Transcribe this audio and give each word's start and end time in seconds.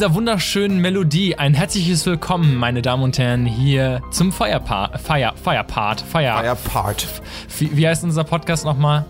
dieser 0.00 0.14
wunderschönen 0.14 0.78
Melodie 0.78 1.36
ein 1.36 1.52
herzliches 1.52 2.06
Willkommen, 2.06 2.56
meine 2.56 2.80
Damen 2.80 3.02
und 3.02 3.18
Herren, 3.18 3.44
hier 3.44 4.00
zum 4.10 4.32
Feierpart. 4.32 4.98
Feier, 4.98 5.34
Feierpart. 5.36 6.00
Feier, 6.00 6.38
Feierpart. 6.38 7.06
wie, 7.58 7.76
wie 7.76 7.86
heißt 7.86 8.02
unser 8.04 8.24
Podcast 8.24 8.64
nochmal? 8.64 9.04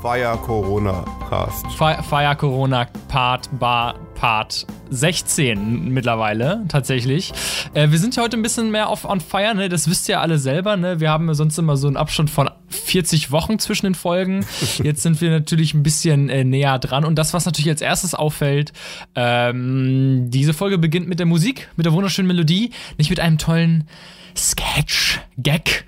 Feier 0.00 0.38
Corona 0.38 1.04
Cast. 1.28 1.66
Feier, 1.72 2.02
Feier 2.02 2.34
Corona 2.36 2.86
Part 3.08 3.50
Bar 3.58 3.96
Part 4.14 4.66
16 4.88 5.92
mittlerweile 5.92 6.64
tatsächlich. 6.68 7.34
Äh, 7.74 7.90
wir 7.90 7.98
sind 7.98 8.16
ja 8.16 8.22
heute 8.22 8.38
ein 8.38 8.42
bisschen 8.42 8.70
mehr 8.70 8.88
auf 8.88 9.04
on 9.04 9.20
fire, 9.20 9.54
ne? 9.54 9.68
Das 9.68 9.90
wisst 9.90 10.08
ihr 10.08 10.22
alle 10.22 10.38
selber, 10.38 10.78
ne? 10.78 11.00
Wir 11.00 11.10
haben 11.10 11.28
ja 11.28 11.34
sonst 11.34 11.58
immer 11.58 11.76
so 11.76 11.86
einen 11.86 11.98
Abstand 11.98 12.30
von 12.30 12.48
40 12.68 13.30
Wochen 13.30 13.58
zwischen 13.58 13.86
den 13.86 13.94
Folgen. 13.94 14.44
Jetzt 14.82 15.02
sind 15.02 15.20
wir 15.20 15.30
natürlich 15.30 15.74
ein 15.74 15.82
bisschen 15.82 16.28
äh, 16.28 16.44
näher 16.44 16.78
dran. 16.78 17.04
Und 17.04 17.16
das, 17.16 17.34
was 17.34 17.46
natürlich 17.46 17.70
als 17.70 17.80
erstes 17.80 18.14
auffällt, 18.14 18.72
ähm, 19.14 20.30
diese 20.30 20.54
Folge 20.54 20.78
beginnt 20.78 21.08
mit 21.08 21.18
der 21.18 21.26
Musik, 21.26 21.68
mit 21.76 21.86
der 21.86 21.92
wunderschönen 21.92 22.28
Melodie, 22.28 22.70
nicht 22.96 23.10
mit 23.10 23.20
einem 23.20 23.38
tollen 23.38 23.88
Sketch, 24.36 25.20
Gag 25.36 25.84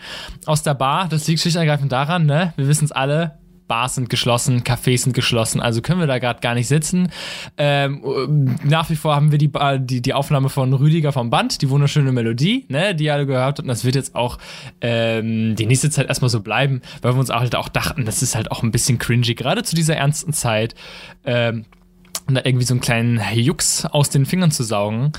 aus 0.46 0.62
der 0.62 0.74
Bar. 0.74 1.08
Das 1.08 1.26
liegt 1.28 1.40
schlicht 1.40 1.56
und 1.56 1.60
ergreifend 1.60 1.92
daran, 1.92 2.26
ne? 2.26 2.52
Wir 2.56 2.68
wissen 2.68 2.84
es 2.84 2.92
alle. 2.92 3.39
Bars 3.70 3.94
sind 3.94 4.10
geschlossen, 4.10 4.64
Cafés 4.64 5.04
sind 5.04 5.12
geschlossen, 5.12 5.60
also 5.60 5.80
können 5.80 6.00
wir 6.00 6.08
da 6.08 6.18
gerade 6.18 6.40
gar 6.40 6.54
nicht 6.56 6.66
sitzen. 6.66 7.08
Ähm, 7.56 8.56
nach 8.64 8.90
wie 8.90 8.96
vor 8.96 9.14
haben 9.14 9.30
wir 9.30 9.38
die, 9.38 9.48
die, 9.78 10.02
die 10.02 10.12
Aufnahme 10.12 10.48
von 10.48 10.74
Rüdiger 10.74 11.12
vom 11.12 11.30
Band, 11.30 11.62
die 11.62 11.70
wunderschöne 11.70 12.10
Melodie, 12.10 12.66
ne, 12.68 12.96
die 12.96 13.12
alle 13.12 13.26
gehört 13.26 13.44
habt. 13.44 13.60
Und 13.60 13.68
das 13.68 13.84
wird 13.84 13.94
jetzt 13.94 14.16
auch 14.16 14.38
ähm, 14.80 15.54
die 15.54 15.66
nächste 15.66 15.88
Zeit 15.88 16.08
erstmal 16.08 16.30
so 16.30 16.40
bleiben, 16.40 16.82
weil 17.00 17.14
wir 17.14 17.20
uns 17.20 17.30
halt 17.30 17.54
auch 17.54 17.68
dachten, 17.68 18.04
das 18.04 18.22
ist 18.22 18.34
halt 18.34 18.50
auch 18.50 18.64
ein 18.64 18.72
bisschen 18.72 18.98
cringy, 18.98 19.36
gerade 19.36 19.62
zu 19.62 19.76
dieser 19.76 19.94
ernsten 19.94 20.32
Zeit. 20.32 20.74
Ähm, 21.24 21.64
da 22.26 22.42
irgendwie 22.44 22.66
so 22.66 22.74
einen 22.74 22.80
kleinen 22.80 23.20
Jux 23.34 23.84
aus 23.84 24.10
den 24.10 24.26
Fingern 24.26 24.50
zu 24.50 24.64
saugen. 24.64 25.12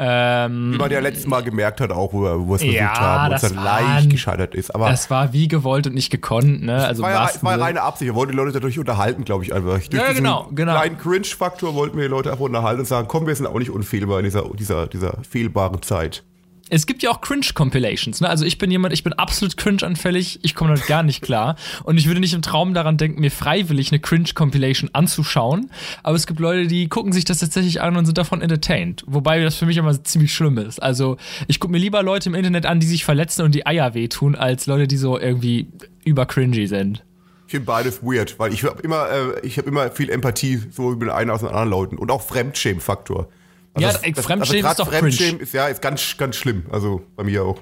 Ähm, 0.00 0.74
Wie 0.74 0.78
man 0.78 0.90
ja 0.92 1.00
letztes 1.00 1.26
Mal 1.26 1.42
gemerkt 1.42 1.80
hat, 1.80 1.90
auch 1.90 2.12
wo 2.12 2.22
wir, 2.22 2.54
es 2.54 2.60
versucht 2.62 2.78
Ja, 2.78 2.98
haben, 2.98 3.32
wo 3.32 3.34
es 3.34 3.40
dann 3.42 3.54
leicht 3.56 4.10
gescheitert 4.10 4.54
ist. 4.54 4.72
Aber 4.72 4.88
das 4.88 5.10
war 5.10 5.32
wie 5.32 5.48
gewollt 5.48 5.88
und 5.88 5.94
nicht 5.94 6.10
gekonnt, 6.10 6.62
ne? 6.62 6.86
Also 6.86 7.02
war, 7.02 7.10
ja, 7.10 7.30
war 7.42 7.60
reine 7.60 7.82
Absicht. 7.82 8.06
Wir 8.06 8.14
wollten 8.14 8.30
die 8.32 8.36
Leute 8.36 8.52
dadurch 8.52 8.78
unterhalten, 8.78 9.24
glaube 9.24 9.42
ich, 9.42 9.52
einfach. 9.52 9.72
Durch 9.72 9.88
Ja, 9.92 10.08
diesen 10.10 10.14
genau, 10.22 10.48
genau. 10.54 10.72
kleinen 10.74 10.98
Cringe-Faktor 10.98 11.74
wollten 11.74 11.96
wir 11.96 12.04
die 12.04 12.10
Leute 12.10 12.30
einfach 12.30 12.44
unterhalten 12.44 12.80
und 12.80 12.86
sagen, 12.86 13.08
komm, 13.08 13.26
wir 13.26 13.34
sind 13.34 13.46
auch 13.46 13.58
nicht 13.58 13.70
unfehlbar 13.70 14.18
in 14.20 14.24
dieser, 14.24 14.44
dieser, 14.56 14.86
dieser 14.86 15.18
fehlbaren 15.28 15.82
Zeit. 15.82 16.22
Es 16.70 16.86
gibt 16.86 17.02
ja 17.02 17.10
auch 17.10 17.20
Cringe-Compilations, 17.20 18.20
ne? 18.20 18.28
Also 18.28 18.44
ich 18.44 18.58
bin 18.58 18.70
jemand, 18.70 18.92
ich 18.92 19.02
bin 19.02 19.12
absolut 19.12 19.56
cringe-anfällig, 19.56 20.40
ich 20.42 20.54
komme 20.54 20.74
damit 20.74 20.86
gar 20.86 21.02
nicht 21.02 21.22
klar. 21.22 21.56
Und 21.84 21.96
ich 21.98 22.06
würde 22.06 22.20
nicht 22.20 22.34
im 22.34 22.42
Traum 22.42 22.74
daran 22.74 22.96
denken, 22.96 23.20
mir 23.20 23.30
freiwillig 23.30 23.90
eine 23.90 24.00
Cringe-Compilation 24.00 24.90
anzuschauen. 24.92 25.70
Aber 26.02 26.16
es 26.16 26.26
gibt 26.26 26.40
Leute, 26.40 26.66
die 26.66 26.88
gucken 26.88 27.12
sich 27.12 27.24
das 27.24 27.38
tatsächlich 27.38 27.80
an 27.80 27.96
und 27.96 28.06
sind 28.06 28.18
davon 28.18 28.42
entertained. 28.42 29.04
Wobei 29.06 29.42
das 29.42 29.56
für 29.56 29.66
mich 29.66 29.76
immer 29.76 30.02
ziemlich 30.04 30.34
schlimm 30.34 30.58
ist. 30.58 30.82
Also 30.82 31.16
ich 31.46 31.60
gucke 31.60 31.72
mir 31.72 31.78
lieber 31.78 32.02
Leute 32.02 32.28
im 32.28 32.34
Internet 32.34 32.66
an, 32.66 32.80
die 32.80 32.86
sich 32.86 33.04
verletzen 33.04 33.42
und 33.42 33.54
die 33.54 33.66
Eier 33.66 33.94
wehtun, 33.94 34.34
als 34.34 34.66
Leute, 34.66 34.86
die 34.86 34.96
so 34.96 35.18
irgendwie 35.18 35.68
über 36.04 36.26
cringy 36.26 36.66
sind. 36.66 37.04
Ich 37.46 37.52
finde 37.52 37.64
beides 37.64 38.02
weird, 38.02 38.38
weil 38.38 38.52
ich 38.52 38.64
habe 38.64 38.82
immer, 38.82 39.08
äh, 39.10 39.48
habe 39.48 39.68
immer 39.68 39.90
viel 39.90 40.10
Empathie, 40.10 40.60
so 40.70 40.90
mit 40.90 41.08
einer 41.08 41.32
aus 41.32 41.40
den 41.40 41.48
anderen 41.48 41.70
Leuten. 41.70 41.96
Und 41.96 42.10
auch 42.10 42.20
Fremdschämen-Faktor. 42.20 43.28
Ja, 43.76 43.90
ey, 44.02 44.14
Fremdschämen 44.14 44.62
grad 44.62 44.72
ist 44.72 44.78
doch 44.80 44.88
Fremdschämen 44.88 45.40
ist 45.40 45.52
ja 45.52 45.66
ist 45.68 45.82
ganz, 45.82 46.16
ganz 46.16 46.36
schlimm. 46.36 46.64
Also 46.70 47.02
bei 47.16 47.24
mir 47.24 47.44
auch. 47.44 47.60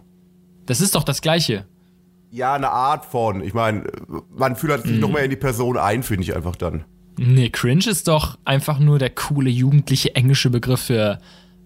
Das 0.66 0.80
ist 0.80 0.94
doch 0.94 1.04
das 1.04 1.20
Gleiche. 1.20 1.66
Ja, 2.30 2.54
eine 2.54 2.70
Art 2.70 3.04
von. 3.04 3.42
Ich 3.42 3.54
meine, 3.54 3.84
man 4.36 4.56
fühlt 4.56 4.82
sich 4.82 4.98
noch 4.98 5.10
mehr 5.10 5.24
in 5.24 5.30
die 5.30 5.36
Person 5.36 5.76
ein, 5.76 6.02
finde 6.02 6.22
ich 6.24 6.34
einfach 6.34 6.56
dann. 6.56 6.84
Nee, 7.18 7.50
cringe 7.50 7.86
ist 7.86 8.08
doch 8.08 8.38
einfach 8.44 8.78
nur 8.78 8.98
der 8.98 9.10
coole 9.10 9.48
jugendliche 9.48 10.14
englische 10.14 10.50
Begriff 10.50 10.80
für 10.82 11.18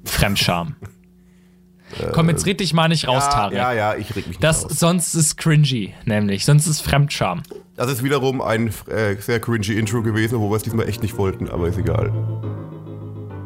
Fremdscham. 0.04 0.76
Komm, 2.12 2.28
jetzt 2.28 2.46
red 2.46 2.60
dich 2.60 2.72
mal 2.72 2.86
nicht 2.86 3.08
raus, 3.08 3.24
ja, 3.26 3.30
Tarek. 3.32 3.58
ja, 3.58 3.72
ja, 3.72 3.94
ich 3.96 4.10
reg 4.10 4.28
mich 4.28 4.38
nicht 4.38 4.44
Das, 4.44 4.64
aus. 4.64 4.78
sonst 4.78 5.14
ist 5.14 5.36
cringy, 5.36 5.92
nämlich. 6.04 6.44
Sonst 6.44 6.68
ist 6.68 6.82
Fremdscham. 6.82 7.42
Das 7.74 7.90
ist 7.90 8.04
wiederum 8.04 8.40
ein 8.40 8.68
äh, 8.86 9.16
sehr 9.18 9.40
cringy 9.40 9.72
Intro 9.72 10.02
gewesen, 10.02 10.38
wo 10.38 10.50
wir 10.50 10.56
es 10.56 10.62
diesmal 10.62 10.88
echt 10.88 11.02
nicht 11.02 11.16
wollten, 11.18 11.48
aber 11.48 11.66
ist 11.66 11.78
egal. 11.78 12.12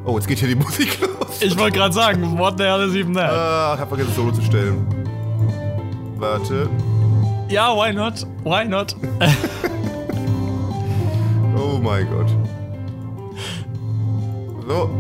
Oh, 0.04 0.16
jetzt 0.18 0.28
geht 0.28 0.38
hier 0.38 0.48
die 0.48 0.54
Musik 0.64 0.98
los. 1.00 1.40
Ich 1.40 1.56
wollte 1.58 1.78
gerade 1.78 1.94
sagen, 1.94 2.38
what 2.38 2.58
the 2.58 2.64
hell 2.64 2.86
is 2.88 2.94
even 2.94 3.14
that? 3.14 3.30
Ah, 3.30 3.72
ich 3.74 3.80
hab 3.80 3.88
vergessen, 3.88 4.12
Solo 4.14 4.32
zu 4.32 4.42
stellen. 4.42 4.86
Warte. 6.16 6.68
Ja, 7.48 7.74
why 7.74 7.92
not? 7.92 8.26
Why 8.44 8.64
not? 8.64 8.94
Oh 11.56 11.78
mein 11.78 12.08
Gott. 12.10 12.28
So. 14.66 14.90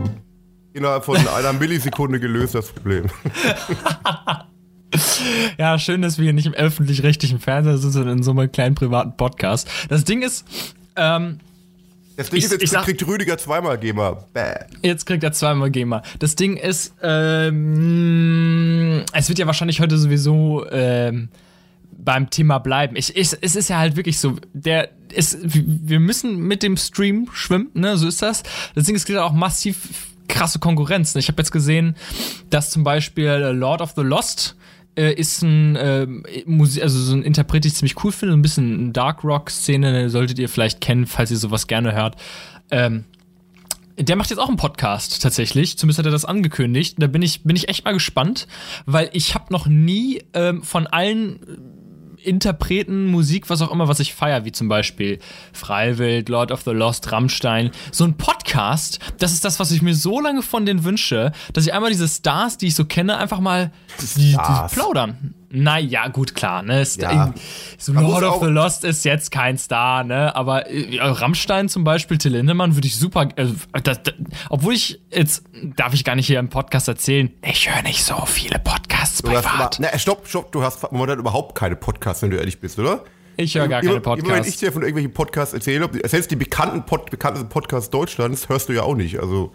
Innerhalb 0.72 1.04
von 1.04 1.16
einer 1.36 1.52
Millisekunde 1.52 2.20
gelöst 2.20 2.54
das 2.54 2.70
Problem. 2.70 3.06
ja, 5.58 5.78
schön, 5.78 6.02
dass 6.02 6.18
wir 6.18 6.24
hier 6.24 6.32
nicht 6.32 6.46
im 6.46 6.54
öffentlich-rechtlichen 6.54 7.40
Fernseher 7.40 7.78
sind, 7.78 7.90
sondern 7.92 8.18
in 8.18 8.22
so 8.22 8.30
einem 8.30 8.50
kleinen 8.52 8.74
privaten 8.76 9.16
Podcast. 9.16 9.68
Das 9.88 10.04
Ding 10.04 10.22
ist, 10.22 10.44
ähm, 10.96 11.38
Das 12.16 12.30
Ding 12.30 12.38
Ich- 12.38 12.44
ist, 12.44 12.52
jetzt 12.60 12.70
sag- 12.70 12.84
kriegt 12.84 13.04
Rüdiger 13.06 13.36
zweimal 13.38 13.78
GEMA. 13.78 14.24
Bäh. 14.32 14.54
Jetzt 14.82 15.04
kriegt 15.06 15.24
er 15.24 15.32
zweimal 15.32 15.70
GEMA. 15.70 16.02
Das 16.20 16.36
Ding 16.36 16.56
ist, 16.56 16.94
ähm, 17.02 19.04
es 19.12 19.28
wird 19.28 19.38
ja 19.38 19.46
wahrscheinlich 19.46 19.80
heute 19.80 19.98
sowieso 19.98 20.66
ähm, 20.70 21.28
beim 21.96 22.30
Thema 22.30 22.58
bleiben. 22.58 22.96
Ich, 22.96 23.16
ich, 23.16 23.30
es 23.40 23.56
ist 23.56 23.68
ja 23.68 23.78
halt 23.78 23.96
wirklich 23.96 24.18
so, 24.18 24.36
der 24.52 24.90
ist, 25.12 25.38
wir 25.42 26.00
müssen 26.00 26.38
mit 26.38 26.62
dem 26.62 26.76
Stream 26.76 27.28
schwimmen, 27.32 27.68
ne? 27.74 27.96
So 27.96 28.08
ist 28.08 28.22
das. 28.22 28.42
Das 28.74 28.84
Ding 28.84 28.94
ist, 28.94 29.02
es 29.02 29.06
gibt 29.06 29.18
auch 29.18 29.32
massiv 29.32 29.76
krasse 30.28 30.58
Konkurrenz. 30.58 31.14
Ne? 31.14 31.20
Ich 31.20 31.28
habe 31.28 31.40
jetzt 31.40 31.52
gesehen, 31.52 31.96
dass 32.50 32.70
zum 32.70 32.84
Beispiel 32.84 33.28
Lord 33.54 33.80
of 33.80 33.92
the 33.96 34.02
Lost 34.02 34.56
äh, 34.96 35.12
ist 35.12 35.42
ein 35.42 35.76
ähm, 35.78 36.24
Musik, 36.46 36.82
also 36.82 36.98
so 36.98 37.14
ein 37.14 37.22
Interpret, 37.22 37.64
den 37.64 37.68
ich 37.68 37.74
ziemlich 37.74 38.02
cool 38.04 38.12
finde, 38.12 38.32
so 38.32 38.38
ein 38.38 38.42
bisschen 38.42 38.92
Dark 38.92 39.24
Rock 39.24 39.50
Szene, 39.50 39.92
ne? 39.92 40.10
solltet 40.10 40.38
ihr 40.38 40.48
vielleicht 40.48 40.80
kennen, 40.80 41.06
falls 41.06 41.30
ihr 41.30 41.36
sowas 41.36 41.66
gerne 41.66 41.92
hört. 41.92 42.16
Ähm, 42.70 43.04
der 43.96 44.16
macht 44.16 44.30
jetzt 44.30 44.38
auch 44.38 44.48
einen 44.48 44.56
Podcast 44.56 45.22
tatsächlich. 45.22 45.78
Zumindest 45.78 45.98
hat 46.00 46.06
er 46.06 46.12
das 46.12 46.24
angekündigt. 46.24 46.96
Da 46.98 47.06
bin 47.06 47.22
ich, 47.22 47.44
bin 47.44 47.54
ich 47.54 47.68
echt 47.68 47.84
mal 47.84 47.92
gespannt, 47.92 48.48
weil 48.86 49.08
ich 49.12 49.34
habe 49.34 49.52
noch 49.52 49.66
nie 49.66 50.22
ähm, 50.32 50.62
von 50.62 50.86
allen 50.86 51.42
äh, 51.42 51.73
Interpreten, 52.24 53.06
Musik, 53.06 53.50
was 53.50 53.62
auch 53.62 53.70
immer, 53.70 53.88
was 53.88 54.00
ich 54.00 54.14
feier, 54.14 54.44
wie 54.44 54.52
zum 54.52 54.68
Beispiel 54.68 55.18
Freiwild, 55.52 56.28
Lord 56.28 56.50
of 56.50 56.62
the 56.62 56.70
Lost, 56.70 57.10
Rammstein, 57.12 57.70
so 57.92 58.04
ein 58.04 58.16
Podcast, 58.16 58.98
das 59.18 59.32
ist 59.32 59.44
das, 59.44 59.60
was 59.60 59.70
ich 59.70 59.82
mir 59.82 59.94
so 59.94 60.20
lange 60.20 60.42
von 60.42 60.66
denen 60.66 60.84
wünsche, 60.84 61.32
dass 61.52 61.66
ich 61.66 61.72
einmal 61.72 61.90
diese 61.90 62.08
Stars, 62.08 62.58
die 62.58 62.68
ich 62.68 62.74
so 62.74 62.84
kenne, 62.84 63.18
einfach 63.18 63.40
mal 63.40 63.72
die, 64.16 64.32
die 64.32 64.36
plaudern. 64.72 65.34
Naja, 65.54 66.08
gut, 66.08 66.34
klar, 66.34 66.62
ne? 66.62 66.84
Ja. 66.98 67.32
So 67.78 67.92
Lord 67.92 68.24
of 68.24 68.40
the 68.42 68.48
Lost 68.50 68.84
ist 68.84 69.04
jetzt 69.04 69.30
kein 69.30 69.56
Star, 69.56 70.02
ne? 70.04 70.34
Aber 70.34 70.68
äh, 70.68 70.98
Rammstein 71.00 71.68
zum 71.68 71.84
Beispiel, 71.84 72.18
Till 72.18 72.32
Lindemann 72.32 72.74
würde 72.76 72.86
ich 72.88 72.96
super. 72.96 73.28
Äh, 73.36 73.46
das, 73.82 74.02
das, 74.02 74.14
obwohl 74.50 74.74
ich 74.74 75.00
jetzt 75.10 75.44
darf 75.76 75.94
ich 75.94 76.04
gar 76.04 76.16
nicht 76.16 76.26
hier 76.26 76.38
im 76.40 76.48
Podcast 76.48 76.88
erzählen. 76.88 77.30
Ich 77.42 77.72
höre 77.72 77.82
nicht 77.82 78.04
so 78.04 78.26
viele 78.26 78.58
Podcasts 78.58 79.22
Du 79.22 79.28
privat. 79.28 79.78
immer, 79.78 79.88
na, 79.92 79.98
stopp, 79.98 80.26
stopp, 80.26 80.50
du 80.52 80.62
hast 80.62 80.90
momentan 80.92 81.18
überhaupt 81.20 81.54
keine 81.56 81.76
Podcasts, 81.76 82.22
wenn 82.22 82.30
du 82.30 82.36
ehrlich 82.36 82.58
bist, 82.60 82.78
oder? 82.78 83.04
Ich 83.36 83.54
höre 83.56 83.66
gar 83.68 83.82
Immer- 83.82 84.00
keine 84.00 84.02
Immer 84.04 84.14
wenn 84.14 84.18
ich 84.18 84.24
Podcasts. 84.28 84.56
dir 84.58 84.72
von 84.72 84.82
irgendwelchen 84.82 85.12
Podcasts 85.12 85.54
erzähle, 85.54 85.88
selbst 86.04 86.30
die 86.30 86.36
bekannten 86.36 86.84
Pod, 86.84 87.10
bekanntesten 87.10 87.48
Podcasts 87.48 87.90
Deutschlands 87.90 88.48
hörst 88.48 88.68
du 88.68 88.72
ja 88.72 88.82
auch 88.82 88.94
nicht. 88.96 89.18
Also 89.20 89.52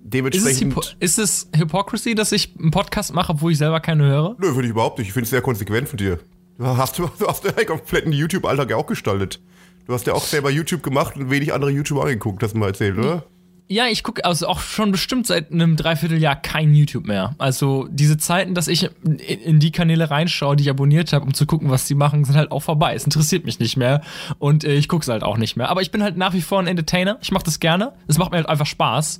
Ist 0.00 0.04
es, 0.04 0.10
dementsprechend. 0.10 0.72
Hypo 0.72 0.82
ist 1.00 1.18
es 1.18 1.48
Hypocrisy, 1.54 2.14
dass 2.14 2.32
ich 2.32 2.54
einen 2.58 2.70
Podcast 2.70 3.12
mache, 3.14 3.32
obwohl 3.32 3.52
ich 3.52 3.58
selber 3.58 3.80
keine 3.80 4.04
höre? 4.04 4.36
Nö, 4.38 4.48
finde 4.48 4.64
ich 4.64 4.70
überhaupt 4.70 4.98
nicht. 4.98 5.08
Ich 5.08 5.12
finde 5.12 5.24
es 5.24 5.30
sehr 5.30 5.42
konsequent 5.42 5.88
von 5.88 5.96
dir. 5.96 6.18
Du 6.58 6.66
hast, 6.66 6.98
du 6.98 7.08
hast 7.26 7.44
ja 7.44 7.64
kompletten 7.64 8.12
YouTube-Alltag 8.12 8.70
ja 8.70 8.76
auch 8.76 8.86
gestaltet. 8.86 9.40
Du 9.86 9.94
hast 9.94 10.06
ja 10.06 10.12
auch 10.12 10.24
selber 10.24 10.50
YouTube 10.50 10.82
gemacht 10.82 11.16
und 11.16 11.30
wenig 11.30 11.54
andere 11.54 11.70
YouTuber 11.70 12.02
angeguckt, 12.02 12.42
hast 12.42 12.54
du 12.54 12.58
mal 12.58 12.66
erzählt, 12.68 12.98
oder? 12.98 13.24
Ja, 13.70 13.86
ich 13.86 14.02
gucke 14.02 14.24
also 14.24 14.46
auch 14.46 14.60
schon 14.60 14.92
bestimmt 14.92 15.26
seit 15.26 15.52
einem 15.52 15.76
Dreivierteljahr 15.76 16.36
kein 16.36 16.74
YouTube 16.74 17.06
mehr. 17.06 17.34
Also 17.36 17.86
diese 17.90 18.16
Zeiten, 18.16 18.54
dass 18.54 18.66
ich 18.66 18.88
in, 19.04 19.60
die 19.60 19.70
Kanäle 19.72 20.10
reinschaue, 20.10 20.56
die 20.56 20.62
ich 20.62 20.70
abonniert 20.70 21.12
habe, 21.12 21.26
um 21.26 21.34
zu 21.34 21.44
gucken, 21.44 21.68
was 21.68 21.86
die 21.86 21.94
machen, 21.94 22.24
sind 22.24 22.34
halt 22.36 22.50
auch 22.50 22.62
vorbei. 22.62 22.94
Es 22.94 23.04
interessiert 23.04 23.44
mich 23.44 23.58
nicht 23.60 23.76
mehr 23.76 24.00
und 24.38 24.64
äh, 24.64 24.72
ich 24.74 24.88
gucke 24.88 25.02
es 25.02 25.08
halt 25.08 25.22
auch 25.22 25.36
nicht 25.36 25.56
mehr. 25.56 25.68
Aber 25.68 25.82
ich 25.82 25.90
bin 25.90 26.02
halt 26.02 26.16
nach 26.16 26.32
wie 26.32 26.40
vor 26.40 26.60
ein 26.60 26.66
Entertainer. 26.66 27.18
Ich 27.20 27.30
mache 27.30 27.44
das 27.44 27.60
gerne. 27.60 27.92
Es 28.06 28.16
macht 28.16 28.30
mir 28.30 28.38
halt 28.38 28.48
einfach 28.48 28.64
Spaß 28.66 29.18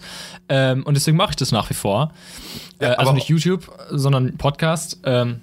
ähm, 0.49 0.83
und 0.85 0.95
deswegen 0.95 1.19
mache 1.19 1.31
ich 1.31 1.37
das 1.37 1.53
nach 1.53 1.69
wie 1.69 1.75
vor. 1.75 2.12
äh, 2.79 2.87
also 2.87 3.12
nicht 3.12 3.29
YouTube, 3.29 3.71
sondern 3.91 4.39
Podcast. 4.39 4.99
Ähm, 5.05 5.43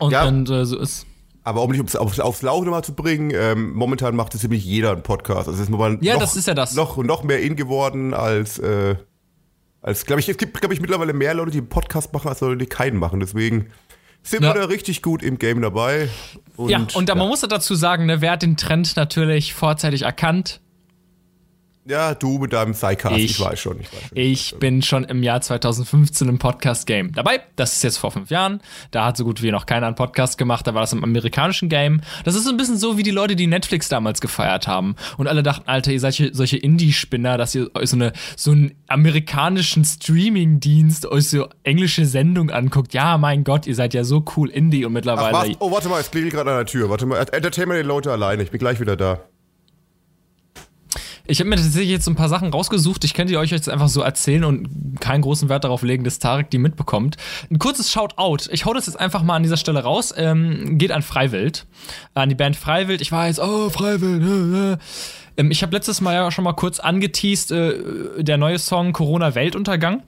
und, 0.00 0.10
Ja. 0.10 0.24
und 0.26 0.50
äh, 0.50 0.64
so 0.66 0.76
ist. 0.76 1.06
Aber 1.48 1.62
um 1.62 1.72
dich 1.72 1.80
aufs, 1.80 1.96
aufs, 1.96 2.20
aufs 2.20 2.42
Laufe 2.42 2.68
mal 2.68 2.82
zu 2.82 2.94
bringen, 2.94 3.32
ähm, 3.34 3.72
momentan 3.72 4.14
macht 4.14 4.34
es 4.34 4.42
ziemlich 4.42 4.64
jeder 4.64 4.92
einen 4.92 5.02
Podcast. 5.02 5.48
Also 5.48 5.52
es 5.52 5.60
ist 5.60 5.70
momentan 5.70 6.04
Ja, 6.04 6.14
noch, 6.14 6.20
das 6.20 6.36
ist 6.36 6.46
ja 6.46 6.52
das. 6.52 6.74
Noch, 6.74 6.98
noch 6.98 7.22
mehr 7.24 7.40
in 7.40 7.56
geworden 7.56 8.12
als, 8.12 8.58
äh, 8.58 8.96
als 9.80 10.04
glaube 10.04 10.20
ich, 10.20 10.28
es 10.28 10.36
gibt, 10.36 10.60
glaube 10.60 10.74
ich, 10.74 10.80
mittlerweile 10.82 11.14
mehr 11.14 11.32
Leute, 11.32 11.50
die 11.52 11.58
einen 11.58 11.68
Podcast 11.70 12.12
machen, 12.12 12.28
als 12.28 12.40
Leute, 12.42 12.58
die 12.58 12.66
keinen 12.66 12.98
machen. 12.98 13.20
Deswegen 13.20 13.68
sind 14.22 14.42
Ja. 14.42 14.52
wir 14.54 14.60
da 14.60 14.66
richtig 14.66 15.00
gut 15.00 15.22
im 15.22 15.38
Game 15.38 15.62
dabei. 15.62 16.10
Und, 16.56 16.68
ja, 16.68 16.86
und 16.94 17.08
da, 17.08 17.14
man 17.14 17.28
muss 17.28 17.40
dazu 17.40 17.74
sagen, 17.74 18.04
ne, 18.04 18.20
wer 18.20 18.32
hat 18.32 18.42
den 18.42 18.56
Trend 18.58 18.96
natürlich 18.96 19.54
vorzeitig 19.54 20.02
erkannt? 20.02 20.60
Ja, 21.88 22.14
du 22.14 22.38
mit 22.38 22.52
deinem 22.52 22.72
Psycast, 22.74 23.16
Ich- 23.16 23.30
ich, 23.30 23.40
weiß 23.40 23.58
schon, 23.58 23.80
ich 23.80 23.90
weiß 23.90 24.00
schon. 24.10 24.18
Ich 24.18 24.54
bin 24.58 24.82
schon 24.82 25.04
im 25.04 25.22
Jahr 25.22 25.40
2015 25.40 26.28
im 26.28 26.38
Podcast-Game 26.38 27.12
dabei. 27.12 27.40
Das 27.56 27.72
ist 27.76 27.82
jetzt 27.82 27.96
vor 27.96 28.10
fünf 28.10 28.28
Jahren. 28.28 28.60
Da 28.90 29.06
hat 29.06 29.16
so 29.16 29.24
gut 29.24 29.40
wie 29.40 29.50
noch 29.50 29.64
keiner 29.64 29.86
einen 29.86 29.96
Podcast 29.96 30.36
gemacht. 30.36 30.66
Da 30.66 30.74
war 30.74 30.82
das 30.82 30.92
im 30.92 31.02
amerikanischen 31.02 31.70
Game. 31.70 32.02
Das 32.24 32.34
ist 32.34 32.44
so 32.44 32.50
ein 32.50 32.58
bisschen 32.58 32.76
so 32.76 32.98
wie 32.98 33.02
die 33.02 33.10
Leute, 33.10 33.36
die 33.36 33.46
Netflix 33.46 33.88
damals 33.88 34.20
gefeiert 34.20 34.68
haben. 34.68 34.96
Und 35.16 35.28
alle 35.28 35.42
dachten, 35.42 35.66
Alter, 35.66 35.90
ihr 35.90 36.00
seid 36.00 36.12
hier 36.12 36.28
solche 36.34 36.58
Indie-Spinner, 36.58 37.38
dass 37.38 37.54
ihr 37.54 37.70
euch 37.74 37.88
so, 37.88 37.96
eine, 37.96 38.12
so 38.36 38.50
einen 38.50 38.74
amerikanischen 38.88 39.82
Streaming-Dienst 39.82 41.06
euch 41.06 41.30
so 41.30 41.48
englische 41.62 42.04
Sendungen 42.04 42.54
anguckt. 42.54 42.92
Ja, 42.92 43.16
mein 43.16 43.44
Gott, 43.44 43.66
ihr 43.66 43.74
seid 43.74 43.94
ja 43.94 44.04
so 44.04 44.22
cool 44.36 44.50
Indie 44.50 44.84
und 44.84 44.90
Ach, 44.90 44.94
mittlerweile. 44.94 45.32
was? 45.32 45.56
Oh, 45.60 45.72
warte 45.72 45.88
mal, 45.88 46.00
es 46.02 46.10
klingelt 46.10 46.34
gerade 46.34 46.50
an 46.50 46.56
der 46.58 46.66
Tür. 46.66 46.90
Warte 46.90 47.06
mal, 47.06 47.16
entertain 47.32 47.66
mal 47.66 47.80
die 47.80 47.88
Leute 47.88 48.12
alleine. 48.12 48.42
Ich 48.42 48.50
bin 48.50 48.58
gleich 48.58 48.78
wieder 48.78 48.94
da. 48.96 49.20
Ich 51.30 51.40
habe 51.40 51.50
mir 51.50 51.56
tatsächlich 51.56 51.90
jetzt 51.90 52.08
ein 52.08 52.14
paar 52.14 52.30
Sachen 52.30 52.50
rausgesucht. 52.50 53.04
Ich 53.04 53.12
könnte 53.12 53.38
euch 53.38 53.50
jetzt 53.50 53.68
einfach 53.68 53.88
so 53.88 54.00
erzählen 54.00 54.44
und 54.44 54.98
keinen 54.98 55.20
großen 55.20 55.50
Wert 55.50 55.62
darauf 55.62 55.82
legen, 55.82 56.02
dass 56.02 56.18
Tarek 56.18 56.48
die 56.50 56.56
mitbekommt. 56.56 57.18
Ein 57.50 57.58
kurzes 57.58 57.92
Shoutout. 57.92 58.50
Ich 58.50 58.64
hau 58.64 58.72
das 58.72 58.86
jetzt 58.86 58.98
einfach 58.98 59.22
mal 59.22 59.36
an 59.36 59.42
dieser 59.42 59.58
Stelle 59.58 59.82
raus. 59.82 60.14
Ähm, 60.16 60.78
geht 60.78 60.90
an 60.90 61.02
Freiwild. 61.02 61.66
An 62.14 62.30
die 62.30 62.34
Band 62.34 62.56
Freiwild. 62.56 63.02
Ich 63.02 63.12
weiß, 63.12 63.40
oh, 63.40 63.68
Freiwild. 63.68 64.22
Äh, 64.22 64.72
äh. 64.72 64.76
Ähm, 65.36 65.50
ich 65.50 65.62
habe 65.62 65.76
letztes 65.76 66.00
Mal 66.00 66.14
ja 66.14 66.30
schon 66.30 66.44
mal 66.44 66.54
kurz 66.54 66.80
angeteased, 66.80 67.52
äh, 67.52 68.22
der 68.24 68.38
neue 68.38 68.58
Song 68.58 68.94
Corona 68.94 69.34
Weltuntergang. 69.34 70.04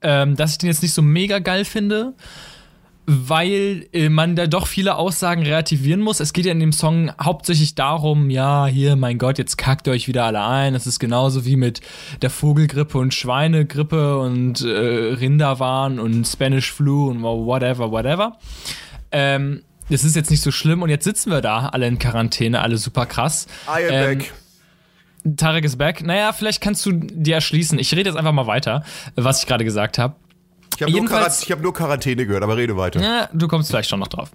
Ähm, 0.00 0.36
dass 0.36 0.52
ich 0.52 0.58
den 0.58 0.68
jetzt 0.68 0.82
nicht 0.82 0.94
so 0.94 1.02
mega 1.02 1.38
geil 1.38 1.66
finde 1.66 2.14
weil 3.12 3.88
äh, 3.92 4.08
man 4.08 4.36
da 4.36 4.46
doch 4.46 4.68
viele 4.68 4.94
Aussagen 4.94 5.42
relativieren 5.42 6.00
muss. 6.00 6.20
Es 6.20 6.32
geht 6.32 6.46
ja 6.46 6.52
in 6.52 6.60
dem 6.60 6.70
Song 6.70 7.10
hauptsächlich 7.20 7.74
darum, 7.74 8.30
ja, 8.30 8.66
hier, 8.66 8.94
mein 8.94 9.18
Gott, 9.18 9.36
jetzt 9.36 9.58
kackt 9.58 9.88
ihr 9.88 9.92
euch 9.92 10.06
wieder 10.06 10.24
alle 10.26 10.44
ein. 10.44 10.74
Das 10.74 10.86
ist 10.86 11.00
genauso 11.00 11.44
wie 11.44 11.56
mit 11.56 11.80
der 12.22 12.30
Vogelgrippe 12.30 12.98
und 12.98 13.12
Schweinegrippe 13.12 14.18
und 14.18 14.60
äh, 14.60 14.68
Rinderwahn 14.68 15.98
und 15.98 16.24
Spanish 16.24 16.70
Flu 16.70 17.10
und 17.10 17.22
whatever, 17.22 17.90
whatever. 17.90 18.38
Ähm, 19.10 19.62
das 19.88 20.04
ist 20.04 20.14
jetzt 20.14 20.30
nicht 20.30 20.42
so 20.42 20.52
schlimm 20.52 20.82
und 20.82 20.88
jetzt 20.88 21.02
sitzen 21.02 21.32
wir 21.32 21.40
da, 21.40 21.66
alle 21.66 21.88
in 21.88 21.98
Quarantäne, 21.98 22.60
alle 22.60 22.76
super 22.76 23.06
krass. 23.06 23.48
I 23.66 23.88
am 23.88 23.92
Ähm, 23.92 24.18
back. 24.18 24.32
Tarek 25.36 25.64
ist 25.64 25.78
back. 25.78 26.04
Naja, 26.04 26.32
vielleicht 26.32 26.60
kannst 26.60 26.86
du 26.86 26.92
dir 26.92 27.34
erschließen. 27.34 27.76
Ich 27.80 27.92
rede 27.92 28.08
jetzt 28.08 28.16
einfach 28.16 28.32
mal 28.32 28.46
weiter, 28.46 28.84
was 29.16 29.40
ich 29.40 29.48
gerade 29.48 29.64
gesagt 29.64 29.98
habe. 29.98 30.14
Ich 30.88 30.94
habe 30.94 31.06
nur, 31.06 31.20
hab 31.20 31.60
nur 31.62 31.74
Quarantäne 31.74 32.26
gehört, 32.26 32.42
aber 32.42 32.56
rede 32.56 32.76
weiter. 32.76 33.00
Ja, 33.00 33.28
du 33.32 33.48
kommst 33.48 33.70
vielleicht 33.70 33.90
schon 33.90 34.00
noch 34.00 34.08
drauf. 34.08 34.30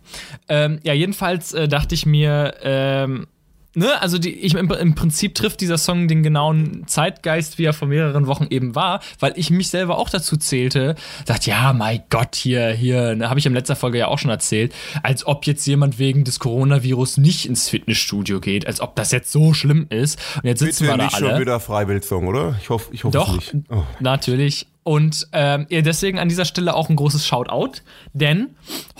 Ähm, 0.48 0.80
ja, 0.84 0.94
jedenfalls 0.94 1.54
äh, 1.54 1.68
dachte 1.68 1.96
ich 1.96 2.06
mir, 2.06 2.56
ähm, 2.62 3.28
ne, 3.76 4.02
also 4.02 4.18
die, 4.18 4.32
ich, 4.32 4.56
im, 4.56 4.72
im 4.72 4.96
Prinzip 4.96 5.36
trifft 5.36 5.62
dieser 5.62 5.78
Song 5.78 6.08
den 6.08 6.24
genauen 6.24 6.84
Zeitgeist, 6.88 7.58
wie 7.58 7.66
er 7.66 7.74
vor 7.74 7.88
mehreren 7.88 8.28
Wochen 8.28 8.48
eben 8.50 8.76
war, 8.76 9.02
weil 9.20 9.34
ich 9.36 9.50
mich 9.50 9.70
selber 9.70 9.98
auch 9.98 10.10
dazu 10.10 10.38
zählte, 10.38 10.96
sagt, 11.26 11.46
ja, 11.46 11.74
mein 11.74 12.04
Gott, 12.10 12.36
hier, 12.36 12.70
hier, 12.70 13.16
ne, 13.16 13.30
habe 13.30 13.40
ich 13.40 13.46
in 13.46 13.54
letzter 13.54 13.76
Folge 13.76 14.00
ja 14.00 14.08
auch 14.08 14.20
schon 14.20 14.32
erzählt, 14.32 14.74
als 15.04 15.26
ob 15.26 15.46
jetzt 15.46 15.66
jemand 15.68 16.00
wegen 16.00 16.24
des 16.24 16.40
Coronavirus 16.40 17.18
nicht 17.18 17.46
ins 17.46 17.68
Fitnessstudio 17.70 18.40
geht, 18.40 18.68
als 18.68 18.80
ob 18.82 18.96
das 18.96 19.12
jetzt 19.12 19.32
so 19.32 19.54
schlimm 19.54 19.88
ist. 19.90 20.20
Und 20.38 20.46
jetzt 20.46 20.60
sitzen 20.60 20.86
Bitte 20.86 20.94
wir 20.94 20.98
da 20.98 21.04
nicht 21.06 21.16
alle. 21.16 21.30
schon 21.32 21.42
wieder 21.42 21.60
Freiwild-Song, 21.60 22.28
oder? 22.28 22.56
Ich 22.62 22.70
hoffe, 22.70 22.94
ich 22.94 23.04
hoffe 23.04 23.18
Doch, 23.18 23.36
nicht. 23.36 23.56
Oh. 23.70 23.84
natürlich. 24.00 24.68
Und 24.84 25.28
ähm, 25.32 25.66
ja, 25.70 25.82
deswegen 25.82 26.20
an 26.20 26.30
dieser 26.30 26.46
Stelle 26.46 26.76
auch 26.76 26.90
ein 26.90 26.96
großes 26.96 27.26
Shoutout, 27.26 27.82
denn 28.14 28.50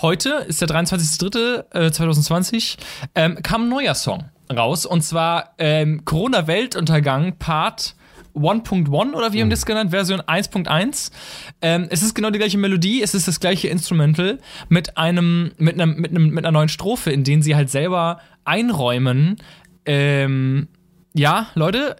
heute 0.02 0.44
ist 0.48 0.60
der 0.60 0.66
23.03.2020, 0.66 2.76
ähm, 3.14 3.38
kam 3.40 3.66
ein 3.66 3.68
neuer 3.68 3.94
Song 3.94 4.24
raus 4.54 4.86
und 4.86 5.02
zwar 5.02 5.54
ähm, 5.58 6.04
Corona-Weltuntergang 6.04 7.38
Part 7.38 7.94
1.1 8.34 9.14
oder 9.14 9.32
wie 9.32 9.40
haben 9.40 9.48
die 9.48 9.54
das 9.54 9.66
genannt? 9.66 9.90
Version 9.90 10.20
1.1. 10.20 11.10
Ähm, 11.62 11.86
es 11.90 12.02
ist 12.02 12.14
genau 12.14 12.30
die 12.30 12.38
gleiche 12.38 12.58
Melodie, 12.58 13.02
es 13.02 13.14
ist 13.14 13.26
das 13.26 13.40
gleiche 13.40 13.68
Instrumental 13.68 14.38
mit 14.68 14.98
einem, 14.98 15.52
mit 15.56 15.80
einem, 15.80 15.96
mit 15.96 16.10
einem, 16.10 16.30
mit 16.30 16.44
einer 16.44 16.52
neuen 16.52 16.68
Strophe, 16.68 17.10
in 17.10 17.24
denen 17.24 17.42
sie 17.42 17.56
halt 17.56 17.70
selber 17.70 18.20
einräumen, 18.44 19.36
ähm, 19.86 20.68
ja, 21.14 21.46
Leute, 21.54 21.96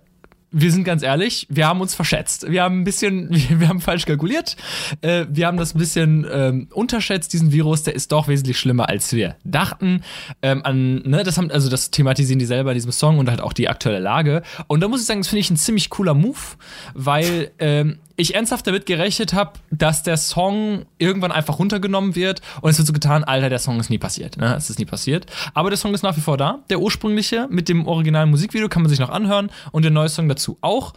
wir 0.58 0.72
sind 0.72 0.84
ganz 0.84 1.02
ehrlich, 1.02 1.46
wir 1.50 1.66
haben 1.68 1.82
uns 1.82 1.94
verschätzt. 1.94 2.50
Wir 2.50 2.62
haben 2.62 2.80
ein 2.80 2.84
bisschen, 2.84 3.28
wir, 3.60 3.68
haben 3.68 3.80
falsch 3.80 4.06
kalkuliert. 4.06 4.56
Äh, 5.02 5.26
wir 5.28 5.46
haben 5.46 5.58
das 5.58 5.74
ein 5.74 5.78
bisschen 5.78 6.26
ähm, 6.32 6.68
unterschätzt, 6.72 7.34
diesen 7.34 7.52
Virus. 7.52 7.82
Der 7.82 7.94
ist 7.94 8.10
doch 8.10 8.26
wesentlich 8.26 8.58
schlimmer, 8.58 8.88
als 8.88 9.12
wir 9.12 9.36
dachten. 9.44 10.02
Ähm, 10.40 11.02
ne, 11.04 11.24
das 11.24 11.36
haben, 11.36 11.50
also 11.50 11.68
das 11.68 11.90
thematisieren 11.90 12.38
die 12.38 12.46
selber 12.46 12.70
in 12.70 12.76
diesem 12.76 12.92
Song 12.92 13.18
und 13.18 13.28
halt 13.28 13.42
auch 13.42 13.52
die 13.52 13.68
aktuelle 13.68 13.98
Lage. 13.98 14.42
Und 14.66 14.80
da 14.80 14.88
muss 14.88 15.02
ich 15.02 15.06
sagen, 15.06 15.20
das 15.20 15.28
finde 15.28 15.40
ich 15.40 15.50
ein 15.50 15.58
ziemlich 15.58 15.90
cooler 15.90 16.14
Move, 16.14 16.38
weil 16.94 17.50
ähm, 17.58 17.98
ich 18.16 18.34
ernsthaft 18.34 18.66
damit 18.66 18.86
gerechnet 18.86 19.34
habe, 19.34 19.52
dass 19.70 20.02
der 20.02 20.16
Song 20.16 20.86
irgendwann 20.98 21.32
einfach 21.32 21.58
runtergenommen 21.58 22.14
wird 22.14 22.40
und 22.62 22.70
es 22.70 22.78
wird 22.78 22.86
so 22.86 22.92
getan, 22.92 23.24
Alter, 23.24 23.48
der 23.50 23.58
Song 23.58 23.78
ist 23.78 23.90
nie 23.90 23.98
passiert. 23.98 24.36
Ne? 24.38 24.54
Es 24.54 24.70
ist 24.70 24.78
nie 24.78 24.86
passiert. 24.86 25.26
Aber 25.54 25.70
der 25.70 25.76
Song 25.76 25.92
ist 25.94 26.02
nach 26.02 26.16
wie 26.16 26.22
vor 26.22 26.36
da. 26.36 26.60
Der 26.70 26.80
ursprüngliche 26.80 27.46
mit 27.50 27.68
dem 27.68 27.86
originalen 27.86 28.30
Musikvideo 28.30 28.68
kann 28.68 28.82
man 28.82 28.88
sich 28.88 28.98
noch 28.98 29.10
anhören 29.10 29.50
und 29.72 29.82
der 29.82 29.90
neue 29.90 30.08
Song 30.08 30.28
dazu 30.28 30.56
auch. 30.62 30.94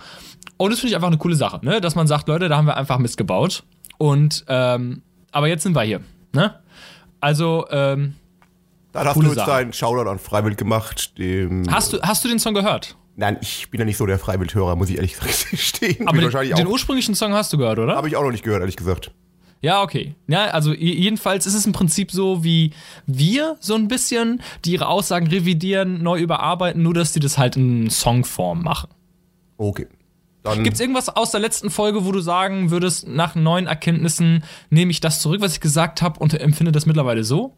Und 0.58 0.72
das 0.72 0.80
finde 0.80 0.92
ich 0.92 0.96
einfach 0.96 1.08
eine 1.10 1.18
coole 1.18 1.36
Sache, 1.36 1.60
ne? 1.64 1.82
dass 1.82 1.96
man 1.96 2.08
sagt, 2.08 2.28
Leute, 2.28 2.48
da 2.50 2.58
haben 2.58 2.68
wir 2.68 2.78
einfach 2.78 2.98
Mist 3.00 3.18
gebaut. 3.18 3.64
Und 3.98 4.46
ähm, 4.48 5.02
aber 5.32 5.48
jetzt 5.48 5.64
sind 5.64 5.76
wir 5.76 5.84
hier. 5.84 6.02
Ne? 6.34 6.56
Also, 7.20 7.66
ähm, 7.70 8.16
Dann 8.94 9.08
hast 9.08 9.18
du 9.18 9.24
jetzt 9.24 9.36
Sache. 9.36 9.52
deinen 9.52 9.74
Shoutout 9.74 10.10
an 10.10 10.20
Freiwild 10.20 10.58
gemacht. 10.58 11.14
Hast, 11.70 11.94
du, 11.94 12.02
hast 12.02 12.24
du 12.24 12.30
den 12.30 12.40
Song 12.40 12.54
gehört? 12.54 12.96
Nein, 13.20 13.38
ich 13.42 13.70
bin 13.70 13.82
ja 13.82 13.86
nicht 13.86 13.98
so 13.98 14.06
der 14.06 14.18
Freiwild-Hörer, 14.18 14.78
muss 14.78 14.90
ich 14.90 14.96
ehrlich 14.96 15.18
gestehen. 15.52 16.08
Aber 16.08 16.22
den, 16.22 16.56
den 16.56 16.68
ursprünglichen 16.68 17.16
Song 17.16 17.34
hast 17.34 17.52
du 17.52 17.58
gehört, 17.58 17.78
oder? 17.78 17.98
Habe 17.98 18.08
ich 18.08 18.16
auch 18.16 18.24
noch 18.24 18.32
nicht 18.32 18.46
gehört, 18.46 18.62
ehrlich 18.62 18.78
gesagt. 18.78 19.12
Ja, 19.60 19.82
okay. 19.82 20.16
Ja, 20.28 20.46
also 20.46 20.74
jedenfalls 20.74 21.46
ist 21.46 21.54
es 21.54 21.66
im 21.66 21.74
Prinzip 21.74 22.12
so 22.12 22.46
wie 22.46 22.72
wir 23.08 23.58
so 23.60 23.76
ein 23.76 23.90
bisschen, 23.90 24.42
die 24.64 24.72
ihre 24.72 24.88
Aussagen 24.88 25.28
revidieren, 25.28 26.02
neu 26.02 26.18
überarbeiten, 26.18 26.82
nur 26.82 26.94
dass 26.94 27.12
die 27.12 27.20
das 27.20 27.38
halt 27.38 27.58
in 27.58 27.90
Songform 27.90 28.64
machen. 28.64 28.90
Okay. 29.58 29.88
Dann 30.44 30.64
Gibt's 30.64 30.80
irgendwas 30.80 31.10
aus 31.10 31.32
der 31.32 31.42
letzten 31.42 31.70
Folge, 31.70 32.06
wo 32.06 32.14
du 32.14 32.22
sagen 32.22 32.72
würdest, 32.72 33.06
nach 33.06 33.36
neuen 33.36 33.68
Erkenntnissen 33.68 34.46
nehme 34.70 34.92
ich 34.92 35.02
das 35.02 35.22
zurück, 35.22 35.42
was 35.42 35.52
ich 35.52 35.60
gesagt 35.60 36.02
habe 36.02 36.22
und 36.22 36.34
empfinde 36.40 36.72
das 36.72 36.86
mittlerweile 36.86 37.26
so? 37.26 37.58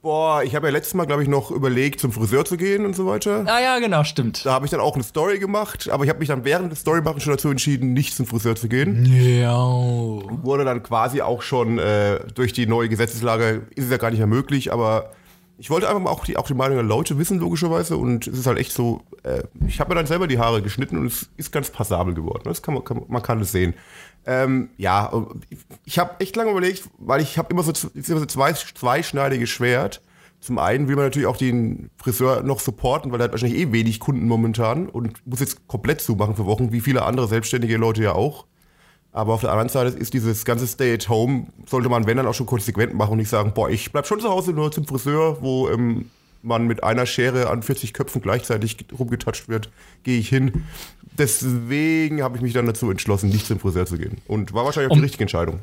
Boah, 0.00 0.42
ich 0.42 0.54
habe 0.54 0.68
ja 0.68 0.72
letztes 0.72 0.94
Mal, 0.94 1.06
glaube 1.06 1.22
ich, 1.22 1.28
noch 1.28 1.50
überlegt, 1.50 2.00
zum 2.00 2.12
Friseur 2.12 2.44
zu 2.44 2.56
gehen 2.56 2.86
und 2.86 2.96
so 2.96 3.06
weiter. 3.06 3.44
Ah 3.46 3.60
ja, 3.60 3.78
genau, 3.78 4.04
stimmt. 4.04 4.46
Da 4.46 4.52
habe 4.52 4.64
ich 4.64 4.70
dann 4.70 4.80
auch 4.80 4.94
eine 4.94 5.04
Story 5.04 5.38
gemacht, 5.38 5.90
aber 5.90 6.04
ich 6.04 6.10
habe 6.10 6.20
mich 6.20 6.28
dann 6.28 6.44
während 6.44 6.72
des 6.72 6.80
Storymachen 6.80 7.20
schon 7.20 7.32
dazu 7.32 7.50
entschieden, 7.50 7.92
nicht 7.92 8.14
zum 8.14 8.26
Friseur 8.26 8.56
zu 8.56 8.68
gehen. 8.68 9.04
Ja. 9.04 9.56
Wurde 9.56 10.64
dann 10.64 10.82
quasi 10.82 11.20
auch 11.20 11.42
schon 11.42 11.78
äh, 11.78 12.20
durch 12.34 12.52
die 12.52 12.66
neue 12.66 12.88
Gesetzeslage, 12.88 13.66
ist 13.74 13.84
es 13.84 13.90
ja 13.90 13.96
gar 13.96 14.10
nicht 14.10 14.18
mehr 14.18 14.26
möglich, 14.26 14.72
aber 14.72 15.10
ich 15.58 15.70
wollte 15.70 15.88
einfach 15.88 16.02
mal 16.02 16.10
auch 16.10 16.24
die, 16.24 16.36
auch 16.36 16.46
die 16.46 16.54
Meinung 16.54 16.76
der 16.76 16.84
Leute 16.84 17.18
wissen, 17.18 17.38
logischerweise. 17.38 17.96
Und 17.96 18.26
es 18.26 18.36
ist 18.36 18.46
halt 18.46 18.58
echt 18.58 18.72
so, 18.72 19.02
äh, 19.22 19.44
ich 19.66 19.78
habe 19.78 19.90
mir 19.90 19.94
dann 19.94 20.06
selber 20.06 20.26
die 20.26 20.38
Haare 20.38 20.60
geschnitten 20.60 20.98
und 20.98 21.06
es 21.06 21.28
ist 21.36 21.52
ganz 21.52 21.70
passabel 21.70 22.14
geworden. 22.14 22.42
Das 22.44 22.62
kann 22.62 22.74
man, 22.74 22.82
kann, 22.82 23.02
man 23.06 23.22
kann 23.22 23.40
es 23.40 23.52
sehen. 23.52 23.74
Ähm, 24.24 24.70
ja, 24.76 25.12
ich 25.84 25.98
habe 25.98 26.20
echt 26.20 26.36
lange 26.36 26.50
überlegt, 26.50 26.88
weil 26.98 27.20
ich 27.20 27.38
habe 27.38 27.50
immer 27.50 27.62
so, 27.62 27.72
immer 27.94 28.20
so 28.20 28.26
zwei, 28.26 28.52
zweischneidiges 28.52 29.50
Schwert. 29.50 30.00
Zum 30.40 30.58
einen 30.58 30.88
will 30.88 30.96
man 30.96 31.06
natürlich 31.06 31.28
auch 31.28 31.36
den 31.36 31.90
Friseur 31.96 32.42
noch 32.42 32.60
supporten, 32.60 33.12
weil 33.12 33.20
er 33.20 33.24
hat 33.24 33.32
wahrscheinlich 33.32 33.60
eh 33.60 33.72
wenig 33.72 34.00
Kunden 34.00 34.26
momentan 34.26 34.88
und 34.88 35.24
muss 35.26 35.40
jetzt 35.40 35.68
komplett 35.68 36.00
zumachen 36.00 36.34
für 36.34 36.46
Wochen, 36.46 36.72
wie 36.72 36.80
viele 36.80 37.02
andere 37.02 37.28
selbstständige 37.28 37.76
Leute 37.76 38.02
ja 38.02 38.12
auch. 38.12 38.46
Aber 39.12 39.34
auf 39.34 39.42
der 39.42 39.50
anderen 39.50 39.68
Seite 39.68 39.96
ist 39.96 40.14
dieses 40.14 40.44
ganze 40.44 40.66
Stay 40.66 40.94
at 40.94 41.08
Home, 41.08 41.46
sollte 41.66 41.88
man, 41.88 42.06
wenn 42.06 42.16
dann 42.16 42.26
auch 42.26 42.34
schon 42.34 42.46
konsequent 42.46 42.94
machen 42.94 43.12
und 43.12 43.18
nicht 43.18 43.28
sagen, 43.28 43.52
boah, 43.54 43.68
ich 43.68 43.92
bleib 43.92 44.06
schon 44.06 44.20
zu 44.20 44.30
Hause 44.30 44.52
nur 44.52 44.72
zum 44.72 44.86
Friseur, 44.86 45.42
wo 45.42 45.68
ähm, 45.68 46.06
man 46.42 46.66
mit 46.66 46.82
einer 46.82 47.06
Schere 47.06 47.50
an 47.50 47.62
40 47.62 47.92
Köpfen 47.92 48.22
gleichzeitig 48.22 48.78
rumgetatscht 48.98 49.48
wird, 49.48 49.70
gehe 50.02 50.18
ich 50.18 50.28
hin. 50.28 50.64
Deswegen 51.18 52.22
habe 52.22 52.36
ich 52.36 52.42
mich 52.42 52.52
dann 52.52 52.66
dazu 52.66 52.90
entschlossen, 52.90 53.28
nicht 53.30 53.46
zum 53.46 53.58
Friseur 53.60 53.86
zu 53.86 53.98
gehen. 53.98 54.18
Und 54.26 54.54
war 54.54 54.64
wahrscheinlich 54.64 54.90
auch 54.90 54.94
Um- 54.94 55.00
die 55.00 55.04
richtige 55.04 55.24
Entscheidung. 55.24 55.60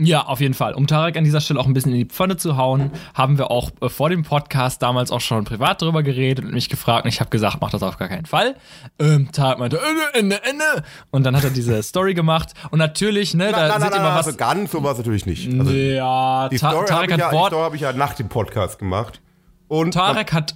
Ja, 0.00 0.26
auf 0.26 0.40
jeden 0.40 0.54
Fall. 0.54 0.74
Um 0.74 0.86
Tarek 0.86 1.16
an 1.16 1.24
dieser 1.24 1.40
Stelle 1.40 1.58
auch 1.58 1.66
ein 1.66 1.74
bisschen 1.74 1.90
in 1.90 1.98
die 1.98 2.04
Pfanne 2.04 2.36
zu 2.36 2.56
hauen, 2.56 2.92
haben 3.14 3.36
wir 3.36 3.50
auch 3.50 3.72
äh, 3.80 3.88
vor 3.88 4.08
dem 4.10 4.22
Podcast 4.22 4.80
damals 4.80 5.10
auch 5.10 5.20
schon 5.20 5.44
privat 5.44 5.82
darüber 5.82 6.04
geredet 6.04 6.44
und 6.44 6.52
mich 6.54 6.68
gefragt 6.68 7.04
und 7.04 7.08
ich 7.08 7.18
habe 7.18 7.30
gesagt, 7.30 7.58
mach 7.60 7.72
das 7.72 7.82
auf 7.82 7.96
gar 7.96 8.06
keinen 8.06 8.24
Fall. 8.24 8.54
Ähm, 9.00 9.32
Tarek 9.32 9.58
meinte, 9.58 9.80
Ende, 9.80 10.14
Ende, 10.38 10.44
Ende. 10.48 10.84
Und 11.10 11.24
dann 11.24 11.34
hat 11.36 11.42
er 11.42 11.50
diese 11.50 11.82
Story 11.82 12.14
gemacht 12.14 12.52
und 12.70 12.78
natürlich, 12.78 13.34
ne, 13.34 13.50
da 13.50 13.58
Nein, 13.58 13.68
nein, 13.70 13.80
sind 13.80 13.90
nein, 13.90 14.00
immer 14.00 14.12
also 14.12 14.30
was. 14.30 14.36
ganz 14.36 14.70
so 14.70 14.84
war 14.84 14.92
es 14.92 14.98
natürlich 14.98 15.26
nicht. 15.26 15.52
Also, 15.58 15.72
ja, 15.72 16.48
die 16.48 16.58
Ta 16.58 16.70
Story 16.70 16.86
habe 16.86 16.86
Tarek 16.86 17.12
hat 17.14 17.18
ja, 17.18 17.30
die 17.30 17.34
Wort, 17.34 17.48
Story 17.50 17.64
hab 17.64 17.74
ich 17.74 17.80
ja 17.80 17.92
nach 17.92 18.14
dem 18.14 18.28
Podcast 18.28 18.78
gemacht. 18.78 19.20
Und 19.66 19.94
Tarek 19.94 20.32
hat 20.32 20.54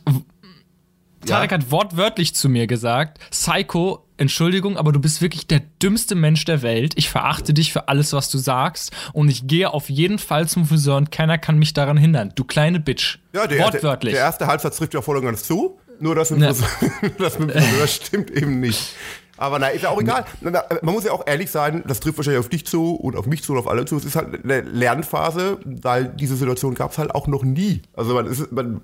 Tarek 1.27 1.53
hat 1.53 1.71
wortwörtlich 1.71 2.35
zu 2.35 2.49
mir 2.49 2.67
gesagt, 2.67 3.19
Psycho, 3.31 4.05
Entschuldigung, 4.17 4.77
aber 4.77 4.93
du 4.93 5.01
bist 5.01 5.21
wirklich 5.21 5.47
der 5.47 5.61
dümmste 5.83 6.15
Mensch 6.15 6.45
der 6.45 6.63
Welt. 6.63 6.93
Ich 6.97 7.11
verachte 7.11 7.55
dich 7.55 7.73
für 7.73 7.89
alles, 7.89 8.13
was 8.13 8.31
du 8.31 8.39
sagst 8.39 8.93
und 9.13 9.29
ich 9.29 9.47
gehe 9.47 9.73
auf 9.73 9.91
jeden 9.91 10.19
Fall 10.19 10.49
zum 10.49 10.67
Friseur 10.67 10.97
und 10.97 11.11
keiner 11.11 11.39
kann 11.39 11.59
mich 11.59 11.73
daran 11.75 11.97
hindern. 11.97 12.33
Du 12.35 12.45
kleine 12.45 12.79
Bitch. 12.81 13.19
Ja, 13.33 13.47
der, 13.47 13.59
wortwörtlich. 13.65 14.13
Der, 14.13 14.21
der 14.21 14.27
erste 14.27 14.47
Halbsatz 14.47 14.77
trifft 14.77 14.95
ja 14.95 15.03
voll 15.03 15.17
und 15.17 15.25
ganz 15.25 15.45
zu. 15.45 15.79
Nur 15.99 16.15
das 16.15 16.31
mit, 16.31 16.41
Ja. 16.41 16.53
Friseur, 16.55 17.11
das 17.19 17.39
mit 17.39 17.55
dem 17.55 17.63
Friseur 17.63 17.87
stimmt 17.89 18.31
eben 18.31 18.61
nicht. 18.61 18.95
Aber 19.39 19.59
na, 19.59 19.69
ist 19.69 19.83
ja 19.83 19.91
auch 19.91 20.01
egal. 20.01 20.25
Man 20.41 20.95
muss 20.95 21.05
ja 21.05 21.11
auch 21.11 21.27
ehrlich 21.27 21.51
sein, 21.51 21.83
das 21.89 21.99
trifft 21.99 22.19
wahrscheinlich 22.19 22.39
auf 22.39 22.49
dich 22.49 22.65
zu 22.65 22.95
und 22.95 23.17
auf 23.17 23.27
mich 23.27 23.43
zu 23.43 23.53
und 23.53 23.59
auf 23.59 23.67
alle 23.67 23.85
zu. 23.87 23.97
Es 23.97 24.05
ist 24.05 24.15
halt 24.15 24.45
eine 24.45 24.61
Lernphase, 24.61 25.59
weil 25.65 26.05
diese 26.05 26.37
Situation 26.37 26.75
gab 26.75 26.93
es 26.93 26.99
halt 26.99 27.13
auch 27.13 27.27
noch 27.27 27.43
nie. 27.43 27.83
Also 27.95 28.15
man 28.15 28.27
ist, 28.27 28.53
man, 28.53 28.83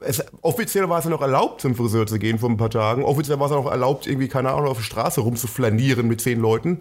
es, 0.00 0.24
offiziell 0.42 0.88
war 0.88 0.98
es 0.98 1.04
ja 1.04 1.10
noch 1.10 1.22
erlaubt, 1.22 1.60
zum 1.60 1.74
Friseur 1.74 2.06
zu 2.06 2.18
gehen 2.18 2.38
vor 2.38 2.50
ein 2.50 2.56
paar 2.56 2.70
Tagen. 2.70 3.04
Offiziell 3.04 3.38
war 3.38 3.46
es 3.46 3.52
ja 3.52 3.58
noch 3.58 3.70
erlaubt, 3.70 4.06
irgendwie, 4.06 4.28
keine 4.28 4.50
Ahnung, 4.50 4.70
auf 4.70 4.78
der 4.78 4.84
Straße 4.84 5.20
rumzuflanieren 5.20 6.06
mit 6.08 6.20
zehn 6.20 6.40
Leuten. 6.40 6.80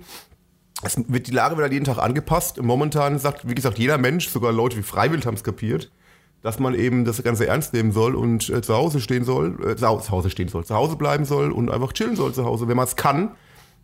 Es 0.84 0.98
wird, 1.08 1.28
die 1.28 1.32
Lage 1.32 1.58
wird 1.58 1.64
halt 1.64 1.74
jeden 1.74 1.86
Tag 1.86 1.98
angepasst. 1.98 2.62
Momentan 2.62 3.18
sagt, 3.18 3.50
wie 3.50 3.56
gesagt, 3.56 3.80
jeder 3.80 3.98
Mensch, 3.98 4.30
sogar 4.30 4.52
Leute 4.52 4.78
wie 4.78 4.84
Freiwild 4.84 5.26
haben 5.26 5.34
es 5.34 5.44
kapiert, 5.44 5.92
dass 6.44 6.60
man 6.60 6.76
eben 6.76 7.04
das 7.04 7.22
Ganze 7.24 7.48
ernst 7.48 7.74
nehmen 7.74 7.92
soll 7.92 8.16
und 8.16 8.50
äh, 8.50 8.62
zu 8.62 8.76
Hause 8.76 9.00
stehen 9.00 9.24
soll, 9.24 9.58
äh, 9.66 9.76
zu 9.76 9.88
Hause 9.88 10.30
stehen 10.30 10.50
soll, 10.50 10.66
zu 10.66 10.76
Hause 10.76 10.96
bleiben 10.96 11.26
soll 11.26 11.52
und 11.52 11.72
einfach 11.72 11.94
chillen 11.94 12.16
soll 12.16 12.34
zu 12.34 12.46
Hause, 12.46 12.68
wenn 12.68 12.78
man 12.78 12.86
es 12.86 12.96
kann. 12.96 13.32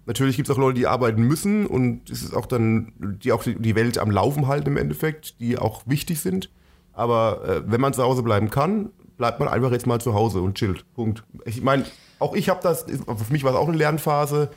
Natürlich 0.05 0.35
gibt 0.35 0.49
es 0.49 0.55
auch 0.55 0.59
Leute, 0.59 0.79
die 0.79 0.87
arbeiten 0.87 1.23
müssen 1.23 1.65
und 1.65 2.09
es 2.09 2.21
ist 2.21 2.35
auch 2.35 2.45
dann, 2.45 2.93
die 3.23 3.31
auch 3.31 3.43
die 3.43 3.75
Welt 3.75 3.97
am 3.97 4.11
Laufen 4.11 4.47
halten 4.47 4.67
im 4.67 4.77
Endeffekt, 4.77 5.39
die 5.39 5.57
auch 5.57 5.83
wichtig 5.87 6.19
sind. 6.19 6.51
Aber 6.91 7.41
äh, 7.47 7.61
wenn 7.65 7.81
man 7.81 7.93
zu 7.93 8.03
Hause 8.03 8.21
bleiben 8.21 8.49
kann, 8.49 8.91
bleibt 9.17 9.39
man 9.39 9.47
einfach 9.47 9.71
jetzt 9.71 9.87
mal 9.87 9.99
zu 9.99 10.13
Hause 10.13 10.41
und 10.41 10.55
chillt. 10.55 10.85
Punkt. 10.93 11.23
Ich 11.45 11.61
meine, 11.61 11.85
auch 12.19 12.35
ich 12.35 12.49
habe 12.49 12.59
das, 12.63 12.85
für 12.85 13.33
mich 13.33 13.43
war 13.43 13.51
es 13.51 13.57
auch 13.57 13.67
eine 13.67 13.77
Lernphase. 13.77 14.49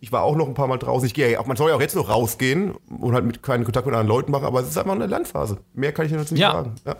Ich 0.00 0.10
war 0.10 0.22
auch 0.22 0.36
noch 0.36 0.48
ein 0.48 0.54
paar 0.54 0.66
Mal 0.66 0.78
draußen. 0.78 1.06
Ich 1.06 1.14
gehe, 1.14 1.38
auch 1.38 1.46
man 1.46 1.56
soll 1.56 1.70
ja 1.70 1.76
auch 1.76 1.80
jetzt 1.80 1.94
noch 1.94 2.08
rausgehen 2.08 2.72
und 3.00 3.14
halt 3.14 3.24
mit 3.24 3.42
keinen 3.42 3.64
Kontakt 3.64 3.86
mit 3.86 3.94
anderen 3.94 4.08
Leuten 4.08 4.32
machen, 4.32 4.46
aber 4.46 4.60
es 4.60 4.68
ist 4.68 4.78
einfach 4.78 4.94
eine 4.94 5.06
Lernphase. 5.06 5.58
Mehr 5.74 5.92
kann 5.92 6.06
ich 6.06 6.12
dazu 6.12 6.34
nicht 6.34 6.40
ja. 6.40 6.52
sagen. 6.52 6.74
Ja. 6.84 6.96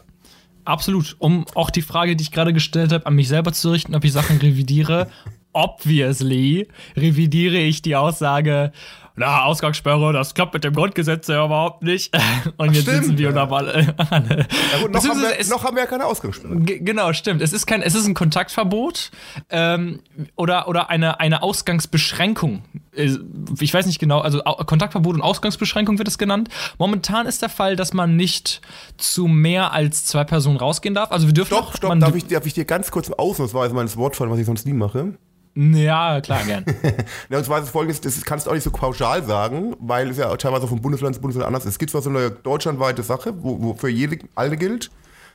Absolut. 0.65 1.17
Um 1.19 1.45
auch 1.55 1.71
die 1.71 1.83
Frage, 1.83 2.15
die 2.15 2.23
ich 2.23 2.31
gerade 2.31 2.53
gestellt 2.53 2.93
habe, 2.93 3.07
an 3.07 3.15
mich 3.15 3.29
selber 3.29 3.53
zu 3.53 3.71
richten, 3.71 3.95
ob 3.95 4.05
ich 4.05 4.13
Sachen 4.13 4.39
revidiere. 4.39 5.09
Obviously 5.53 6.69
revidiere 6.97 7.59
ich 7.59 7.83
die 7.83 7.97
Aussage, 7.97 8.73
na, 9.15 9.45
Ausgangssperre, 9.45 10.13
das 10.13 10.35
klappt 10.35 10.55
mit 10.55 10.65
dem 10.65 10.73
Grundgesetz 10.75 11.29
ja 11.29 11.45
überhaupt 11.45 11.83
nicht. 11.83 12.15
Und 12.57 12.71
Ach, 12.71 12.75
jetzt 12.75 12.83
stimmt, 12.83 13.05
sitzen 13.05 13.19
wir 13.19 13.31
ja. 13.31 13.43
und 13.43 13.53
alle. 13.53 13.81
ja 13.83 14.81
gut, 14.81 14.93
noch, 14.93 15.05
haben 15.07 15.21
wir, 15.21 15.39
es, 15.39 15.51
noch 15.51 15.65
haben 15.65 15.77
wir 15.77 15.83
ja 15.83 15.89
keine 15.89 16.07
Ausgangssperre. 16.07 16.57
Genau, 16.57 17.13
stimmt. 17.13 17.43
Es 17.43 17.53
ist 17.53 17.67
kein, 17.67 17.83
es 17.83 17.95
ist 17.95 18.07
ein 18.07 18.15
Kontaktverbot 18.15 19.11
ähm, 19.51 20.01
oder, 20.37 20.69
oder 20.69 20.91
eine, 20.91 21.21
eine 21.21 21.43
Ausgangsbeschränkung. 21.43 22.63
Äh, 22.95 23.17
ich 23.61 23.73
weiß 23.73 23.87
nicht 23.87 23.99
genau, 23.99 24.21
also 24.21 24.41
Kontaktverbot 24.41 25.15
und 25.15 25.23
Ausgangsbeschränkung 25.23 25.99
wird 25.99 26.09
es 26.09 26.19
genannt. 26.19 26.49
Momentan 26.79 27.27
ist 27.27 27.43
der 27.43 27.49
Fall, 27.49 27.77
dass 27.77 27.93
man 27.93 28.17
nicht 28.17 28.61
zu 28.97 29.27
mehr 29.27 29.73
als 29.73 30.07
zwei 30.07 30.25
Personen 30.25 30.57
rausgehen 30.57 30.95
darf. 30.95 31.13
Also 31.13 31.27
wir 31.27 31.35
dürfen 31.35 31.51
Doch, 31.51 31.77
stopp, 31.77 31.99
darf 32.01 32.15
ich, 32.15 32.27
darf 32.27 32.47
ich 32.47 32.55
dir 32.55 32.65
ganz 32.65 32.91
kurz 32.91 33.11
ausnahmsweise 33.11 33.75
meines 33.75 33.97
Wort 33.97 34.17
fallen, 34.17 34.31
was 34.31 34.39
ich 34.39 34.47
sonst 34.47 34.67
nie 34.67 34.73
mache? 34.73 35.15
Ja, 35.55 36.21
klar, 36.21 36.45
gern. 36.45 36.65
ja, 37.29 37.39
und 37.39 37.45
zwar 37.45 37.59
ist 37.59 37.67
es 37.67 37.71
folgendes, 37.71 38.01
das 38.01 38.23
kannst 38.25 38.47
du 38.47 38.51
auch 38.51 38.55
nicht 38.55 38.65
so 38.65 38.71
pauschal 38.71 39.23
sagen, 39.23 39.77
weil 39.81 40.11
es 40.11 40.17
ja 40.17 40.35
teilweise 40.37 40.67
von 40.67 40.81
Bundesland 40.81 41.15
zu 41.15 41.21
Bundesland 41.21 41.47
anders 41.47 41.65
ist. 41.65 41.73
Es 41.73 41.79
gibt 41.79 41.91
zwar 41.91 42.03
so 42.03 42.11
eine 42.11 42.31
deutschlandweite 42.31 43.03
Sache, 43.03 43.35
wo, 43.43 43.61
wo 43.61 43.75
für 43.75 43.89
jede 43.89 44.19
alle 44.35 44.57
gilt, 44.57 44.91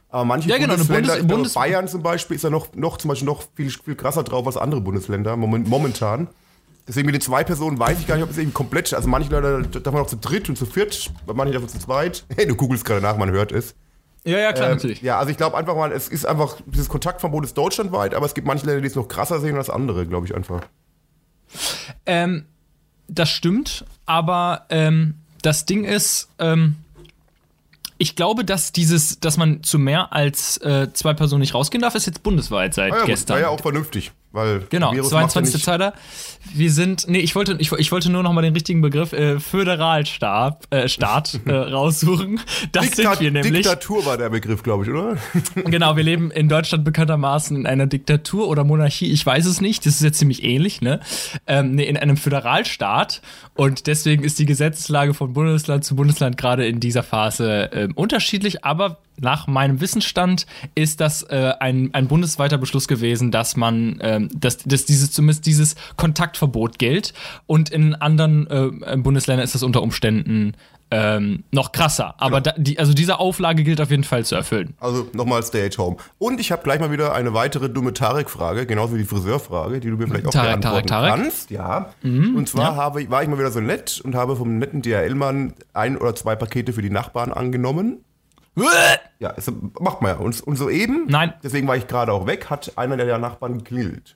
aber 0.10 0.26
manche 0.26 0.50
ja, 0.50 0.58
genau, 0.58 0.70
Bundesländer, 0.70 1.14
Bundes 1.16 1.28
Bundes 1.28 1.54
Bayern 1.54 1.88
zum 1.88 2.02
Beispiel, 2.02 2.36
ist 2.36 2.44
ja 2.44 2.50
noch, 2.50 2.74
noch 2.76 2.98
zum 2.98 3.10
Beispiel 3.10 3.28
noch 3.28 3.44
viel, 3.56 3.70
viel 3.70 3.96
krasser 3.96 4.24
drauf 4.24 4.48
als 4.48 4.58
andere 4.58 4.82
Bundesländer 4.82 5.36
momentan. 5.36 6.30
Deswegen 6.88 7.06
mit 7.06 7.16
den 7.16 7.22
zwei 7.22 7.44
Personen 7.44 7.78
weiß 7.78 8.00
ich 8.00 8.08
gar 8.08 8.16
nicht, 8.16 8.24
ob 8.24 8.32
es 8.32 8.38
eben 8.38 8.54
komplett, 8.54 8.94
also 8.94 9.10
manche 9.10 9.30
Leute 9.30 9.82
darf 9.82 9.94
man 9.94 10.04
auch 10.04 10.08
zu 10.08 10.16
dritt 10.16 10.48
und 10.48 10.58
zu 10.58 10.66
viert, 10.66 11.12
manche 11.32 11.54
davon 11.54 11.68
zu 11.68 11.80
zweit. 11.80 12.26
Hey, 12.34 12.48
du 12.48 12.56
googelst 12.56 12.86
gerade 12.86 13.02
nach, 13.02 13.18
man 13.18 13.30
hört 13.32 13.52
es. 13.52 13.76
Ja, 14.28 14.40
ja, 14.40 14.52
klar, 14.52 14.68
ähm, 14.68 14.76
natürlich. 14.76 15.02
Ja, 15.02 15.18
also 15.18 15.32
ich 15.32 15.38
glaube 15.38 15.56
einfach 15.56 15.76
mal, 15.76 15.94
es 15.94 16.10
ist 16.10 16.26
einfach, 16.26 16.58
dieses 16.66 16.90
Kontaktverbot 16.90 17.46
ist 17.46 17.58
deutschlandweit, 17.58 18.14
aber 18.14 18.26
es 18.26 18.34
gibt 18.34 18.46
manche 18.46 18.66
Länder, 18.66 18.82
die 18.82 18.88
es 18.88 18.96
noch 18.96 19.08
krasser 19.08 19.40
sehen 19.40 19.56
als 19.56 19.70
andere, 19.70 20.06
glaube 20.06 20.26
ich 20.26 20.36
einfach. 20.36 20.62
Ähm, 22.06 22.46
das 23.08 23.30
stimmt, 23.30 23.86
aber 24.06 24.66
ähm, 24.70 25.16
das 25.42 25.66
Ding 25.66 25.86
ist, 25.86 26.28
ähm, 26.40 26.76
ich 27.98 28.18
glaube, 28.18 28.44
dass 28.44 28.74
dieses, 28.74 29.22
dass 29.22 29.38
man 29.38 29.64
zu 29.64 29.80
mehr 29.80 30.12
als 30.12 30.58
äh, 30.58 30.92
zwei 30.92 31.14
Personen 31.14 31.40
nicht 31.40 31.54
rausgehen 31.54 31.82
darf, 31.82 31.96
ist 31.96 32.06
jetzt 32.06 32.22
bundesweit 32.22 32.74
seit 32.74 32.92
ah 32.92 32.98
ja, 33.00 33.06
gestern. 33.06 33.36
War 33.36 33.42
ja 33.42 33.50
auch 33.50 33.62
vernünftig. 33.62 34.12
Weil 34.32 34.66
genau, 34.70 34.94
22. 34.94 35.66
Ja 35.66 35.94
Wir 36.54 36.72
sind, 36.72 37.08
nee, 37.08 37.20
ich 37.20 37.34
wollte, 37.34 37.56
ich, 37.60 37.72
ich 37.72 37.92
wollte 37.92 38.12
nur 38.12 38.24
noch 38.24 38.34
mal 38.34 38.42
den 38.42 38.54
richtigen 38.54 38.82
Begriff 38.82 39.14
äh, 39.14 39.40
Föderalstaat 39.40 40.66
äh, 40.70 40.90
Staat, 40.90 41.40
äh, 41.46 41.54
raussuchen. 41.54 42.42
Das 42.74 42.92
Diktat 42.92 43.18
sind 43.18 43.22
wir 43.22 43.32
nämlich. 43.32 43.64
Diktatur 43.64 44.06
war 44.06 44.18
der 44.18 44.30
Begriff, 44.30 44.64
glaube 44.64 44.84
ich, 44.84 44.90
oder? 44.90 45.18
genau, 45.66 45.96
wir 45.96 46.04
leben 46.04 46.30
in 46.32 46.50
Deutschland 46.50 46.84
bekanntermaßen 46.84 47.56
in 47.56 47.66
einer 47.66 47.88
Diktatur 47.88 48.50
oder 48.50 48.66
Monarchie, 48.66 49.12
ich 49.12 49.26
weiß 49.26 49.46
es 49.46 49.62
nicht, 49.62 49.86
das 49.86 49.96
ist 49.96 50.04
jetzt 50.04 50.20
ziemlich 50.20 50.44
ähnlich, 50.44 50.82
ne? 50.82 51.00
Ähm, 51.48 51.76
nee, 51.76 51.86
in 51.86 51.96
einem 51.96 52.18
Föderalstaat 52.18 53.22
und 53.56 53.88
deswegen 53.88 54.24
ist 54.24 54.40
die 54.40 54.46
Gesetzeslage 54.46 55.14
von 55.14 55.34
Bundesland 55.34 55.86
zu 55.86 55.96
Bundesland 55.96 56.38
gerade 56.38 56.68
in 56.68 56.80
dieser 56.82 57.04
Phase 57.04 57.72
äh, 57.72 57.88
unterschiedlich, 57.96 58.66
aber 58.66 59.00
nach 59.20 59.48
meinem 59.48 59.82
Wissensstand 59.82 60.46
ist 60.76 61.00
das 61.00 61.24
äh, 61.24 61.54
ein, 61.60 61.94
ein 61.94 62.08
bundesweiter 62.08 62.58
Beschluss 62.58 62.88
gewesen, 62.88 63.32
dass 63.32 63.56
man, 63.56 64.00
ähm, 64.02 64.30
dass, 64.34 64.58
dass 64.58 64.86
dieses 64.86 65.12
zumindest 65.12 65.46
dieses 65.46 65.76
Kontaktverbot 65.96 66.80
gilt. 66.80 67.14
Und 67.46 67.70
in 67.70 67.96
anderen 67.96 68.48
äh, 68.48 68.98
Bundesländern 68.98 69.44
ist 69.44 69.56
das 69.56 69.64
unter 69.64 69.82
Umständen 69.82 70.54
ähm, 70.90 71.44
noch 71.52 71.72
krasser. 71.72 72.16
Aber 72.18 72.42
genau. 72.42 72.56
da, 72.56 72.62
die, 72.62 72.80
also 72.80 72.94
diese 72.94 73.20
Auflage 73.20 73.64
gilt 73.64 73.82
auf 73.82 73.92
jeden 73.92 74.04
Fall 74.04 74.24
zu 74.26 74.36
erfüllen. 74.36 74.76
Also 74.80 75.08
nochmal 75.14 75.44
Stay 75.44 75.66
at 75.66 75.78
Home. 75.78 75.98
Und 76.18 76.40
ich 76.40 76.52
habe 76.52 76.64
gleich 76.64 76.80
mal 76.80 76.92
wieder 76.92 77.14
eine 77.14 77.34
weitere 77.34 77.70
dumme 77.70 77.94
Tarek-Frage, 77.94 78.66
genauso 78.66 78.94
wie 78.96 79.00
die 79.00 79.06
Friseurfrage, 79.06 79.80
die 79.80 79.90
du 79.90 79.98
mir 79.98 80.08
vielleicht 80.08 80.28
auch 80.28 80.32
Tarek, 80.32 80.62
beantworten 80.62 80.88
Tarek, 80.88 81.10
Tarek. 81.10 81.24
kannst. 81.24 81.52
Ja. 81.52 81.94
Mhm, 82.04 82.36
und 82.36 82.48
zwar 82.48 82.72
ja. 82.72 82.76
habe, 82.76 83.10
war 83.10 83.22
ich 83.22 83.30
mal 83.30 83.38
wieder 83.38 83.52
so 83.52 83.60
nett 83.60 84.02
und 84.04 84.16
habe 84.16 84.36
vom 84.36 84.58
netten 84.60 84.82
DHL-Mann 84.82 85.54
ein 85.74 85.98
oder 85.98 86.16
zwei 86.16 86.36
Pakete 86.36 86.74
für 86.74 86.82
die 86.82 86.90
Nachbarn 86.90 87.34
angenommen. 87.34 88.04
Ja, 89.20 89.34
es 89.36 89.52
macht 89.80 90.02
man 90.02 90.12
ja. 90.12 90.18
Und, 90.18 90.42
und 90.42 90.56
soeben, 90.56 91.06
Nein. 91.08 91.34
deswegen 91.44 91.68
war 91.68 91.78
ich 91.78 91.88
gerade 91.88 92.12
auch 92.12 92.28
weg, 92.28 92.50
hat 92.50 92.78
einer 92.78 92.98
der 92.98 93.18
Nachbarn 93.18 93.60
geklingelt. 93.60 94.16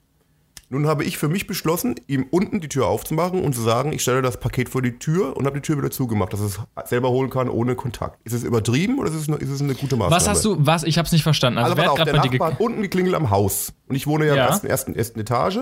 Nun 0.72 0.88
habe 0.88 1.04
ich 1.04 1.18
für 1.18 1.28
mich 1.28 1.48
beschlossen, 1.48 1.96
ihm 2.08 2.28
unten 2.32 2.62
die 2.62 2.70
Tür 2.70 2.88
aufzumachen 2.88 3.44
und 3.44 3.54
zu 3.54 3.60
sagen, 3.60 3.92
ich 3.92 4.04
stelle 4.04 4.22
das 4.22 4.40
Paket 4.40 4.70
vor 4.70 4.82
die 4.82 4.98
Tür 5.00 5.36
und 5.36 5.46
habe 5.46 5.60
die 5.60 5.62
Tür 5.62 5.78
wieder 5.78 5.92
zugemacht, 5.92 6.32
dass 6.32 6.40
es 6.40 6.62
selber 6.86 7.10
holen 7.10 7.30
kann 7.30 7.50
ohne 7.50 7.76
Kontakt. 7.76 8.20
Ist 8.24 8.32
es 8.32 8.46
übertrieben 8.46 8.98
oder 8.98 9.10
ist 9.10 9.16
es 9.16 9.28
eine, 9.28 9.36
ist 9.36 9.50
es 9.50 9.62
eine 9.62 9.76
gute 9.76 9.98
Maßnahme? 9.98 10.16
Was 10.16 10.30
hast 10.30 10.46
du, 10.46 10.56
was? 10.66 10.84
Ich 10.84 10.98
habe 10.98 11.08
es 11.08 11.12
nicht 11.12 11.24
verstanden. 11.24 11.60
Also, 11.60 11.72
also 11.72 11.82
wer 11.82 11.92
hat 11.92 12.08
der 12.08 12.14
bei 12.14 12.26
Nachbar 12.26 12.54
hat 12.54 12.62
unten 12.62 12.82
geklingelt 12.82 13.16
am 13.16 13.30
Haus 13.30 13.74
und 13.90 13.96
ich 13.98 14.08
wohne 14.08 14.26
ja, 14.26 14.34
ja. 14.34 14.34
in 14.34 14.38
der 14.38 14.48
ersten, 14.48 14.68
ersten, 14.68 14.96
ersten 14.96 15.20
Etage. 15.20 15.60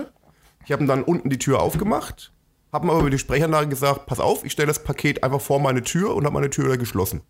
Ich 0.66 0.72
habe 0.72 0.84
ihm 0.84 0.88
dann 0.88 1.02
unten 1.02 1.32
die 1.32 1.40
Tür 1.40 1.60
aufgemacht, 1.60 2.32
habe 2.72 2.86
ihm 2.86 2.92
aber 2.92 3.00
über 3.00 3.10
die 3.10 3.18
Sprechanlage 3.18 3.68
gesagt, 3.68 4.06
pass 4.06 4.20
auf, 4.20 4.46
ich 4.46 4.52
stelle 4.52 4.68
das 4.68 4.84
Paket 4.84 5.24
einfach 5.24 5.42
vor 5.42 5.60
meine 5.60 5.82
Tür 5.82 6.16
und 6.16 6.26
habe 6.26 6.36
meine 6.36 6.52
Tür 6.52 6.66
wieder 6.66 6.78
geschlossen. 6.78 7.22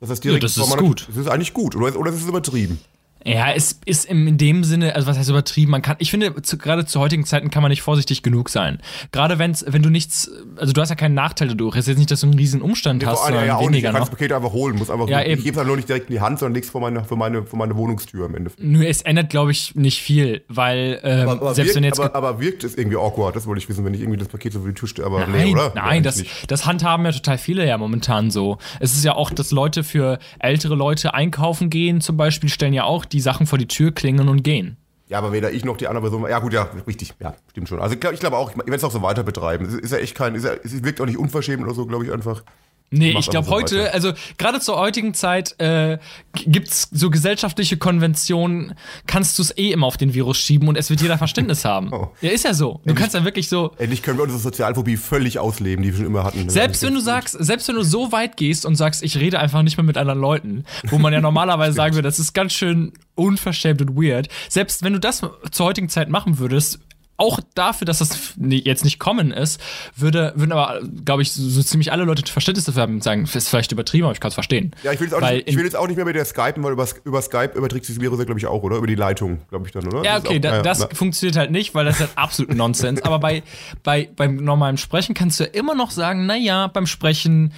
Das 0.00 0.10
heißt 0.10 0.24
direkt 0.24 0.42
ja, 0.42 0.48
das 0.48 0.56
ist 0.56 0.76
gut. 0.78 1.06
Das 1.08 1.16
ist 1.16 1.28
eigentlich 1.28 1.52
gut, 1.52 1.76
oder, 1.76 1.96
oder 1.96 2.10
ist 2.10 2.22
es 2.22 2.26
übertrieben? 2.26 2.80
Ja, 3.24 3.52
es 3.52 3.78
ist 3.84 4.06
in 4.06 4.38
dem 4.38 4.64
Sinne, 4.64 4.94
also 4.94 5.06
was 5.06 5.18
heißt 5.18 5.28
übertrieben, 5.28 5.70
man 5.70 5.82
kann, 5.82 5.96
ich 5.98 6.10
finde, 6.10 6.40
zu, 6.42 6.56
gerade 6.56 6.86
zu 6.86 7.00
heutigen 7.00 7.26
Zeiten 7.26 7.50
kann 7.50 7.62
man 7.62 7.70
nicht 7.70 7.82
vorsichtig 7.82 8.22
genug 8.22 8.48
sein. 8.48 8.78
Gerade 9.12 9.38
wenn's, 9.38 9.64
wenn 9.68 9.82
du 9.82 9.90
nichts, 9.90 10.30
also 10.56 10.72
du 10.72 10.80
hast 10.80 10.88
ja 10.88 10.94
keinen 10.94 11.14
Nachteil 11.14 11.48
dadurch. 11.48 11.76
Es 11.76 11.82
ist 11.82 11.88
jetzt 11.88 11.98
nicht, 11.98 12.10
dass 12.10 12.20
du 12.20 12.26
einen 12.26 12.38
riesen 12.38 12.62
Umstand 12.62 13.02
nee, 13.02 13.08
hast, 13.08 13.24
sondern 13.24 13.44
ja, 13.46 13.60
ja, 13.60 13.60
weniger 13.60 13.70
nicht. 13.70 13.84
Du 13.84 13.92
kannst 13.92 14.12
das 14.12 14.18
Paket 14.18 14.32
einfach 14.32 14.52
holen, 14.52 14.76
muss 14.76 14.90
einfach, 14.90 15.08
ja, 15.08 15.20
ich 15.20 15.42
gebe 15.42 15.50
es 15.50 15.56
halt 15.58 15.66
nur 15.66 15.76
nicht 15.76 15.88
direkt 15.88 16.08
in 16.08 16.14
die 16.14 16.20
Hand, 16.20 16.38
sondern 16.38 16.54
legst 16.54 16.70
vor 16.70 16.80
meine, 16.80 17.04
vor 17.04 17.18
meine, 17.18 17.44
vor 17.44 17.58
meine 17.58 17.76
Wohnungstür 17.76 18.24
am 18.24 18.34
Ende. 18.34 18.50
Nur 18.58 18.86
es 18.86 19.02
ändert, 19.02 19.28
glaube 19.28 19.50
ich, 19.50 19.74
nicht 19.74 20.00
viel, 20.00 20.42
weil, 20.48 21.00
ähm, 21.02 21.28
aber, 21.28 21.32
aber 21.32 21.54
selbst 21.54 21.70
wirkt, 21.70 21.76
wenn 21.76 21.84
jetzt. 21.84 22.00
Aber, 22.00 22.14
aber, 22.14 22.40
wirkt 22.40 22.64
es 22.64 22.74
irgendwie 22.74 22.96
awkward, 22.96 23.36
das 23.36 23.46
wollte 23.46 23.60
ich 23.60 23.68
wissen, 23.68 23.84
wenn 23.84 23.92
ich 23.92 24.00
irgendwie 24.00 24.18
das 24.18 24.28
Paket 24.28 24.54
so 24.54 24.60
vor 24.60 24.68
die 24.68 24.74
Tür 24.74 24.88
stehe, 24.88 25.04
aber 25.04 25.26
nein, 25.26 25.46
nee, 25.46 25.52
oder? 25.52 25.72
Nein, 25.74 26.02
das, 26.02 26.24
das 26.46 26.64
handhaben 26.64 27.04
ja 27.04 27.12
total 27.12 27.36
viele 27.36 27.66
ja 27.66 27.76
momentan 27.76 28.30
so. 28.30 28.56
Es 28.80 28.94
ist 28.94 29.04
ja 29.04 29.14
auch, 29.14 29.30
dass 29.30 29.50
Leute 29.50 29.84
für 29.84 30.18
ältere 30.38 30.74
Leute 30.74 31.12
einkaufen 31.12 31.68
gehen, 31.68 32.00
zum 32.00 32.16
Beispiel, 32.16 32.48
stellen 32.48 32.72
ja 32.72 32.84
auch 32.84 33.04
die 33.12 33.20
Sachen 33.20 33.46
vor 33.46 33.58
die 33.58 33.68
Tür 33.68 33.92
klingeln 33.92 34.28
und 34.28 34.42
gehen. 34.42 34.76
Ja, 35.08 35.18
aber 35.18 35.32
weder 35.32 35.50
ich 35.50 35.64
noch 35.64 35.76
die 35.76 35.88
andere 35.88 36.02
Person. 36.02 36.28
Ja, 36.30 36.38
gut, 36.38 36.52
ja, 36.52 36.70
richtig. 36.86 37.14
Ja, 37.18 37.34
stimmt 37.50 37.68
schon. 37.68 37.80
Also 37.80 37.94
ich 37.94 38.00
glaube 38.00 38.16
glaub 38.16 38.32
auch, 38.32 38.50
ich 38.50 38.56
werde 38.56 38.76
es 38.76 38.84
auch 38.84 38.92
so 38.92 39.02
weiter 39.02 39.24
betreiben. 39.24 39.66
Es 39.66 39.74
ist 39.74 39.90
ja 39.90 39.98
echt 39.98 40.14
kein, 40.14 40.36
ist 40.36 40.44
ja, 40.44 40.52
es 40.52 40.84
wirkt 40.84 41.00
auch 41.00 41.06
nicht 41.06 41.18
unverschämt 41.18 41.64
oder 41.64 41.74
so, 41.74 41.84
glaube 41.84 42.04
ich 42.04 42.12
einfach. 42.12 42.44
Nee, 42.92 43.14
ich 43.16 43.30
glaube 43.30 43.48
heute, 43.50 43.84
weiter. 43.84 43.94
also 43.94 44.12
gerade 44.36 44.58
zur 44.58 44.76
heutigen 44.76 45.14
Zeit 45.14 45.54
äh, 45.60 45.98
gibt's 46.34 46.88
so 46.90 47.08
gesellschaftliche 47.08 47.76
Konventionen, 47.76 48.74
kannst 49.06 49.38
du 49.38 49.42
es 49.42 49.56
eh 49.56 49.70
immer 49.70 49.86
auf 49.86 49.96
den 49.96 50.12
Virus 50.12 50.38
schieben 50.38 50.66
und 50.66 50.76
es 50.76 50.90
wird 50.90 51.00
jeder 51.00 51.18
Verständnis 51.18 51.64
haben. 51.64 51.90
Oh. 52.00 52.08
Ja, 52.20 52.30
ist 52.30 52.44
ja 52.44 52.54
so. 52.54 52.74
Du 52.74 52.78
endlich, 52.78 52.96
kannst 52.96 53.14
ja 53.14 53.24
wirklich 53.24 53.48
so. 53.48 53.72
Endlich 53.76 54.02
können 54.02 54.16
wir 54.18 54.22
unsere 54.22 54.40
Sozialphobie 54.40 54.96
völlig 54.96 55.38
ausleben, 55.38 55.82
die 55.82 55.90
wir 55.90 55.96
schon 55.96 56.06
immer 56.06 56.24
hatten. 56.24 56.48
Selbst 56.48 56.82
wenn 56.82 56.94
du 56.94 57.00
sagst, 57.00 57.36
selbst 57.38 57.66
wenn 57.68 57.74
du 57.74 57.82
so 57.82 58.12
weit 58.12 58.36
gehst 58.36 58.64
und 58.64 58.76
sagst, 58.76 59.02
ich 59.02 59.18
rede 59.18 59.40
einfach 59.40 59.62
nicht 59.62 59.76
mehr 59.76 59.84
mit 59.84 59.98
anderen 59.98 60.20
Leuten, 60.20 60.64
wo 60.84 60.98
man 60.98 61.12
ja 61.12 61.20
normalerweise 61.20 61.74
sagen 61.74 61.94
würde, 61.94 62.08
das 62.08 62.18
ist 62.18 62.32
ganz 62.32 62.52
schön 62.52 62.92
unverschämt 63.16 63.82
und 63.82 63.96
weird. 63.96 64.28
Selbst 64.48 64.82
wenn 64.82 64.92
du 64.92 65.00
das 65.00 65.22
zur 65.50 65.66
heutigen 65.66 65.88
Zeit 65.88 66.08
machen 66.08 66.38
würdest, 66.38 66.78
auch 67.20 67.40
dafür, 67.54 67.84
dass 67.84 67.98
das 67.98 68.34
jetzt 68.38 68.84
nicht 68.84 68.98
kommen 68.98 69.30
ist, 69.30 69.60
würde, 69.94 70.32
würden 70.36 70.52
aber, 70.52 70.80
glaube 71.04 71.22
ich, 71.22 71.32
so, 71.32 71.48
so, 71.48 71.62
ziemlich 71.62 71.92
alle 71.92 72.04
Leute 72.04 72.30
Verständnis 72.30 72.64
dafür 72.64 72.82
haben 72.82 72.94
und 72.94 73.04
sagen, 73.04 73.24
ist 73.24 73.48
vielleicht 73.48 73.72
übertrieben, 73.72 74.04
aber 74.04 74.14
ich 74.14 74.20
kann 74.20 74.28
es 74.28 74.34
verstehen. 74.34 74.72
Ja, 74.82 74.92
ich 74.92 75.00
will, 75.00 75.08
jetzt 75.08 75.14
auch 75.14 75.20
nicht, 75.20 75.48
ich 75.48 75.56
will 75.56 75.64
jetzt 75.64 75.76
auch 75.76 75.86
nicht 75.86 75.96
mehr 75.96 76.06
mit 76.06 76.16
der 76.16 76.24
Skypen, 76.24 76.62
weil 76.62 76.72
über, 76.72 76.86
über 77.04 77.22
Skype 77.22 77.52
überträgt 77.54 77.84
sich 77.84 77.96
das 77.96 78.02
Virus 78.02 78.18
ja, 78.18 78.24
glaube 78.24 78.40
ich, 78.40 78.46
auch, 78.46 78.62
oder? 78.62 78.76
Über 78.76 78.86
die 78.86 78.94
Leitung, 78.94 79.40
glaube 79.48 79.66
ich 79.66 79.72
dann, 79.72 79.86
oder? 79.86 80.02
Ja, 80.04 80.18
okay, 80.18 80.40
das, 80.40 80.52
auch, 80.52 80.56
da, 80.56 80.62
das 80.62 80.78
ja, 80.80 80.88
funktioniert 80.92 81.36
halt 81.36 81.50
nicht, 81.50 81.74
weil 81.74 81.84
das 81.84 81.96
ist 81.96 82.00
halt 82.00 82.12
absolut 82.16 82.54
Nonsens. 82.54 83.02
aber 83.02 83.18
bei, 83.18 83.42
bei, 83.82 84.08
beim 84.16 84.36
normalen 84.36 84.78
Sprechen 84.78 85.14
kannst 85.14 85.40
du 85.40 85.44
ja 85.44 85.50
immer 85.50 85.74
noch 85.74 85.90
sagen, 85.90 86.26
naja, 86.26 86.66
beim 86.68 86.86
Sprechen 86.86 87.52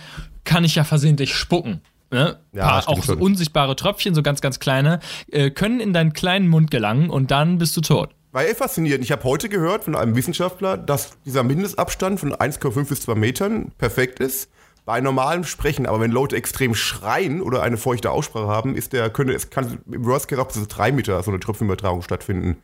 kann 0.45 0.65
ich 0.65 0.75
ja 0.75 0.85
versehentlich 0.85 1.35
spucken. 1.35 1.81
Ne? 2.11 2.39
Ja, 2.53 2.69
Paar, 2.69 2.89
auch 2.89 3.03
so 3.03 3.15
unsichtbare 3.15 3.75
Tröpfchen, 3.75 4.15
so 4.15 4.23
ganz, 4.23 4.43
ganz 4.43 4.59
kleine, 4.61 5.01
äh, 5.31 5.51
können 5.51 5.81
in 5.81 5.95
deinen 5.95 6.13
kleinen 6.13 6.49
Mund 6.49 6.71
gelangen 6.71 7.09
und 7.09 7.31
dann 7.31 7.57
bist 7.57 7.75
du 7.77 7.81
tot. 7.81 8.11
War 8.33 8.47
eh 8.47 8.55
faszinierend. 8.55 9.05
Ich 9.05 9.13
habe 9.13 9.25
heute 9.25 9.51
gehört 9.51 9.85
von 9.85 9.95
einem 9.95 10.17
Wissenschaftler, 10.17 10.79
dass 10.79 11.21
dieser 11.27 11.43
Mindestabstand 11.43 12.19
von 12.19 12.35
1,5 12.35 12.89
bis 12.89 13.03
2 13.03 13.15
Metern 13.15 13.73
perfekt 13.77 14.21
ist. 14.21 14.51
Bei 14.87 15.01
normalem 15.01 15.45
Sprechen, 15.45 15.87
aber 15.87 16.01
wenn 16.01 16.11
Leute 16.11 16.35
extrem 16.35 16.75
schreien 16.75 17.41
oder 17.41 17.63
eine 17.63 17.77
feuchte 17.77 18.11
Aussprache 18.11 18.49
haben, 18.49 18.75
ist 18.75 18.95
der, 18.95 19.11
könnte, 19.11 19.33
es 19.35 19.51
kann 19.51 19.79
im 19.89 20.05
Worst 20.05 20.29
Case 20.29 20.41
auch 20.41 20.49
bis 20.49 20.67
3 20.67 20.93
Meter 20.93 21.23
so 21.23 21.31
eine 21.31 21.39
Tröpfchenübertragung 21.39 22.03
stattfinden. 22.03 22.57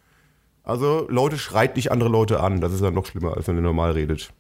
Also 0.65 1.07
Leute 1.11 1.39
schreit 1.39 1.77
nicht 1.77 1.93
andere 1.93 2.09
Leute 2.09 2.41
an. 2.41 2.61
Das 2.61 2.73
ist 2.73 2.83
dann 2.83 2.95
noch 2.95 3.07
schlimmer, 3.07 3.37
als 3.37 3.47
wenn 3.47 3.57
ihr 3.57 3.63
normal 3.63 3.93
redet. 3.93 4.31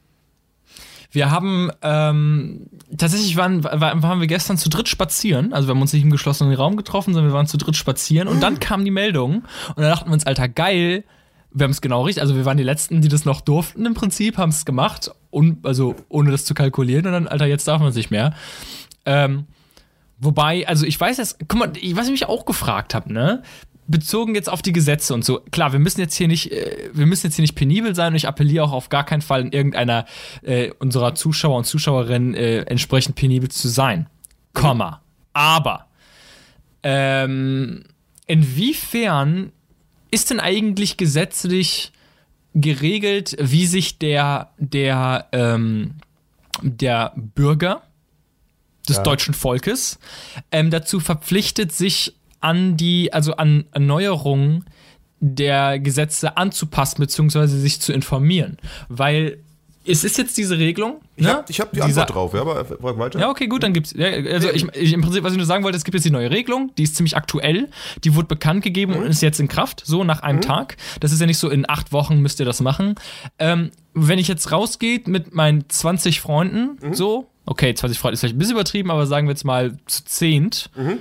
Wir 1.10 1.30
haben 1.30 1.70
ähm, 1.82 2.66
tatsächlich 2.96 3.36
waren, 3.36 3.64
waren 3.64 4.20
wir 4.20 4.26
gestern 4.26 4.58
zu 4.58 4.68
dritt 4.68 4.88
spazieren. 4.88 5.52
Also 5.52 5.68
wir 5.68 5.74
haben 5.74 5.80
uns 5.80 5.92
nicht 5.92 6.02
im 6.02 6.10
geschlossenen 6.10 6.54
Raum 6.54 6.76
getroffen, 6.76 7.14
sondern 7.14 7.30
wir 7.30 7.34
waren 7.34 7.46
zu 7.46 7.58
dritt 7.58 7.76
spazieren 7.76 8.28
und 8.28 8.42
dann 8.42 8.60
kam 8.60 8.84
die 8.84 8.90
Meldung 8.90 9.44
und 9.74 9.82
da 9.82 9.88
dachten 9.88 10.10
wir 10.10 10.14
uns, 10.14 10.26
Alter, 10.26 10.48
geil, 10.48 11.04
wir 11.50 11.64
haben 11.64 11.70
es 11.70 11.80
genau 11.80 12.02
richtig, 12.02 12.22
also 12.22 12.36
wir 12.36 12.44
waren 12.44 12.56
die 12.56 12.62
Letzten, 12.62 13.00
die 13.00 13.08
das 13.08 13.24
noch 13.24 13.40
durften 13.40 13.86
im 13.86 13.94
Prinzip, 13.94 14.36
haben 14.36 14.50
es 14.50 14.64
gemacht, 14.64 15.10
und, 15.30 15.64
also 15.66 15.94
ohne 16.08 16.30
das 16.30 16.44
zu 16.44 16.54
kalkulieren 16.54 17.06
und 17.06 17.12
dann, 17.12 17.28
Alter, 17.28 17.46
jetzt 17.46 17.68
darf 17.68 17.80
man 17.80 17.90
es 17.90 17.96
nicht 17.96 18.10
mehr. 18.10 18.34
Ähm, 19.04 19.46
wobei, 20.18 20.66
also 20.66 20.86
ich 20.86 20.98
weiß 20.98 21.18
jetzt, 21.18 21.38
guck 21.48 21.58
mal, 21.58 21.72
was 21.94 22.06
ich 22.06 22.12
mich 22.12 22.26
auch 22.26 22.44
gefragt 22.44 22.94
habe, 22.94 23.12
ne? 23.12 23.42
bezogen 23.88 24.34
jetzt 24.34 24.50
auf 24.50 24.62
die 24.62 24.72
Gesetze 24.72 25.14
und 25.14 25.24
so, 25.24 25.40
klar, 25.50 25.72
wir 25.72 25.80
müssen 25.80 26.00
jetzt 26.00 26.14
hier 26.14 26.28
nicht, 26.28 26.52
äh, 26.52 26.90
wir 26.92 27.06
müssen 27.06 27.26
jetzt 27.26 27.36
hier 27.36 27.42
nicht 27.42 27.54
penibel 27.54 27.94
sein 27.94 28.12
und 28.12 28.16
ich 28.16 28.28
appelliere 28.28 28.64
auch 28.64 28.72
auf 28.72 28.90
gar 28.90 29.04
keinen 29.04 29.22
Fall 29.22 29.40
in 29.40 29.50
irgendeiner 29.50 30.04
äh, 30.42 30.70
unserer 30.78 31.14
Zuschauer 31.14 31.56
und 31.56 31.64
Zuschauerinnen 31.64 32.34
äh, 32.34 32.60
entsprechend 32.62 33.16
penibel 33.16 33.50
zu 33.50 33.68
sein. 33.68 34.06
Komma. 34.52 35.00
Aber 35.32 35.86
ähm, 36.82 37.84
inwiefern 38.26 39.52
ist 40.10 40.30
denn 40.30 40.40
eigentlich 40.40 40.96
gesetzlich 40.96 41.92
geregelt, 42.54 43.36
wie 43.38 43.66
sich 43.66 43.98
der, 43.98 44.50
der, 44.58 45.26
ähm, 45.32 45.96
der 46.62 47.12
Bürger 47.16 47.82
des 48.88 48.96
ja. 48.96 49.02
deutschen 49.02 49.34
Volkes 49.34 49.98
ähm, 50.50 50.70
dazu 50.70 51.00
verpflichtet, 51.00 51.72
sich 51.72 52.14
an 52.40 52.76
die, 52.76 53.12
also 53.12 53.34
an 53.34 53.66
Erneuerungen 53.72 54.64
der 55.20 55.78
Gesetze 55.78 56.36
anzupassen, 56.36 57.00
beziehungsweise 57.00 57.58
sich 57.58 57.80
zu 57.80 57.92
informieren. 57.92 58.56
Weil 58.88 59.38
es 59.88 60.04
ist 60.04 60.18
jetzt 60.18 60.36
diese 60.36 60.58
Regelung. 60.58 61.00
Ich 61.16 61.24
ne? 61.24 61.32
habe 61.32 61.52
hab 61.52 61.72
die 61.72 61.80
Dieser, 61.80 62.02
Antwort 62.02 62.14
drauf, 62.14 62.34
ja, 62.34 62.42
aber 62.42 62.64
frag 62.64 62.98
weiter. 62.98 63.18
Ja, 63.18 63.30
okay, 63.30 63.46
gut, 63.46 63.62
dann 63.62 63.72
gibt's. 63.72 63.94
Ja, 63.96 64.06
also 64.08 64.50
ich, 64.50 64.66
ich, 64.74 64.92
im 64.92 65.00
Prinzip, 65.00 65.24
was 65.24 65.32
ich 65.32 65.38
nur 65.38 65.46
sagen 65.46 65.64
wollte, 65.64 65.76
es 65.76 65.84
gibt 65.84 65.94
jetzt 65.94 66.04
die 66.04 66.10
neue 66.10 66.30
Regelung, 66.30 66.72
die 66.76 66.82
ist 66.82 66.96
ziemlich 66.96 67.16
aktuell, 67.16 67.68
die 68.04 68.14
wurde 68.14 68.26
bekannt 68.26 68.62
gegeben 68.62 68.92
mhm. 68.92 68.98
und 68.98 69.06
ist 69.06 69.22
jetzt 69.22 69.40
in 69.40 69.48
Kraft, 69.48 69.82
so 69.84 70.04
nach 70.04 70.20
einem 70.20 70.38
mhm. 70.38 70.42
Tag. 70.42 70.76
Das 71.00 71.12
ist 71.12 71.20
ja 71.20 71.26
nicht 71.26 71.38
so, 71.38 71.48
in 71.48 71.68
acht 71.68 71.92
Wochen 71.92 72.20
müsst 72.20 72.40
ihr 72.40 72.46
das 72.46 72.60
machen. 72.60 72.94
Ähm, 73.38 73.70
wenn 73.94 74.18
ich 74.18 74.28
jetzt 74.28 74.52
rausgehe 74.52 75.00
mit 75.06 75.34
meinen 75.34 75.68
20 75.68 76.20
Freunden, 76.20 76.78
mhm. 76.80 76.94
so, 76.94 77.28
okay, 77.46 77.74
20 77.74 77.98
Freunde 77.98 78.14
ist 78.14 78.20
vielleicht 78.20 78.36
ein 78.36 78.38
bisschen 78.38 78.54
übertrieben, 78.54 78.90
aber 78.90 79.06
sagen 79.06 79.26
wir 79.26 79.32
jetzt 79.32 79.44
mal 79.44 79.76
zu 79.86 80.04
zehnt. 80.04 80.70
Mhm 80.76 80.98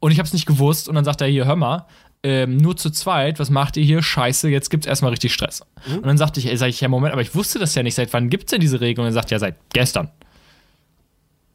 und 0.00 0.12
ich 0.12 0.18
habe 0.18 0.26
es 0.26 0.32
nicht 0.32 0.46
gewusst 0.46 0.88
und 0.88 0.94
dann 0.94 1.04
sagt 1.04 1.20
er 1.20 1.28
hier, 1.28 1.44
hör 1.44 1.56
mal, 1.56 1.86
ähm, 2.22 2.58
nur 2.58 2.76
zu 2.76 2.90
zweit, 2.90 3.38
was 3.38 3.50
macht 3.50 3.76
ihr 3.76 3.84
hier? 3.84 4.02
Scheiße, 4.02 4.48
jetzt 4.48 4.70
gibt's 4.70 4.86
erstmal 4.86 5.10
richtig 5.10 5.32
Stress. 5.32 5.62
Mhm. 5.86 5.96
Und 5.96 6.06
dann 6.06 6.18
sagte 6.18 6.40
ich, 6.40 6.58
sag 6.58 6.68
ich, 6.68 6.80
ja, 6.80 6.88
Moment, 6.88 7.12
aber 7.12 7.22
ich 7.22 7.34
wusste 7.34 7.58
das 7.58 7.74
ja 7.74 7.82
nicht, 7.82 7.94
seit 7.94 8.12
wann 8.12 8.28
gibt's 8.28 8.50
denn 8.50 8.60
diese 8.60 8.80
Regelung? 8.80 9.06
Und 9.06 9.12
er 9.12 9.14
sagt, 9.14 9.30
ja, 9.30 9.38
seit 9.38 9.56
gestern. 9.72 10.10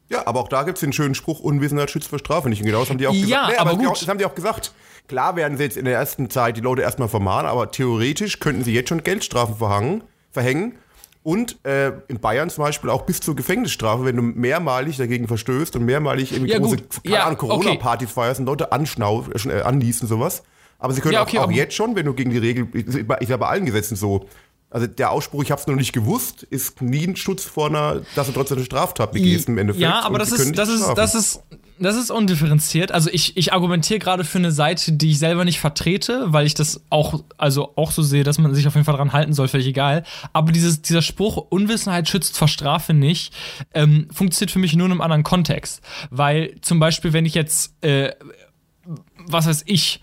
Ja, 0.08 0.26
aber 0.26 0.40
auch 0.40 0.48
da 0.48 0.62
gibt's 0.62 0.80
den 0.80 0.92
schönen 0.92 1.14
Spruch, 1.14 1.40
Unwissenheit 1.40 1.90
schützt 1.90 2.08
vor 2.08 2.18
Strafe 2.18 2.48
nicht. 2.48 2.60
Und 2.60 2.66
genau 2.66 2.80
das 2.80 2.90
haben 2.90 2.98
die 2.98 3.06
auch 3.06 3.12
gesagt. 3.12 3.30
Ja, 3.30 3.48
nee, 3.48 3.56
aber, 3.56 3.70
aber 3.70 3.78
gut. 3.78 3.88
Auch, 3.88 3.98
das 3.98 4.08
haben 4.08 4.18
die 4.18 4.24
auch 4.24 4.34
gesagt. 4.34 4.72
Klar 5.08 5.36
werden 5.36 5.56
sie 5.56 5.64
jetzt 5.64 5.76
in 5.76 5.84
der 5.84 5.94
ersten 5.94 6.30
Zeit 6.30 6.56
die 6.56 6.60
Leute 6.60 6.82
erstmal 6.82 7.08
vermahnen, 7.08 7.48
aber 7.48 7.70
theoretisch 7.70 8.40
könnten 8.40 8.64
sie 8.64 8.72
jetzt 8.72 8.88
schon 8.88 9.02
Geldstrafen 9.02 9.56
verhangen, 9.56 10.02
verhängen 10.30 10.74
und 11.22 11.64
äh, 11.64 11.92
in 12.08 12.20
Bayern 12.20 12.50
zum 12.50 12.64
Beispiel 12.64 12.90
auch 12.90 13.02
bis 13.02 13.20
zur 13.20 13.34
Gefängnisstrafe, 13.34 14.04
wenn 14.04 14.16
du 14.16 14.22
mehrmalig 14.22 14.96
dagegen 14.96 15.26
verstößt 15.26 15.74
und 15.74 15.84
mehrmalig 15.84 16.32
irgendwie 16.32 16.52
ja, 16.52 16.58
große 16.58 16.76
ja, 17.04 17.34
Corona-Partys 17.34 18.08
okay. 18.08 18.14
feierst 18.14 18.40
und 18.40 18.46
Leute 18.46 18.70
anschnau, 18.70 19.24
äh, 19.44 19.60
anniesen 19.62 20.06
sowas. 20.06 20.44
Aber 20.78 20.92
sie 20.92 21.00
können 21.00 21.14
ja, 21.14 21.22
okay, 21.22 21.38
auch, 21.38 21.46
auch 21.46 21.50
jetzt 21.50 21.74
schon, 21.74 21.96
wenn 21.96 22.06
du 22.06 22.14
gegen 22.14 22.30
die 22.30 22.38
Regel, 22.38 22.68
ich 22.74 22.86
sage 23.28 23.38
bei 23.38 23.46
allen 23.46 23.66
Gesetzen 23.66 23.96
so, 23.96 24.26
also 24.68 24.86
der 24.86 25.10
Ausspruch, 25.10 25.42
ich 25.42 25.50
habe 25.50 25.60
es 25.60 25.66
noch 25.66 25.76
nicht 25.76 25.92
gewusst, 25.92 26.42
ist 26.42 26.82
nie 26.82 27.06
ein 27.06 27.16
Schutz 27.16 27.44
vor 27.44 27.68
einer, 27.68 28.02
dass 28.14 28.26
du 28.26 28.32
trotzdem 28.32 28.58
eine 28.58 28.66
Straftat 28.66 29.12
begehst 29.12 29.48
im 29.48 29.58
Endeffekt. 29.58 29.82
Ja, 29.82 30.00
aber 30.00 30.18
das 30.18 30.32
ist, 30.32 30.58
das 30.58 30.68
ist, 30.68 30.86
das 30.96 31.14
ist, 31.14 31.40
das 31.78 31.96
ist 31.96 32.10
undifferenziert. 32.10 32.90
Also 32.90 33.08
ich, 33.12 33.36
ich 33.36 33.52
argumentiere 33.52 34.00
gerade 34.00 34.24
für 34.24 34.38
eine 34.38 34.50
Seite, 34.50 34.92
die 34.92 35.10
ich 35.10 35.18
selber 35.18 35.44
nicht 35.44 35.60
vertrete, 35.60 36.24
weil 36.26 36.46
ich 36.46 36.54
das 36.54 36.82
auch, 36.90 37.22
also 37.36 37.72
auch 37.76 37.92
so 37.92 38.02
sehe, 38.02 38.24
dass 38.24 38.38
man 38.38 38.54
sich 38.54 38.66
auf 38.66 38.74
jeden 38.74 38.84
Fall 38.84 38.96
dran 38.96 39.12
halten 39.12 39.32
soll, 39.32 39.46
völlig 39.48 39.66
egal. 39.66 40.02
Aber 40.32 40.52
dieses, 40.52 40.82
dieser 40.82 41.02
Spruch, 41.02 41.36
Unwissenheit 41.48 42.08
schützt 42.08 42.36
vor 42.36 42.48
Strafe 42.48 42.92
nicht, 42.92 43.32
ähm, 43.72 44.08
funktioniert 44.12 44.50
für 44.50 44.58
mich 44.58 44.74
nur 44.74 44.86
in 44.86 44.92
einem 44.92 45.00
anderen 45.00 45.22
Kontext. 45.22 45.80
Weil 46.10 46.56
zum 46.60 46.80
Beispiel, 46.80 47.12
wenn 47.12 47.24
ich 47.24 47.34
jetzt, 47.34 47.72
äh, 47.84 48.12
was 49.26 49.46
weiß 49.46 49.62
ich, 49.66 50.00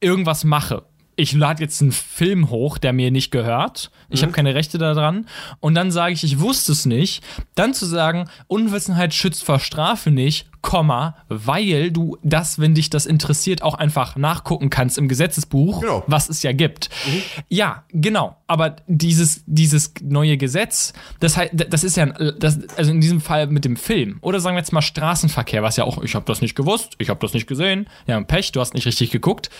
irgendwas 0.00 0.44
mache, 0.44 0.84
ich 1.18 1.32
lade 1.32 1.60
jetzt 1.64 1.82
einen 1.82 1.90
Film 1.90 2.48
hoch, 2.48 2.78
der 2.78 2.92
mir 2.92 3.10
nicht 3.10 3.32
gehört. 3.32 3.90
Ich 4.08 4.20
mhm. 4.20 4.26
habe 4.26 4.32
keine 4.34 4.54
Rechte 4.54 4.78
daran. 4.78 5.26
Und 5.58 5.74
dann 5.74 5.90
sage 5.90 6.14
ich, 6.14 6.22
ich 6.22 6.38
wusste 6.38 6.70
es 6.70 6.86
nicht. 6.86 7.24
Dann 7.56 7.74
zu 7.74 7.86
sagen, 7.86 8.30
Unwissenheit 8.46 9.12
schützt 9.12 9.42
vor 9.42 9.58
Strafe 9.58 10.12
nicht, 10.12 10.47
Komma, 10.60 11.16
weil 11.28 11.90
du 11.90 12.18
das, 12.22 12.58
wenn 12.58 12.74
dich 12.74 12.90
das 12.90 13.06
interessiert, 13.06 13.62
auch 13.62 13.74
einfach 13.74 14.16
nachgucken 14.16 14.70
kannst 14.70 14.98
im 14.98 15.08
Gesetzesbuch, 15.08 15.80
genau. 15.80 16.04
was 16.06 16.28
es 16.28 16.42
ja 16.42 16.52
gibt. 16.52 16.90
Mhm. 17.06 17.22
Ja, 17.48 17.84
genau. 17.90 18.36
Aber 18.46 18.76
dieses, 18.86 19.44
dieses 19.46 19.94
neue 20.02 20.36
Gesetz, 20.36 20.92
das, 21.20 21.36
heißt, 21.36 21.52
das 21.54 21.84
ist 21.84 21.96
ja, 21.96 22.06
das, 22.06 22.58
also 22.76 22.90
in 22.90 23.00
diesem 23.00 23.20
Fall 23.20 23.46
mit 23.46 23.64
dem 23.64 23.76
Film, 23.76 24.18
oder 24.20 24.40
sagen 24.40 24.56
wir 24.56 24.60
jetzt 24.60 24.72
mal 24.72 24.82
Straßenverkehr, 24.82 25.62
was 25.62 25.76
ja 25.76 25.84
auch, 25.84 26.02
ich 26.02 26.14
habe 26.14 26.24
das 26.26 26.40
nicht 26.40 26.54
gewusst, 26.54 26.94
ich 26.98 27.08
habe 27.08 27.20
das 27.20 27.34
nicht 27.34 27.46
gesehen, 27.46 27.88
ja, 28.06 28.20
Pech, 28.20 28.52
du 28.52 28.60
hast 28.60 28.74
nicht 28.74 28.86
richtig 28.86 29.10
geguckt. 29.10 29.50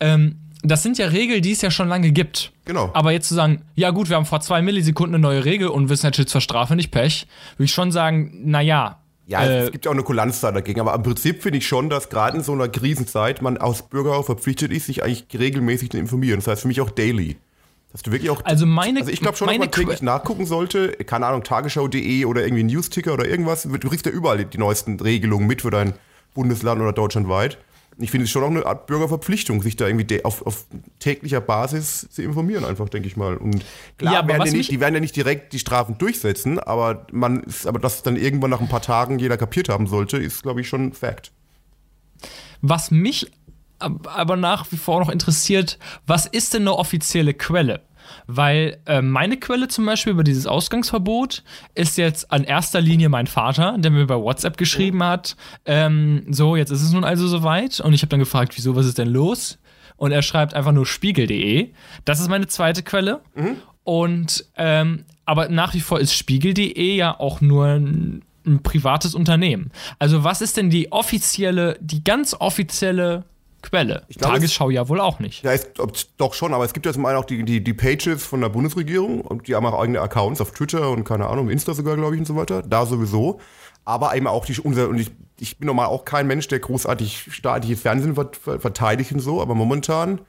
Ähm, 0.00 0.36
das 0.62 0.82
sind 0.82 0.98
ja 0.98 1.06
Regeln, 1.06 1.42
die 1.42 1.52
es 1.52 1.62
ja 1.62 1.70
schon 1.70 1.88
lange 1.88 2.12
gibt. 2.12 2.52
Genau. 2.64 2.90
Aber 2.92 3.12
jetzt 3.12 3.28
zu 3.28 3.34
sagen, 3.34 3.62
ja 3.74 3.90
gut, 3.90 4.08
wir 4.08 4.16
haben 4.16 4.26
vor 4.26 4.40
zwei 4.40 4.62
Millisekunden 4.62 5.14
eine 5.14 5.22
neue 5.22 5.44
Regel 5.44 5.68
und 5.68 5.88
wissen 5.88 6.10
jetzt 6.12 6.28
zur 6.28 6.40
Strafe 6.40 6.76
nicht 6.76 6.90
Pech, 6.90 7.26
würde 7.56 7.64
ich 7.64 7.72
schon 7.72 7.92
sagen, 7.92 8.32
naja. 8.44 8.98
Ja, 9.30 9.44
äh, 9.44 9.64
es 9.64 9.72
gibt 9.72 9.84
ja 9.84 9.90
auch 9.90 9.94
eine 9.94 10.02
Kulanz 10.02 10.40
da 10.40 10.50
dagegen, 10.50 10.80
aber 10.80 10.94
im 10.94 11.02
Prinzip 11.02 11.42
finde 11.42 11.58
ich 11.58 11.66
schon, 11.66 11.88
dass 11.88 12.08
gerade 12.08 12.38
in 12.38 12.42
so 12.42 12.52
einer 12.52 12.68
Krisenzeit 12.68 13.42
man 13.42 13.56
als 13.58 13.82
Bürger 13.82 14.16
auch 14.16 14.26
verpflichtet 14.26 14.72
ist, 14.72 14.86
sich 14.86 15.04
eigentlich 15.04 15.26
regelmäßig 15.32 15.90
zu 15.90 15.98
informieren. 15.98 16.40
Das 16.40 16.48
heißt 16.48 16.62
für 16.62 16.68
mich 16.68 16.80
auch 16.80 16.90
daily. 16.90 17.36
Dass 17.92 18.02
du 18.02 18.12
wirklich 18.12 18.30
auch. 18.30 18.44
Also 18.44 18.66
meine. 18.66 19.00
Also 19.00 19.10
ich 19.10 19.20
glaube 19.20 19.36
schon, 19.36 19.48
dass 19.48 19.58
man 19.58 19.70
täglich 19.70 20.02
nachgucken 20.02 20.46
sollte. 20.46 20.92
Keine 20.92 21.26
Ahnung, 21.26 21.42
tagesschau.de 21.42 22.24
oder 22.24 22.42
irgendwie 22.42 22.62
Newsticker 22.64 23.14
oder 23.14 23.26
irgendwas. 23.26 23.62
Du 23.62 23.88
kriegst 23.88 24.06
ja 24.06 24.12
überall 24.12 24.44
die 24.44 24.58
neuesten 24.58 24.98
Regelungen 25.00 25.46
mit 25.46 25.62
für 25.62 25.70
dein 25.70 25.94
Bundesland 26.34 26.80
oder 26.80 26.92
deutschlandweit 26.92 27.58
ich 28.00 28.10
finde 28.10 28.24
es 28.24 28.30
schon 28.30 28.42
auch 28.42 28.50
eine 28.50 28.66
Art 28.66 28.86
Bürgerverpflichtung, 28.86 29.62
sich 29.62 29.76
da 29.76 29.86
irgendwie 29.86 30.24
auf, 30.24 30.44
auf 30.46 30.66
täglicher 30.98 31.40
Basis 31.40 32.08
zu 32.10 32.22
informieren, 32.22 32.64
einfach, 32.64 32.88
denke 32.88 33.08
ich 33.08 33.16
mal. 33.16 33.36
Und 33.36 33.64
klar, 33.98 34.14
ja, 34.14 34.28
werden 34.28 34.44
die, 34.44 34.56
nicht, 34.56 34.70
die 34.70 34.80
werden 34.80 34.94
ja 34.94 35.00
nicht 35.00 35.16
direkt 35.16 35.52
die 35.52 35.58
Strafen 35.58 35.98
durchsetzen, 35.98 36.58
aber 36.58 37.06
man 37.12 37.42
ist, 37.42 37.66
aber 37.66 37.78
dass 37.78 38.02
dann 38.02 38.16
irgendwann 38.16 38.50
nach 38.50 38.60
ein 38.60 38.68
paar 38.68 38.82
Tagen 38.82 39.18
jeder 39.18 39.36
kapiert 39.36 39.68
haben 39.68 39.86
sollte, 39.86 40.16
ist, 40.16 40.42
glaube 40.42 40.60
ich, 40.60 40.68
schon 40.68 40.86
ein 40.86 40.92
Fact. 40.92 41.32
Was 42.62 42.90
mich 42.90 43.30
aber 43.78 44.36
nach 44.36 44.70
wie 44.72 44.76
vor 44.76 45.00
noch 45.00 45.08
interessiert, 45.08 45.78
was 46.06 46.26
ist 46.26 46.54
denn 46.54 46.62
eine 46.62 46.74
offizielle 46.74 47.34
Quelle? 47.34 47.80
Weil 48.26 48.78
äh, 48.86 49.02
meine 49.02 49.36
Quelle 49.38 49.68
zum 49.68 49.86
Beispiel 49.86 50.12
über 50.12 50.24
dieses 50.24 50.46
Ausgangsverbot 50.46 51.42
ist 51.74 51.98
jetzt 51.98 52.30
an 52.30 52.44
erster 52.44 52.80
Linie 52.80 53.08
mein 53.08 53.26
Vater, 53.26 53.76
der 53.78 53.90
mir 53.90 54.06
bei 54.06 54.16
WhatsApp 54.16 54.56
geschrieben 54.56 55.02
hat, 55.02 55.36
ähm, 55.64 56.24
so, 56.30 56.56
jetzt 56.56 56.70
ist 56.70 56.82
es 56.82 56.92
nun 56.92 57.04
also 57.04 57.26
soweit. 57.28 57.80
Und 57.80 57.92
ich 57.92 58.02
habe 58.02 58.08
dann 58.08 58.20
gefragt, 58.20 58.52
wieso, 58.56 58.76
was 58.76 58.86
ist 58.86 58.98
denn 58.98 59.08
los? 59.08 59.58
Und 59.96 60.12
er 60.12 60.22
schreibt 60.22 60.54
einfach 60.54 60.72
nur 60.72 60.86
spiegel.de. 60.86 61.70
Das 62.04 62.20
ist 62.20 62.28
meine 62.28 62.46
zweite 62.46 62.82
Quelle. 62.82 63.20
Mhm. 63.34 63.56
Und, 63.84 64.46
ähm, 64.56 65.04
aber 65.24 65.48
nach 65.48 65.74
wie 65.74 65.80
vor 65.80 66.00
ist 66.00 66.14
spiegel.de 66.14 66.96
ja 66.96 67.18
auch 67.18 67.40
nur 67.40 67.66
ein, 67.66 68.22
ein 68.46 68.62
privates 68.62 69.14
Unternehmen. 69.14 69.70
Also 69.98 70.24
was 70.24 70.40
ist 70.40 70.56
denn 70.56 70.70
die 70.70 70.92
offizielle, 70.92 71.76
die 71.80 72.02
ganz 72.02 72.34
offizielle 72.38 73.24
Quelle. 73.62 74.04
Ich 74.08 74.16
glaub, 74.16 74.32
Tagesschau 74.32 74.70
ja 74.70 74.88
wohl 74.88 75.00
auch 75.00 75.18
nicht. 75.18 75.44
Ja, 75.44 75.52
ob, 75.78 75.94
doch 76.16 76.34
schon, 76.34 76.54
aber 76.54 76.64
es 76.64 76.72
gibt 76.72 76.86
ja 76.86 76.92
zum 76.92 77.04
einen 77.06 77.18
auch 77.18 77.24
die, 77.24 77.44
die, 77.44 77.62
die 77.62 77.74
Pages 77.74 78.24
von 78.24 78.40
der 78.40 78.48
Bundesregierung 78.48 79.20
und 79.20 79.48
die 79.48 79.54
haben 79.54 79.66
auch 79.66 79.80
eigene 79.80 80.00
Accounts 80.00 80.40
auf 80.40 80.52
Twitter 80.52 80.90
und 80.90 81.04
keine 81.04 81.26
Ahnung, 81.26 81.50
Insta 81.50 81.74
sogar, 81.74 81.96
glaube 81.96 82.14
ich, 82.14 82.20
und 82.20 82.26
so 82.26 82.36
weiter. 82.36 82.62
Da 82.62 82.86
sowieso. 82.86 83.40
Aber 83.84 84.14
eben 84.14 84.26
auch 84.26 84.44
die, 84.44 84.58
unser, 84.60 84.88
und 84.88 84.98
ich, 84.98 85.10
ich 85.38 85.58
bin 85.58 85.66
normal 85.66 85.86
auch 85.86 86.04
kein 86.04 86.26
Mensch, 86.26 86.48
der 86.48 86.58
großartig 86.58 87.28
staatliches 87.30 87.80
Fernsehen 87.80 88.14
verteidigt 88.14 89.12
und 89.12 89.20
so, 89.20 89.40
aber 89.40 89.54
momentan, 89.54 90.20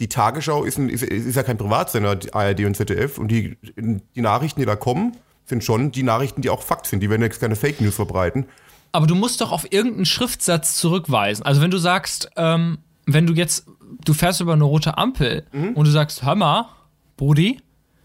die 0.00 0.08
Tagesschau 0.08 0.64
ist, 0.64 0.78
ein, 0.78 0.88
ist, 0.88 1.02
ist 1.02 1.36
ja 1.36 1.42
kein 1.42 1.56
Privatsender, 1.56 2.18
ARD 2.32 2.60
und 2.60 2.76
ZDF, 2.76 3.18
und 3.18 3.28
die, 3.28 3.56
die 3.76 4.20
Nachrichten, 4.20 4.60
die 4.60 4.66
da 4.66 4.76
kommen, 4.76 5.16
sind 5.46 5.62
schon 5.62 5.92
die 5.92 6.02
Nachrichten, 6.02 6.40
die 6.40 6.50
auch 6.50 6.62
Fakt 6.62 6.86
sind. 6.86 7.00
Die 7.00 7.10
werden 7.10 7.22
jetzt 7.22 7.40
keine 7.40 7.56
Fake 7.56 7.80
News 7.80 7.94
verbreiten. 7.94 8.46
Aber 8.94 9.08
du 9.08 9.16
musst 9.16 9.40
doch 9.40 9.50
auf 9.50 9.72
irgendeinen 9.72 10.04
Schriftsatz 10.04 10.76
zurückweisen. 10.76 11.44
Also 11.44 11.60
wenn 11.60 11.72
du 11.72 11.78
sagst, 11.78 12.30
ähm, 12.36 12.78
wenn 13.06 13.26
du 13.26 13.32
jetzt, 13.32 13.66
du 14.04 14.14
fährst 14.14 14.40
über 14.40 14.52
eine 14.52 14.62
rote 14.62 14.98
Ampel 14.98 15.44
mhm. 15.50 15.70
und 15.70 15.84
du 15.84 15.90
sagst, 15.90 16.22
hör 16.22 16.36
mal, 16.36 16.66
Brudi, 17.16 17.60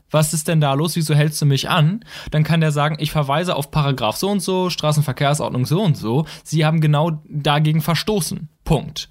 was 0.10 0.34
ist 0.34 0.47
denn 0.47 0.60
da 0.60 0.73
los? 0.73 0.95
Wieso 0.95 1.13
hältst 1.13 1.39
du 1.43 1.45
mich 1.45 1.69
an? 1.69 2.04
Dann 2.32 2.43
kann 2.43 2.60
der 2.60 2.71
sagen, 2.71 2.97
ich 2.99 3.12
verweise 3.12 3.56
auf 3.56 3.69
Paragraph 3.69 4.15
so 4.15 4.32
und 4.32 4.39
so, 4.39 4.71
Straßenverkehrsordnung 4.71 5.67
so 5.67 5.80
und 5.80 5.95
so. 5.95 6.25
Sie 6.43 6.65
haben 6.65 6.82
genau 6.82 7.21
dagegen 7.30 7.82
verstoßen. 7.82 8.49
Punkt. 8.63 9.10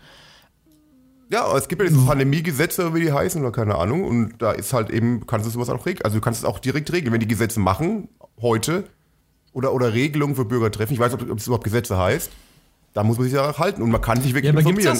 Ja, 1.30 1.44
aber 1.44 1.58
es 1.58 1.68
gibt 1.68 1.80
ja 1.80 1.86
diese 1.86 2.04
Pandemiegesetze, 2.06 2.92
wie 2.92 3.02
die 3.02 3.12
heißen, 3.12 3.40
oder 3.40 3.52
keine 3.52 3.76
Ahnung. 3.76 4.02
Und 4.02 4.42
da 4.42 4.50
ist 4.50 4.72
halt 4.72 4.90
eben, 4.90 5.28
kannst 5.28 5.46
du 5.46 5.50
sowas 5.50 5.70
auch 5.70 5.86
regeln. 5.86 6.04
Also 6.04 6.16
du 6.16 6.20
kannst 6.22 6.40
es 6.40 6.44
auch 6.44 6.58
direkt 6.58 6.92
regeln. 6.92 7.12
Wenn 7.12 7.20
die 7.20 7.28
Gesetze 7.28 7.60
machen, 7.60 8.08
heute, 8.40 8.88
oder, 9.58 9.74
oder 9.74 9.92
Regelungen 9.92 10.36
für 10.36 10.44
Bürger 10.44 10.70
treffen. 10.70 10.92
Ich 10.92 11.00
weiß 11.00 11.12
nicht, 11.12 11.28
ob 11.28 11.36
es 11.36 11.46
überhaupt 11.46 11.64
Gesetze 11.64 11.98
heißt. 11.98 12.30
Da 12.94 13.02
muss 13.02 13.18
man 13.18 13.24
sich 13.24 13.34
ja 13.34 13.58
halten 13.58 13.82
und 13.82 13.90
man 13.90 14.00
kann 14.00 14.22
sich 14.22 14.32
wirklich 14.32 14.52
ja, 14.52 14.58
informieren. 14.58 14.96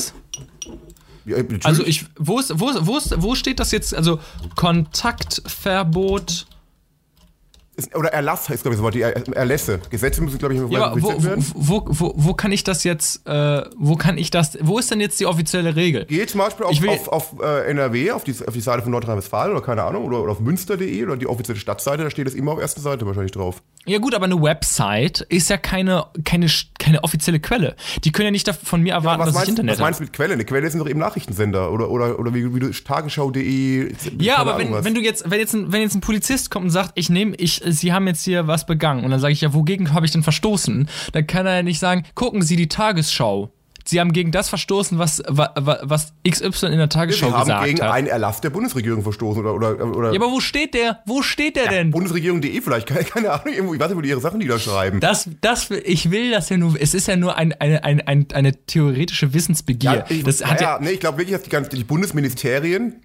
Ja, 1.25 1.37
also 1.63 1.85
ich, 1.85 2.07
wo 2.19 2.41
ist, 2.41 2.59
wo, 2.59 2.67
wo, 2.81 2.97
ist, 2.97 3.23
wo 3.23 3.37
steht 3.37 3.61
das 3.61 3.71
jetzt? 3.71 3.95
Also 3.95 4.19
Kontaktverbot 4.57 6.47
oder 7.95 8.09
Erlass 8.09 8.49
heißt, 8.49 8.63
glaube 8.63 8.75
ich, 8.75 8.81
so 8.81 8.91
die 8.91 9.03
Erlässe. 9.03 9.81
Gesetze 9.91 10.21
müssen, 10.21 10.39
glaube 10.39 10.55
ich, 10.55 10.61
ja, 10.61 10.93
wo, 11.01 11.23
werden. 11.23 11.45
Wo, 11.55 11.85
wo, 11.87 12.13
wo, 12.17 12.35
kann 12.35 12.51
ich 12.51 12.65
das 12.65 12.83
jetzt, 12.83 13.27
äh, 13.27 13.63
wo 13.77 13.95
kann 13.95 14.19
ich 14.19 14.31
das, 14.31 14.59
wo 14.61 14.79
ist 14.79 14.91
denn 14.91 15.01
jetzt 15.01 15.21
die 15.21 15.27
offizielle 15.27 15.77
Regel? 15.77 16.05
Geht 16.07 16.31
zum 16.31 16.41
Beispiel 16.41 16.67
auf, 16.67 17.09
auf, 17.09 17.09
auf 17.09 17.41
äh, 17.41 17.71
NRW, 17.71 18.11
auf 18.11 18.25
die, 18.25 18.35
auf 18.47 18.53
die 18.53 18.61
Seite 18.61 18.83
von 18.83 18.91
Nordrhein-Westfalen 18.91 19.53
oder 19.53 19.63
keine 19.63 19.85
Ahnung, 19.85 20.07
oder, 20.07 20.21
oder 20.23 20.33
auf 20.33 20.41
münster.de 20.41 21.05
oder 21.05 21.17
die 21.17 21.29
offizielle 21.29 21.61
Stadtseite, 21.61 22.03
da 22.03 22.11
steht 22.11 22.27
es 22.27 22.35
immer 22.35 22.53
auf 22.53 22.61
erster 22.61 22.81
Seite 22.81 23.07
wahrscheinlich 23.07 23.33
drauf. 23.33 23.63
Ja 23.89 23.99
gut, 23.99 24.15
aber 24.15 24.27
eine 24.27 24.41
Website 24.41 25.21
ist 25.29 25.51
ja 25.51 25.57
keine, 25.57 26.07
keine, 26.25 26.47
keine 26.79 27.05
offizielle 27.05 27.41
Quelle. 27.41 27.77
Die 28.05 28.13
können 28.13 28.27
ja 28.27 28.31
nicht 28.31 28.49
von 28.49 28.83
mir 28.83 28.95
erwarten, 28.95 29.21
ja, 29.21 29.27
dass 29.27 29.35
meinst, 29.35 29.49
ich 29.49 29.53
Internet 29.53 29.75
Was 29.75 29.81
meinst 29.81 30.01
du 30.01 30.05
mit 30.05 30.13
Quelle? 30.13 30.35
Eine 30.35 30.45
Quelle 30.45 30.71
sind 30.71 30.81
doch 30.81 30.89
eben 30.89 31.01
Nachrichtensender 31.01 31.73
oder, 31.73 31.91
oder, 31.91 32.19
oder 32.19 32.35
wie, 32.35 32.55
wie 32.55 32.61
du 32.61 32.71
Tagesschau.de. 32.71 33.93
Ja, 34.19 34.39
aber 34.39 34.59
wenn, 34.59 34.85
wenn 34.85 34.95
du 34.95 35.01
jetzt, 35.01 35.31
wenn 35.31 35.41
jetzt, 35.41 35.55
ein, 35.55 35.73
wenn 35.73 35.83
jetzt 35.83 35.95
ein 35.95 36.01
Polizist 36.01 36.51
kommt 36.51 36.67
und 36.67 36.71
sagt, 36.71 36.93
ich 36.95 37.11
nehme, 37.11 37.35
ich, 37.37 37.63
sie 37.65 37.93
haben 37.93 38.07
jetzt 38.07 38.25
hier 38.25 38.47
was 38.47 38.67
begangen. 38.67 39.05
Und 39.05 39.11
dann 39.11 39.21
sage 39.21 39.33
ich, 39.33 39.41
ja, 39.41 39.55
wogegen 39.55 39.93
habe 39.93 40.07
ich 40.07 40.13
denn 40.13 40.23
verstoßen? 40.23 40.89
Dann 41.13 41.27
kann 41.27 41.47
er 41.47 41.57
ja 41.57 41.63
nicht 41.63 41.79
sagen, 41.79 42.05
gucken 42.15 42.43
Sie 42.43 42.57
die 42.57 42.69
Tagesschau. 42.69 43.51
Sie 43.89 44.01
haben 44.01 44.13
gegen 44.13 44.33
das 44.33 44.51
verstoßen, 44.51 44.99
was, 44.99 45.23
was, 45.27 46.13
XY 46.29 46.67
in 46.67 46.77
der 46.77 46.91
Tagesschau 46.91 47.29
gesagt 47.29 47.39
hat. 47.39 47.47
Sie 47.47 47.53
haben 47.53 47.65
gegen 47.65 47.81
einen 47.81 48.07
Erlass 48.07 48.43
der 48.43 48.51
Bundesregierung 48.51 49.03
verstoßen 49.03 49.41
oder, 49.41 49.55
oder, 49.55 49.97
oder 49.97 50.13
Ja, 50.13 50.21
aber 50.21 50.31
wo 50.31 50.41
steht 50.41 50.75
der? 50.75 51.01
Wo 51.07 51.23
steht 51.23 51.57
der 51.57 51.65
ja, 51.65 51.71
denn? 51.71 51.91
Bundesregierung.de 51.91 52.61
vielleicht, 52.61 52.87
keine, 52.87 53.05
keine 53.05 53.31
Ahnung, 53.31 53.55
irgendwo, 53.55 53.73
ich 53.73 53.81
weiß 53.81 53.89
nicht, 53.89 53.97
wo 53.97 54.03
die 54.03 54.11
ihre 54.11 54.21
Sachen 54.21 54.41
niederschreiben. 54.41 55.01
Das, 55.01 55.31
das, 55.41 55.71
ich 55.71 56.11
will 56.11 56.31
das 56.31 56.51
ja 56.51 56.59
nur, 56.59 56.79
es 56.79 56.93
ist 56.93 57.09
ja 57.09 57.17
nur 57.17 57.37
ein, 57.37 57.55
eine, 57.55 57.83
eine, 57.83 58.07
eine, 58.07 58.27
eine 58.35 58.67
theoretische 58.67 59.33
Wissensbegier. 59.33 59.91
Ja, 59.91 60.05
ich, 60.11 60.23
das 60.23 60.45
hat 60.45 60.61
ja, 60.61 60.75
ja, 60.75 60.81
nee, 60.83 60.91
ich 60.91 61.01
glaube 61.01 61.17
wirklich, 61.17 61.35
dass 61.35 61.45
die, 61.45 61.51
ganzen, 61.51 61.75
die 61.75 61.85
Bundesministerien 61.85 62.97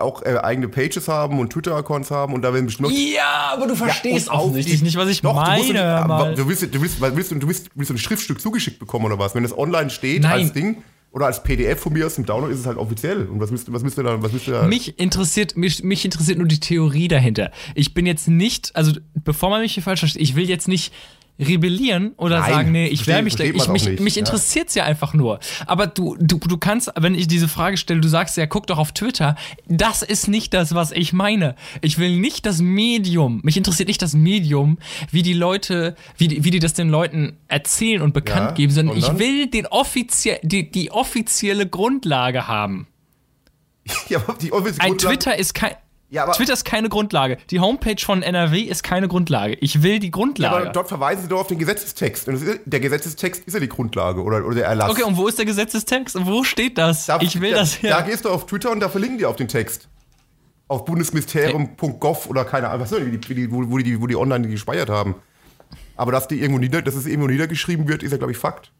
auch 0.00 0.22
äh, 0.22 0.38
eigene 0.42 0.68
Pages 0.68 1.08
haben 1.08 1.38
und 1.38 1.52
Twitter-Accounts 1.52 2.10
haben 2.10 2.34
und 2.34 2.42
da 2.42 2.52
werden 2.52 2.66
bestimmt. 2.66 2.92
Ja, 2.92 3.52
aber 3.52 3.66
du 3.66 3.76
verstehst 3.76 4.28
ja, 4.28 4.34
offensichtlich 4.34 4.82
nicht, 4.82 4.96
was 4.96 5.08
ich 5.08 5.22
doch, 5.22 5.34
meine. 5.34 6.34
Du, 6.36 6.48
willst, 6.48 6.62
du, 6.62 6.80
willst, 6.80 7.00
du, 7.00 7.16
willst, 7.16 7.30
du, 7.32 7.48
willst, 7.48 7.66
du 7.66 7.70
willst 7.74 7.90
ein 7.90 7.98
Schriftstück 7.98 8.40
zugeschickt 8.40 8.78
bekommen 8.78 9.06
oder 9.06 9.18
was? 9.18 9.34
Wenn 9.34 9.44
es 9.44 9.56
online 9.56 9.90
steht 9.90 10.22
Nein. 10.22 10.32
als 10.32 10.52
Ding 10.52 10.82
oder 11.14 11.26
als 11.26 11.42
PDF 11.42 11.80
von 11.80 11.92
mir 11.92 12.06
aus 12.06 12.16
dem 12.16 12.26
Download 12.26 12.52
ist 12.52 12.58
es 12.58 12.66
halt 12.66 12.76
offiziell. 12.76 13.26
Und 13.28 13.40
was 13.40 13.52
müsst, 13.52 13.72
was 13.72 13.84
müsst 13.84 13.96
ihr 13.96 14.02
da, 14.02 14.20
was 14.20 14.32
müsst 14.32 14.48
ihr 14.48 14.54
da? 14.54 14.62
Mich 14.64 14.98
interessiert, 14.98 15.56
mich, 15.56 15.84
mich 15.84 16.04
interessiert 16.04 16.38
nur 16.38 16.48
die 16.48 16.58
Theorie 16.58 17.06
dahinter. 17.06 17.52
Ich 17.76 17.94
bin 17.94 18.04
jetzt 18.04 18.26
nicht, 18.26 18.74
also 18.74 18.92
bevor 19.14 19.50
man 19.50 19.60
mich 19.60 19.74
hier 19.74 19.82
falsch 19.84 20.00
versteht, 20.00 20.20
ich 20.20 20.34
will 20.34 20.48
jetzt 20.48 20.66
nicht 20.66 20.92
rebellieren 21.38 22.12
oder 22.16 22.40
Nein, 22.40 22.52
sagen, 22.52 22.72
nee, 22.72 22.86
ich 22.86 23.06
werde 23.06 23.24
mich, 23.24 23.38
ich, 23.40 23.68
mich, 23.68 24.00
mich 24.00 24.16
interessiert 24.16 24.68
es 24.68 24.74
ja. 24.76 24.84
ja 24.84 24.88
einfach 24.88 25.14
nur. 25.14 25.40
Aber 25.66 25.88
du, 25.88 26.16
du, 26.20 26.38
du 26.38 26.58
kannst, 26.58 26.92
wenn 26.96 27.14
ich 27.14 27.26
diese 27.26 27.48
Frage 27.48 27.76
stelle, 27.76 28.00
du 28.00 28.08
sagst 28.08 28.36
ja, 28.36 28.46
guck 28.46 28.68
doch 28.68 28.78
auf 28.78 28.92
Twitter, 28.92 29.34
das 29.66 30.02
ist 30.02 30.28
nicht 30.28 30.54
das, 30.54 30.74
was 30.74 30.92
ich 30.92 31.12
meine. 31.12 31.56
Ich 31.80 31.98
will 31.98 32.18
nicht 32.18 32.46
das 32.46 32.60
Medium, 32.60 33.40
mich 33.42 33.56
interessiert 33.56 33.88
nicht 33.88 34.02
das 34.02 34.14
Medium, 34.14 34.78
wie 35.10 35.22
die 35.22 35.32
Leute, 35.32 35.96
wie 36.16 36.28
die, 36.28 36.44
wie 36.44 36.50
die 36.50 36.60
das 36.60 36.74
den 36.74 36.88
Leuten 36.88 37.36
erzählen 37.48 38.02
und 38.02 38.14
bekannt 38.14 38.50
ja, 38.50 38.54
geben, 38.54 38.72
sondern 38.72 38.96
ich 38.96 39.18
will 39.18 39.48
den 39.48 39.66
offizie 39.66 40.38
die, 40.42 40.70
die 40.70 40.92
offizielle 40.92 41.68
Grundlage 41.68 42.46
haben. 42.46 42.86
Ja, 44.08 44.18
aber 44.18 44.34
die 44.34 44.52
offizielle 44.52 44.92
Ein 44.92 44.98
Twitter 44.98 45.36
ist 45.36 45.54
kein, 45.54 45.74
ja, 46.14 46.30
Twitter 46.30 46.52
ist 46.52 46.64
keine 46.64 46.88
Grundlage. 46.88 47.38
Die 47.50 47.58
Homepage 47.58 48.00
von 48.00 48.22
NRW 48.22 48.60
ist 48.60 48.84
keine 48.84 49.08
Grundlage. 49.08 49.54
Ich 49.54 49.82
will 49.82 49.98
die 49.98 50.12
Grundlage. 50.12 50.54
Ja, 50.54 50.60
aber 50.62 50.70
dort 50.70 50.86
verweisen 50.88 51.22
sie 51.22 51.28
doch 51.28 51.40
auf 51.40 51.48
den 51.48 51.58
Gesetzestext. 51.58 52.28
Und 52.28 52.40
der 52.64 52.80
Gesetzestext 52.80 53.42
ist 53.44 53.52
ja 53.52 53.58
die 53.58 53.68
Grundlage 53.68 54.22
oder, 54.22 54.46
oder 54.46 54.54
der 54.54 54.66
Erlass. 54.66 54.90
Okay, 54.90 55.02
und 55.02 55.16
wo 55.16 55.26
ist 55.26 55.38
der 55.38 55.44
Gesetzestext? 55.44 56.14
Und 56.14 56.26
wo 56.26 56.44
steht 56.44 56.78
das? 56.78 57.06
Da, 57.06 57.18
ich 57.20 57.40
will 57.40 57.50
da, 57.50 57.58
das 57.58 57.82
ja. 57.82 57.98
Da 57.98 58.02
gehst 58.02 58.24
du 58.24 58.30
auf 58.30 58.46
Twitter 58.46 58.70
und 58.70 58.78
da 58.78 58.88
verlinken 58.88 59.18
die 59.18 59.26
auf 59.26 59.34
den 59.34 59.48
Text. 59.48 59.88
Auf 60.68 60.84
bundesministerium.gov 60.84 62.28
oder 62.30 62.44
keine 62.44 62.68
Ahnung, 62.68 62.86
was 62.88 62.92
wie 62.92 63.34
die, 63.34 63.50
wo, 63.50 63.68
wo, 63.68 63.78
die, 63.78 64.00
wo 64.00 64.06
die 64.06 64.16
online 64.16 64.48
gespeichert 64.48 64.90
haben. 64.90 65.16
Aber 65.96 66.12
dass 66.12 66.28
die 66.28 66.40
irgendwo 66.40 66.60
nieder, 66.60 66.80
dass 66.80 66.94
es 66.94 67.06
irgendwo 67.06 67.26
niedergeschrieben 67.26 67.88
wird, 67.88 68.04
ist 68.04 68.12
ja, 68.12 68.18
glaube 68.18 68.32
ich, 68.32 68.38
Fakt. 68.38 68.70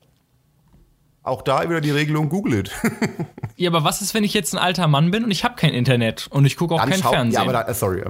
Auch 1.25 1.41
da 1.41 1.67
wieder 1.69 1.81
die 1.81 1.91
Regelung, 1.91 2.29
google 2.29 2.61
it. 2.61 2.71
ja, 3.57 3.71
aber 3.71 3.83
was 3.83 4.03
ist, 4.03 4.13
wenn 4.13 4.25
ich 4.25 4.35
jetzt 4.35 4.55
ein 4.55 4.59
alter 4.59 4.87
Mann 4.89 5.11
bin 5.11 5.25
und 5.25 5.31
ich 5.31 5.43
habe 5.43 5.55
kein 5.57 5.73
Internet 5.73 6.27
und 6.31 6.45
ich 6.45 6.59
gucke 6.59 6.75
auch 6.75 6.81
Dann 6.81 6.91
kein 6.91 7.01
schau, 7.01 7.11
Fernsehen? 7.11 7.33
Ja, 7.33 7.41
aber 7.41 7.53
da, 7.53 7.63
äh, 7.63 7.73
sorry, 7.73 8.03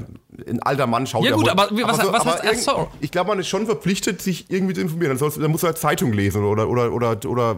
ein 0.48 0.60
alter 0.60 0.88
Mann 0.88 1.06
schaut 1.06 1.22
ja 1.22 1.30
Ja 1.30 1.36
gut, 1.36 1.48
aber, 1.48 1.68
was, 1.70 2.00
aber, 2.00 2.04
so, 2.06 2.12
was 2.12 2.20
aber 2.22 2.42
heißt, 2.42 2.64
sorry. 2.64 2.88
Ich 3.00 3.12
glaube, 3.12 3.28
man 3.28 3.38
ist 3.38 3.46
schon 3.46 3.66
verpflichtet, 3.66 4.20
sich 4.20 4.50
irgendwie 4.50 4.74
zu 4.74 4.80
informieren. 4.80 5.16
Dann, 5.16 5.32
dann 5.40 5.50
muss 5.52 5.60
du 5.60 5.68
halt 5.68 5.78
Zeitung 5.78 6.12
lesen 6.12 6.42
oder, 6.42 6.68
oder, 6.68 6.92
oder, 6.92 7.24
oder 7.24 7.56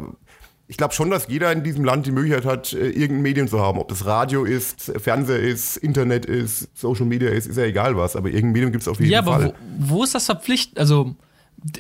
ich 0.68 0.76
glaube 0.76 0.92
schon, 0.92 1.08
dass 1.08 1.28
jeder 1.28 1.50
in 1.52 1.62
diesem 1.62 1.84
Land 1.84 2.06
die 2.06 2.12
Möglichkeit 2.12 2.44
hat, 2.44 2.74
äh, 2.74 2.88
irgendein 2.88 3.22
Medium 3.22 3.48
zu 3.48 3.58
haben. 3.58 3.78
Ob 3.78 3.88
das 3.88 4.04
Radio 4.04 4.44
ist, 4.44 4.92
Fernseher 4.98 5.40
ist, 5.40 5.78
Internet 5.78 6.26
ist, 6.26 6.76
Social 6.76 7.06
Media 7.06 7.30
ist, 7.30 7.46
ist 7.46 7.56
ja 7.56 7.64
egal 7.64 7.96
was. 7.96 8.14
Aber 8.14 8.28
irgendein 8.28 8.52
Medium 8.52 8.72
gibt 8.72 8.82
es 8.82 8.88
auf 8.88 9.00
jeden 9.00 9.12
ja, 9.12 9.22
Fall. 9.22 9.40
Ja, 9.40 9.48
aber 9.48 9.54
wo, 9.78 9.96
wo, 9.96 10.04
ist 10.04 10.14
das 10.14 10.26
verpflichtet? 10.26 10.78
Also 10.78 11.14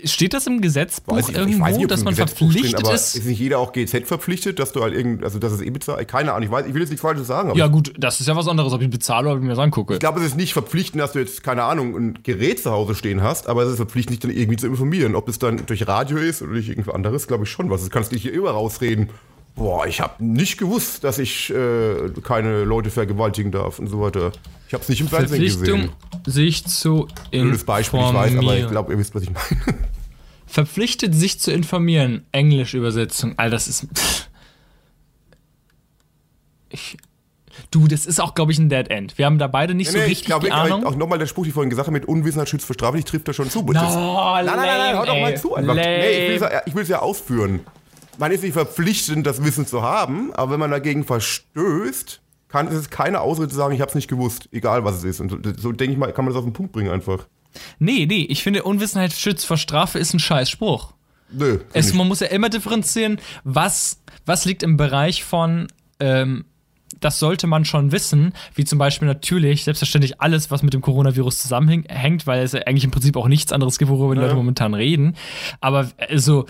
Steht 0.04 0.34
das 0.34 0.46
im 0.46 0.60
Gesetzbuch 0.62 1.18
ich, 1.18 1.34
irgendwo, 1.34 1.66
ich 1.66 1.76
nicht, 1.76 1.90
dass 1.90 2.02
man 2.02 2.14
Gesetzbuch 2.14 2.50
verpflichtet 2.50 2.86
drin, 2.86 2.94
ist? 2.94 3.14
Ist 3.14 3.26
nicht 3.26 3.38
jeder 3.38 3.58
auch 3.58 3.72
GZ 3.72 4.06
verpflichtet, 4.06 4.58
dass 4.58 4.72
du 4.72 4.82
halt 4.82 4.94
irgend, 4.94 5.22
also 5.22 5.38
das 5.38 5.52
ist 5.52 5.62
eh 5.62 5.70
bezahlt? 5.70 6.08
Keine 6.08 6.32
Ahnung, 6.32 6.44
ich 6.44 6.50
weiß, 6.50 6.66
ich 6.66 6.74
will 6.74 6.80
jetzt 6.80 6.90
nichts 6.90 7.02
Falsches 7.02 7.26
sagen. 7.26 7.54
ja, 7.54 7.66
gut, 7.66 7.92
das 7.98 8.20
ist 8.20 8.26
ja 8.26 8.34
was 8.34 8.48
anderes, 8.48 8.72
ob 8.72 8.80
ich 8.80 8.90
bezahle 8.90 9.26
oder 9.26 9.34
ob 9.34 9.38
ich 9.38 9.44
mir 9.44 9.50
das 9.50 9.58
angucke. 9.58 9.94
Ich 9.94 10.00
glaube, 10.00 10.20
es 10.20 10.26
ist 10.26 10.36
nicht 10.36 10.54
verpflichtend, 10.54 11.02
dass 11.02 11.12
du 11.12 11.18
jetzt, 11.18 11.42
keine 11.42 11.64
Ahnung, 11.64 11.94
ein 11.94 12.18
Gerät 12.22 12.62
zu 12.62 12.70
Hause 12.70 12.94
stehen 12.94 13.22
hast, 13.22 13.48
aber 13.48 13.62
es 13.62 13.70
ist 13.70 13.76
verpflichtend, 13.76 14.14
dich 14.14 14.20
dann 14.20 14.36
irgendwie 14.36 14.56
zu 14.56 14.66
informieren. 14.66 15.14
Ob 15.14 15.28
es 15.28 15.38
dann 15.38 15.64
durch 15.66 15.86
Radio 15.86 16.18
ist 16.18 16.42
oder 16.42 16.52
durch 16.52 16.68
irgendwas 16.68 16.94
anderes, 16.94 17.26
glaube 17.26 17.44
ich 17.44 17.50
schon 17.50 17.70
was. 17.70 17.82
Das 17.82 17.90
kannst 17.90 18.10
du 18.10 18.14
dich 18.14 18.22
hier 18.22 18.32
immer 18.32 18.50
rausreden. 18.50 19.10
Boah, 19.56 19.86
ich 19.86 20.02
habe 20.02 20.22
nicht 20.22 20.58
gewusst, 20.58 21.02
dass 21.02 21.18
ich 21.18 21.50
äh, 21.50 22.10
keine 22.22 22.64
Leute 22.64 22.90
vergewaltigen 22.90 23.50
darf 23.50 23.78
und 23.78 23.88
so 23.88 24.02
weiter. 24.02 24.30
Ich 24.68 24.74
habe 24.74 24.82
es 24.82 24.88
nicht 24.90 25.00
im 25.00 25.08
Fernsehen 25.08 25.42
gesehen. 25.42 25.90
sich 26.26 26.66
zu 26.66 27.06
informieren. 27.06 27.48
Blödes 27.48 27.64
Beispiel, 27.64 28.00
ich 28.00 28.14
weiß, 28.14 28.36
aber 28.36 28.56
ich 28.56 28.68
glaube, 28.68 28.92
ihr 28.92 28.98
wisst, 28.98 29.14
was 29.14 29.22
ich 29.22 29.30
meine. 29.30 29.78
Verpflichtet, 30.46 31.14
sich 31.14 31.40
zu 31.40 31.52
informieren. 31.52 32.26
Englisch-Übersetzung. 32.32 33.34
All 33.38 33.50
das 33.50 33.66
ist. 33.66 33.88
Ich, 36.68 36.96
du, 37.70 37.86
das 37.86 38.06
ist 38.06 38.20
auch, 38.20 38.34
glaube 38.34 38.50
ich, 38.50 38.58
ein 38.58 38.68
Dead 38.68 38.90
End. 38.90 39.16
Wir 39.16 39.24
haben 39.24 39.38
da 39.38 39.46
beide 39.46 39.72
nicht 39.72 39.86
nee, 39.86 39.92
so 39.92 39.98
nee, 39.98 40.04
richtig 40.04 40.22
ich 40.22 40.26
glaub, 40.26 40.42
die 40.42 40.50
Ahnung. 40.50 40.84
Auch 40.84 40.96
nochmal 40.96 41.18
der 41.18 41.26
Spruch, 41.26 41.44
die 41.44 41.52
vorhin 41.52 41.70
gesagt 41.70 41.86
haben, 41.86 41.94
mit 41.94 42.06
Unwissenheit 42.06 42.48
schützt 42.48 42.66
vor 42.66 42.74
Strafe, 42.74 42.98
ich 42.98 43.04
trifft 43.04 43.28
da 43.28 43.32
schon 43.32 43.48
zu. 43.48 43.62
No, 43.62 43.72
nein, 43.72 44.44
nein, 44.44 44.56
nein, 44.56 44.66
nein, 44.66 44.96
hör 44.96 45.06
doch 45.06 45.16
mal 45.16 45.36
zu. 45.38 45.54
Einfach. 45.54 45.74
Nee, 45.74 46.36
ich 46.66 46.74
will 46.74 46.82
es 46.82 46.88
ja, 46.88 46.96
ja 46.96 47.02
ausführen. 47.02 47.60
Man 48.18 48.32
ist 48.32 48.42
nicht 48.42 48.54
verpflichtet, 48.54 49.26
das 49.26 49.44
Wissen 49.44 49.66
zu 49.66 49.82
haben, 49.82 50.32
aber 50.34 50.52
wenn 50.52 50.60
man 50.60 50.70
dagegen 50.70 51.04
verstößt, 51.04 52.20
kann 52.48 52.68
es 52.68 52.90
keine 52.90 53.20
Ausrede 53.20 53.48
zu 53.48 53.56
sagen, 53.56 53.74
ich 53.74 53.80
habe 53.80 53.90
es 53.90 53.94
nicht 53.94 54.08
gewusst, 54.08 54.48
egal 54.52 54.84
was 54.84 54.96
es 54.96 55.04
ist. 55.04 55.20
Und 55.20 55.30
so, 55.30 55.38
so 55.56 55.72
denke 55.72 55.92
ich 55.92 55.98
mal, 55.98 56.12
kann 56.12 56.24
man 56.24 56.32
das 56.32 56.38
auf 56.38 56.44
den 56.44 56.52
Punkt 56.52 56.72
bringen 56.72 56.90
einfach. 56.90 57.26
Nee, 57.78 58.06
nee, 58.06 58.26
ich 58.28 58.42
finde, 58.42 58.62
Unwissenheit 58.62 59.12
schützt 59.12 59.46
vor 59.46 59.56
Strafe 59.56 59.98
ist 59.98 60.14
ein 60.14 60.18
Scheißspruch. 60.18 60.94
Nö. 61.30 61.58
Es, 61.72 61.92
man 61.92 62.06
muss 62.06 62.20
ja 62.20 62.28
immer 62.28 62.48
differenzieren, 62.48 63.20
was, 63.44 64.00
was 64.24 64.44
liegt 64.44 64.62
im 64.62 64.76
Bereich 64.76 65.24
von, 65.24 65.66
ähm, 65.98 66.44
das 67.00 67.18
sollte 67.18 67.46
man 67.46 67.64
schon 67.64 67.92
wissen, 67.92 68.32
wie 68.54 68.64
zum 68.64 68.78
Beispiel 68.78 69.06
natürlich 69.06 69.64
selbstverständlich 69.64 70.20
alles, 70.20 70.50
was 70.50 70.62
mit 70.62 70.74
dem 70.74 70.80
Coronavirus 70.80 71.42
zusammenhängt, 71.42 72.26
weil 72.26 72.42
es 72.42 72.52
ja 72.52 72.60
eigentlich 72.62 72.84
im 72.84 72.90
Prinzip 72.90 73.16
auch 73.16 73.28
nichts 73.28 73.52
anderes 73.52 73.78
gibt, 73.78 73.90
worüber 73.90 74.14
die 74.14 74.20
Leute 74.20 74.34
momentan 74.34 74.74
reden. 74.74 75.14
Aber 75.60 75.88
also, 76.08 76.46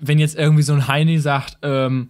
wenn 0.00 0.18
jetzt 0.18 0.36
irgendwie 0.36 0.62
so 0.62 0.72
ein 0.72 0.88
Heini 0.88 1.18
sagt, 1.18 1.58
ähm, 1.62 2.08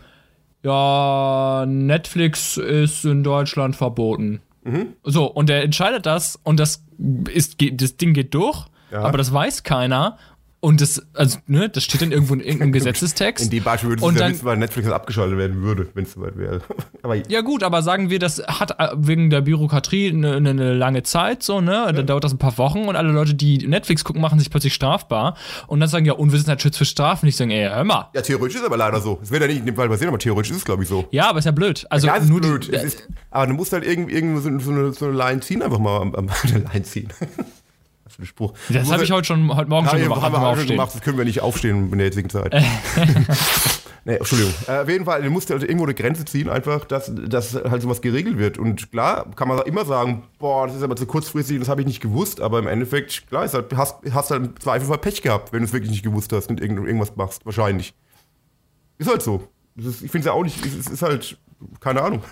ja, 0.63 1.65
Netflix 1.67 2.57
ist 2.57 3.05
in 3.05 3.23
Deutschland 3.23 3.77
verboten. 3.77 4.41
Mhm. 4.65 4.95
So, 5.05 5.27
und 5.27 5.49
er 5.49 5.63
entscheidet 5.63 6.07
das 6.07 6.39
und 6.43 6.59
das 6.59 6.85
ist, 7.33 7.57
das 7.73 7.97
Ding 7.97 8.15
geht 8.15 8.35
durch, 8.35 8.67
ja. 8.91 9.03
aber 9.03 9.17
das 9.17 9.33
weiß 9.33 9.63
keiner 9.63 10.19
und 10.67 10.81
das, 10.81 11.01
also, 11.15 11.39
ne, 11.47 11.69
das 11.69 11.85
steht 11.85 12.03
dann 12.03 12.11
irgendwo 12.11 12.35
in 12.35 12.41
irgendeinem 12.41 12.73
Gesetzestext. 12.73 13.45
In 13.45 13.51
dem 13.51 13.63
Beispiel 13.63 13.91
würde 13.91 14.05
es 14.05 14.19
ja 14.19 14.29
wissen, 14.29 14.45
weil 14.45 14.57
Netflix 14.57 14.89
abgeschaltet 14.89 15.39
werden 15.39 15.63
würde, 15.63 15.87
wenn 15.95 16.03
es 16.03 16.15
soweit 16.15 16.37
wäre. 16.37 16.61
aber 17.05 17.15
ja, 17.15 17.41
gut, 17.43 17.63
aber 17.63 17.85
sagen 17.85 18.11
wir, 18.11 18.19
das 18.19 18.43
hat 18.49 18.81
äh, 18.81 18.89
wegen 18.97 19.31
der 19.31 19.43
Bürokratie 19.43 20.09
eine, 20.09 20.35
eine 20.35 20.75
lange 20.75 21.05
Zeit, 21.05 21.45
so, 21.45 21.61
ne? 21.61 21.71
Ja. 21.71 21.93
Dann 21.93 22.09
dauert 22.09 22.25
das 22.25 22.33
ein 22.33 22.39
paar 22.39 22.59
Wochen 22.59 22.89
und 22.89 22.97
alle 22.97 23.13
Leute, 23.13 23.35
die 23.35 23.65
Netflix 23.65 24.03
gucken, 24.03 24.21
machen 24.21 24.41
sich 24.41 24.51
plötzlich 24.51 24.75
strafbar. 24.75 25.37
Und 25.69 25.79
dann 25.79 25.89
sagen, 25.89 26.05
ja, 26.05 26.15
Unwissenheit 26.15 26.61
schützt 26.61 26.79
für 26.79 26.85
Strafen. 26.85 27.29
Ich 27.29 27.37
sage, 27.37 27.55
ey, 27.55 27.69
hör 27.69 27.85
mal. 27.85 28.11
Ja, 28.13 28.23
theoretisch 28.23 28.57
ist 28.57 28.67
aber 28.67 28.77
leider 28.77 29.01
so. 29.01 29.21
Es 29.23 29.31
wird 29.31 29.43
ja 29.43 29.47
nicht 29.47 29.61
in 29.61 29.67
dem 29.67 29.77
Fall 29.77 29.89
passieren, 29.89 30.09
aber 30.09 30.19
theoretisch 30.19 30.51
ist 30.51 30.57
es, 30.57 30.65
glaube 30.65 30.83
ich, 30.83 30.89
so. 30.89 31.05
Ja, 31.13 31.31
aber 31.31 31.39
ist 31.39 31.45
ja 31.45 31.53
blöd. 31.53 31.87
Also, 31.91 32.09
ja, 32.09 32.19
nur 32.19 32.41
blöd. 32.41 32.67
Die, 32.67 32.73
ist, 32.75 33.07
aber 33.31 33.47
du 33.47 33.55
musst 33.55 33.73
halt 33.73 33.87
irgendwie, 33.87 34.15
irgendwie 34.15 34.43
so, 34.43 34.59
so, 34.59 34.73
eine, 34.73 34.93
so 34.93 35.05
eine 35.05 35.17
Line 35.17 35.39
ziehen, 35.43 35.63
einfach 35.63 35.79
mal 35.79 36.01
am, 36.01 36.13
am 36.17 36.29
eine 36.43 36.65
Line 36.65 36.83
ziehen 36.83 37.09
für 38.09 38.23
den 38.23 38.27
Spruch. 38.27 38.53
Das 38.69 38.91
habe 38.91 39.05
ich 39.05 39.11
heute 39.11 39.27
schon 39.27 39.55
heute 39.55 39.69
Morgen 39.69 39.89
schon 39.89 40.01
gemacht. 40.01 40.23
Haben 40.23 40.33
wir 40.33 40.41
auch 40.41 40.57
schon 40.57 40.67
gemacht, 40.67 40.95
das 40.95 41.01
können 41.03 41.19
wir 41.19 41.25
nicht 41.25 41.41
aufstehen 41.41 41.91
in 41.91 41.99
der 41.99 42.07
jetzigen 42.07 42.31
Zeit. 42.31 42.53
nee, 44.05 44.15
Entschuldigung. 44.15 44.55
Äh, 44.69 44.79
auf 44.79 44.89
jeden 44.89 45.05
Fall, 45.05 45.23
du 45.23 45.31
musst 45.31 45.51
halt 45.51 45.63
irgendwo 45.63 45.85
eine 45.85 45.95
Grenze 45.95 46.25
ziehen, 46.25 46.49
einfach, 46.49 46.85
dass, 46.85 47.13
dass 47.15 47.55
halt 47.55 47.83
sowas 47.83 48.01
geregelt 48.01 48.39
wird. 48.39 48.59
Und 48.59 48.91
klar, 48.91 49.31
kann 49.35 49.49
man 49.49 49.61
immer 49.63 49.85
sagen, 49.85 50.23
boah, 50.39 50.67
das 50.67 50.77
ist 50.77 50.83
aber 50.83 50.97
zu 50.97 51.07
kurzfristig, 51.07 51.59
das 51.59 51.69
habe 51.69 51.81
ich 51.81 51.87
nicht 51.87 52.01
gewusst, 52.01 52.41
aber 52.41 52.59
im 52.59 52.67
Endeffekt, 52.67 53.29
klar, 53.29 53.45
ist 53.45 53.55
halt, 53.55 53.75
hast, 53.77 53.97
hast 54.13 54.31
halt 54.31 54.45
im 54.45 54.61
Zweifelsfall 54.61 54.99
Pech 54.99 55.23
gehabt, 55.23 55.53
wenn 55.53 55.61
du 55.61 55.67
es 55.67 55.73
wirklich 55.73 55.91
nicht 55.91 56.05
gewusst 56.05 56.33
hast 56.33 56.49
und 56.49 56.61
irgendwas 56.61 57.17
machst, 57.17 57.45
wahrscheinlich. 57.45 57.95
Ist 58.99 59.11
halt 59.11 59.23
so. 59.23 59.49
Ist, 59.77 60.03
ich 60.03 60.11
finde 60.11 60.21
es 60.21 60.27
ja 60.27 60.33
auch 60.33 60.45
nicht, 60.45 60.65
es 60.65 60.87
ist 60.87 61.03
halt, 61.03 61.37
keine 61.81 62.03
Ahnung. 62.03 62.23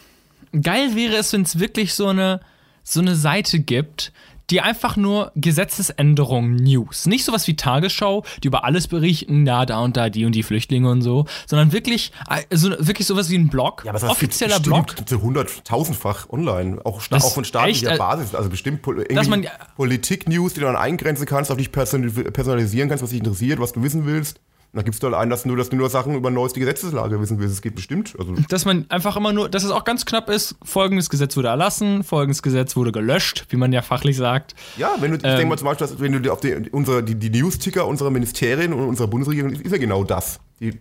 Geil 0.62 0.94
wäre 0.94 1.16
es, 1.16 1.32
wenn 1.32 1.42
es 1.42 1.58
wirklich 1.58 1.94
so 1.94 2.06
eine, 2.08 2.40
so 2.84 3.00
eine 3.00 3.16
Seite 3.16 3.58
gibt, 3.58 4.12
die 4.50 4.60
einfach 4.60 4.96
nur 4.96 5.32
Gesetzesänderungen 5.34 6.56
News. 6.56 7.06
Nicht 7.06 7.24
sowas 7.24 7.46
wie 7.46 7.56
Tagesschau, 7.56 8.24
die 8.42 8.48
über 8.48 8.64
alles 8.64 8.88
berichten, 8.88 9.46
ja, 9.46 9.66
da 9.66 9.80
und 9.80 9.96
da, 9.96 10.10
die 10.10 10.24
und 10.24 10.34
die 10.34 10.42
Flüchtlinge 10.42 10.90
und 10.90 11.02
so, 11.02 11.26
sondern 11.46 11.72
wirklich, 11.72 12.12
also 12.26 12.70
wirklich 12.78 13.06
sowas 13.06 13.30
wie 13.30 13.36
ein 13.36 13.48
Blog, 13.48 13.82
ja, 13.84 13.90
aber 13.90 14.00
das 14.00 14.08
offizieller 14.08 14.60
Blog. 14.60 14.94
Zu 15.06 15.22
hunderttausendfach 15.22 16.28
online, 16.30 16.80
auch, 16.84 17.00
auch 17.10 17.32
von 17.32 17.44
staatlicher 17.44 17.88
echt, 17.88 17.96
äh, 17.96 17.98
Basis, 17.98 18.34
also 18.34 18.50
bestimmt 18.50 18.82
Politik-News, 18.82 20.54
die 20.54 20.60
du 20.60 20.66
dann 20.66 20.76
eingrenzen 20.76 21.26
kannst, 21.26 21.50
auf 21.50 21.56
dich 21.56 21.72
personalisieren 21.72 22.88
kannst, 22.88 23.02
was 23.02 23.10
dich 23.10 23.20
interessiert, 23.20 23.58
was 23.60 23.72
du 23.72 23.82
wissen 23.82 24.06
willst. 24.06 24.40
Da 24.74 24.82
gibt 24.82 24.94
es 24.94 25.00
doch 25.00 25.12
einen, 25.12 25.30
dass, 25.30 25.44
nur, 25.44 25.56
dass 25.56 25.70
du 25.70 25.76
nur 25.76 25.88
Sachen 25.88 26.16
über 26.16 26.32
neueste 26.32 26.58
Gesetzeslage 26.58 27.20
wissen 27.20 27.38
willst. 27.38 27.54
Es 27.54 27.62
geht 27.62 27.76
bestimmt. 27.76 28.14
Also 28.18 28.34
dass 28.48 28.64
man 28.64 28.86
einfach 28.88 29.16
immer 29.16 29.32
nur, 29.32 29.48
dass 29.48 29.62
es 29.62 29.70
auch 29.70 29.84
ganz 29.84 30.04
knapp 30.04 30.28
ist, 30.28 30.56
folgendes 30.64 31.10
Gesetz 31.10 31.36
wurde 31.36 31.48
erlassen, 31.48 32.02
folgendes 32.02 32.42
Gesetz 32.42 32.74
wurde 32.74 32.90
gelöscht, 32.90 33.46
wie 33.50 33.56
man 33.56 33.72
ja 33.72 33.82
fachlich 33.82 34.16
sagt. 34.16 34.56
Ja, 34.76 34.96
wenn 34.98 35.12
du, 35.12 35.18
ich 35.18 35.24
ähm, 35.24 35.36
denke 35.36 35.46
mal 35.46 35.58
zum 35.58 35.66
Beispiel, 35.66 35.86
dass, 35.86 36.00
wenn 36.00 36.20
du 36.20 36.32
auf 36.32 36.40
die, 36.40 36.54
unsere, 36.72 37.04
die, 37.04 37.14
die 37.14 37.30
News-Ticker 37.30 37.86
unserer 37.86 38.10
Ministerien 38.10 38.72
und 38.72 38.88
unserer 38.88 39.06
Bundesregierung, 39.06 39.52
ist 39.52 39.70
ja 39.70 39.78
genau 39.78 40.02
das. 40.02 40.40
Die 40.58 40.80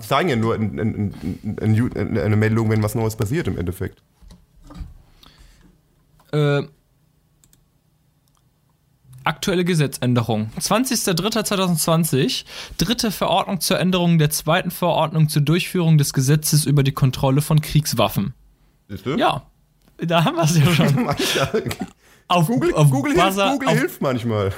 zeigen 0.00 0.28
ja 0.30 0.36
nur 0.36 0.54
in, 0.54 0.78
in, 0.78 1.14
in, 1.60 2.18
eine 2.18 2.36
Meldung, 2.36 2.70
wenn 2.70 2.82
was 2.82 2.94
Neues 2.94 3.14
passiert 3.14 3.46
im 3.46 3.58
Endeffekt. 3.58 4.02
Äh, 6.32 6.62
Aktuelle 9.24 9.64
Gesetzänderung. 9.64 10.50
20.03.2020. 10.60 12.44
Dritte 12.78 13.10
Verordnung 13.10 13.60
zur 13.60 13.80
Änderung 13.80 14.18
der 14.18 14.30
zweiten 14.30 14.70
Verordnung 14.70 15.28
zur 15.28 15.42
Durchführung 15.42 15.98
des 15.98 16.12
Gesetzes 16.12 16.66
über 16.66 16.82
die 16.82 16.92
Kontrolle 16.92 17.40
von 17.40 17.60
Kriegswaffen. 17.60 18.34
Du? 18.88 19.16
Ja. 19.16 19.42
Da 19.98 20.24
haben 20.24 20.36
wir 20.36 20.44
es 20.44 20.58
ja 20.58 20.66
schon. 20.74 21.08
auf, 22.28 22.46
Google, 22.46 22.74
auf 22.74 22.90
Google, 22.90 23.14
Buzzer, 23.14 23.48
hilft, 23.48 23.52
Google 23.52 23.68
auf 23.68 23.78
hilft 23.78 24.02
manchmal. 24.02 24.52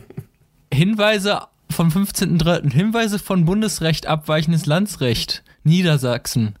Hinweise 0.74 1.42
vom 1.70 1.88
15.03. 1.88 2.72
Hinweise 2.72 3.18
von 3.18 3.44
Bundesrecht 3.44 4.06
abweichendes 4.06 4.66
Landsrecht. 4.66 5.44
Niedersachsen. 5.64 6.56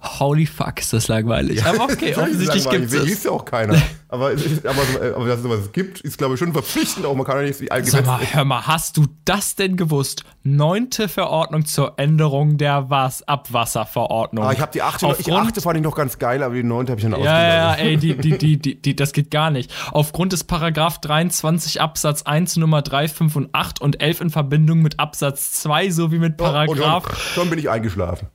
Holy 0.00 0.46
fuck, 0.46 0.80
ist 0.80 0.92
das 0.92 1.08
langweilig. 1.08 1.60
Ja, 1.60 1.70
aber 1.70 1.84
okay, 1.92 2.14
offensichtlich 2.14 2.68
gibt 2.68 2.92
es. 2.92 3.04
hieß 3.04 3.24
ja 3.24 3.30
auch 3.32 3.44
keiner. 3.44 3.80
Aber, 4.08 4.26
aber, 4.64 5.16
aber 5.16 5.26
dass 5.26 5.38
es 5.38 5.42
sowas 5.42 5.72
gibt, 5.72 6.00
ist, 6.00 6.18
glaube 6.18 6.34
ich, 6.34 6.40
schon 6.40 6.52
verpflichtend 6.52 7.04
auch. 7.06 7.14
Man 7.14 7.26
kann 7.26 7.38
ja 7.38 7.42
nicht 7.42 7.60
die 7.60 7.90
Sag 7.90 8.06
mal, 8.06 8.20
hör 8.20 8.44
mal, 8.44 8.66
hast 8.66 8.96
du 8.96 9.06
das 9.24 9.56
denn 9.56 9.76
gewusst? 9.76 10.24
Neunte 10.44 11.08
Verordnung 11.08 11.64
zur 11.66 11.98
Änderung 11.98 12.56
der 12.56 12.88
Was 12.88 13.26
Abwasserverordnung. 13.26 14.44
Ah, 14.44 14.52
ich 14.52 14.60
habe 14.60 14.70
die 14.70 14.82
achte, 14.82 15.06
Aufgrund, 15.06 15.26
ich 15.26 15.34
achte 15.34 15.60
fand 15.60 15.76
ich 15.76 15.82
noch 15.82 15.96
ganz 15.96 16.18
geil, 16.18 16.42
aber 16.44 16.54
die 16.54 16.62
neunte 16.62 16.92
habe 16.92 17.00
ich 17.00 17.08
dann 17.08 17.20
Ja, 17.20 17.72
ja, 17.72 17.74
ey, 17.74 17.96
die, 17.96 18.16
die, 18.16 18.38
die, 18.38 18.56
die, 18.60 18.80
die, 18.80 18.94
das 18.94 19.12
geht 19.12 19.32
gar 19.32 19.50
nicht. 19.50 19.72
Aufgrund 19.90 20.32
des 20.32 20.44
Paragraph 20.44 21.00
23 21.00 21.80
Absatz 21.80 22.22
1 22.22 22.56
Nummer 22.56 22.82
3, 22.82 23.08
5 23.08 23.34
und 23.34 23.48
8 23.52 23.80
und 23.80 24.00
11 24.00 24.20
in 24.20 24.30
Verbindung 24.30 24.82
mit 24.82 25.00
Absatz 25.00 25.50
2 25.52 25.90
sowie 25.90 26.18
mit 26.18 26.36
Paragraph. 26.36 27.04
Oh, 27.06 27.14
schon, 27.14 27.34
schon 27.34 27.50
bin 27.50 27.58
ich 27.58 27.68
eingeschlafen. 27.68 28.28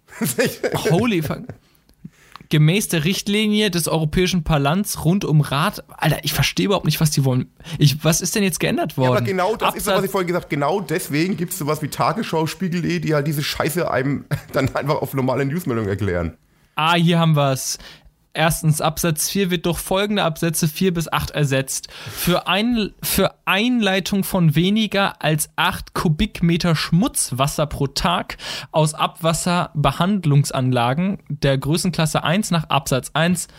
Holy 0.90 1.22
fuck 1.22 1.44
gemäß 2.52 2.90
der 2.90 3.04
Richtlinie 3.04 3.72
des 3.72 3.88
Europäischen 3.88 4.44
Parlaments 4.44 5.04
rund 5.04 5.26
um 5.26 5.42
Rat. 5.42 5.84
Alter, 5.90 6.20
ich 6.22 6.34
verstehe 6.34 6.68
überhaupt 6.68 6.86
nicht, 6.86 7.02
was 7.02 7.10
die 7.10 7.26
wollen. 7.26 7.52
Ich, 7.80 8.04
was 8.04 8.22
ist 8.22 8.36
denn 8.36 8.44
jetzt 8.44 8.60
geändert 8.60 8.98
worden? 8.98 9.12
Ja, 9.14 9.18
aber 9.18 9.26
genau 9.26 9.56
das 9.56 9.70
Absatz 9.70 9.88
ist, 9.88 9.88
was 9.88 10.04
ich 10.06 10.12
vorhin 10.12 10.28
gesagt 10.28 10.46
habe. 10.46 10.56
Genau 10.56 10.82
deswegen 10.82 11.38
gibt 11.38 11.54
es 11.54 11.58
sowas 11.58 11.82
wie 11.82 11.88
Tagesschau, 11.88 12.46
Spiegel.de, 12.46 13.00
die 13.00 13.16
halt 13.16 13.26
diese 13.26 13.42
Scheiße 13.42 13.90
einem 13.90 14.26
dann 14.54 14.76
einfach 14.76 15.02
auf 15.02 15.14
normale 15.16 15.46
Newsmeldungen 15.46 15.90
erklären. 15.90 16.38
Ah, 16.76 16.96
hier 16.96 17.20
haben 17.20 17.36
wir 17.36 17.52
es. 17.52 17.78
Erstens, 18.34 18.80
Absatz 18.80 19.30
4 19.30 19.52
wird 19.52 19.66
durch 19.66 19.78
folgende 19.78 20.24
Absätze 20.24 20.70
4 20.70 20.94
bis 20.94 21.12
8 21.12 21.32
ersetzt. 21.32 21.90
Für, 21.92 22.48
ein, 22.48 22.94
für 23.04 23.36
Einleitung 23.44 24.24
von 24.24 24.56
weniger 24.56 25.22
als 25.22 25.50
8 25.58 25.94
Kubikmeter 25.94 26.76
Schmutzwasser 26.76 27.66
pro 27.66 27.88
Tag 27.88 28.38
aus 28.72 28.94
Abwasserbehandlungsanlagen 28.94 31.20
der 31.28 31.58
Größenklasse 31.58 32.24
1 32.24 32.52
nach 32.52 32.70
Absatz 32.70 33.12
1 33.14 33.50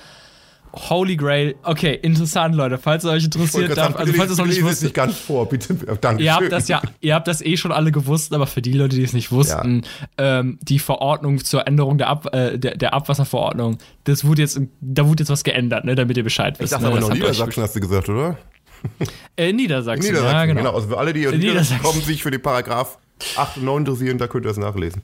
Holy 0.73 1.17
Grail. 1.17 1.55
Okay, 1.63 1.99
interessant, 2.01 2.55
Leute. 2.55 2.79
Falls 2.79 3.05
es 3.05 3.11
euch 3.11 3.25
interessiert, 3.25 3.77
darf, 3.77 3.95
also 3.97 4.13
falls 4.15 4.33
es 4.33 4.39
noch 4.39 4.47
nicht 4.47 4.63
wusstet. 4.63 4.85
nicht 4.85 4.95
ganz 4.95 5.19
vor, 5.19 5.49
bitte. 5.49 5.75
Danke. 6.01 6.23
Ihr 6.23 6.35
habt 6.35 6.51
das 6.51 6.69
ja, 6.69 6.81
ihr 7.01 7.15
habt 7.15 7.29
das 7.29 7.43
eh 7.43 7.57
schon 7.57 7.73
alle 7.73 7.93
gewusst, 7.93 8.33
aber 8.33 8.47
für 8.47 8.63
die 8.63 8.73
Leute, 8.73 8.97
die 8.97 9.03
es 9.03 9.13
nicht 9.13 9.31
wussten, 9.31 9.83
ja. 10.19 10.41
ähm, 10.41 10.59
die 10.63 10.79
Verordnung 10.79 11.45
zur 11.45 11.67
Änderung 11.67 11.99
der, 11.99 12.09
Ab, 12.09 12.35
äh, 12.35 12.59
der, 12.59 12.77
der, 12.77 12.95
Abwasserverordnung, 12.95 13.79
das 14.05 14.25
wurde 14.25 14.43
jetzt, 14.43 14.61
da 14.81 15.07
wurde 15.07 15.23
jetzt 15.23 15.31
was 15.31 15.45
geändert, 15.45 15.85
ne, 15.85 15.95
damit 15.95 16.17
ihr 16.17 16.25
Bescheid 16.25 16.59
wisst. 16.59 16.73
Ich 16.73 16.79
dachte 16.79 16.85
ne, 16.85 16.91
aber 16.91 17.01
noch 17.01 17.13
Niedersachsen, 17.13 17.63
hast 17.63 17.77
du 17.77 17.81
gesagt, 17.81 18.09
oder? 18.09 18.39
Äh, 19.37 19.53
Niedersachsen, 19.53 20.05
Niedersachsen, 20.05 20.35
ja, 20.35 20.45
genau. 20.47 20.61
genau. 20.61 20.75
Also 20.75 20.89
für 20.89 20.99
alle, 20.99 21.13
die 21.13 21.27
aus 21.29 21.35
Niedersachsen 21.35 21.79
kommen, 21.83 22.03
sich 22.03 22.23
für 22.23 22.31
die 22.31 22.39
Paragraph 22.39 22.99
8 23.37 23.59
und 23.59 23.65
9 23.65 23.79
interessieren, 23.79 24.19
da 24.19 24.27
könnt 24.27 24.45
ihr 24.45 24.49
das 24.49 24.57
nachlesen. 24.57 25.03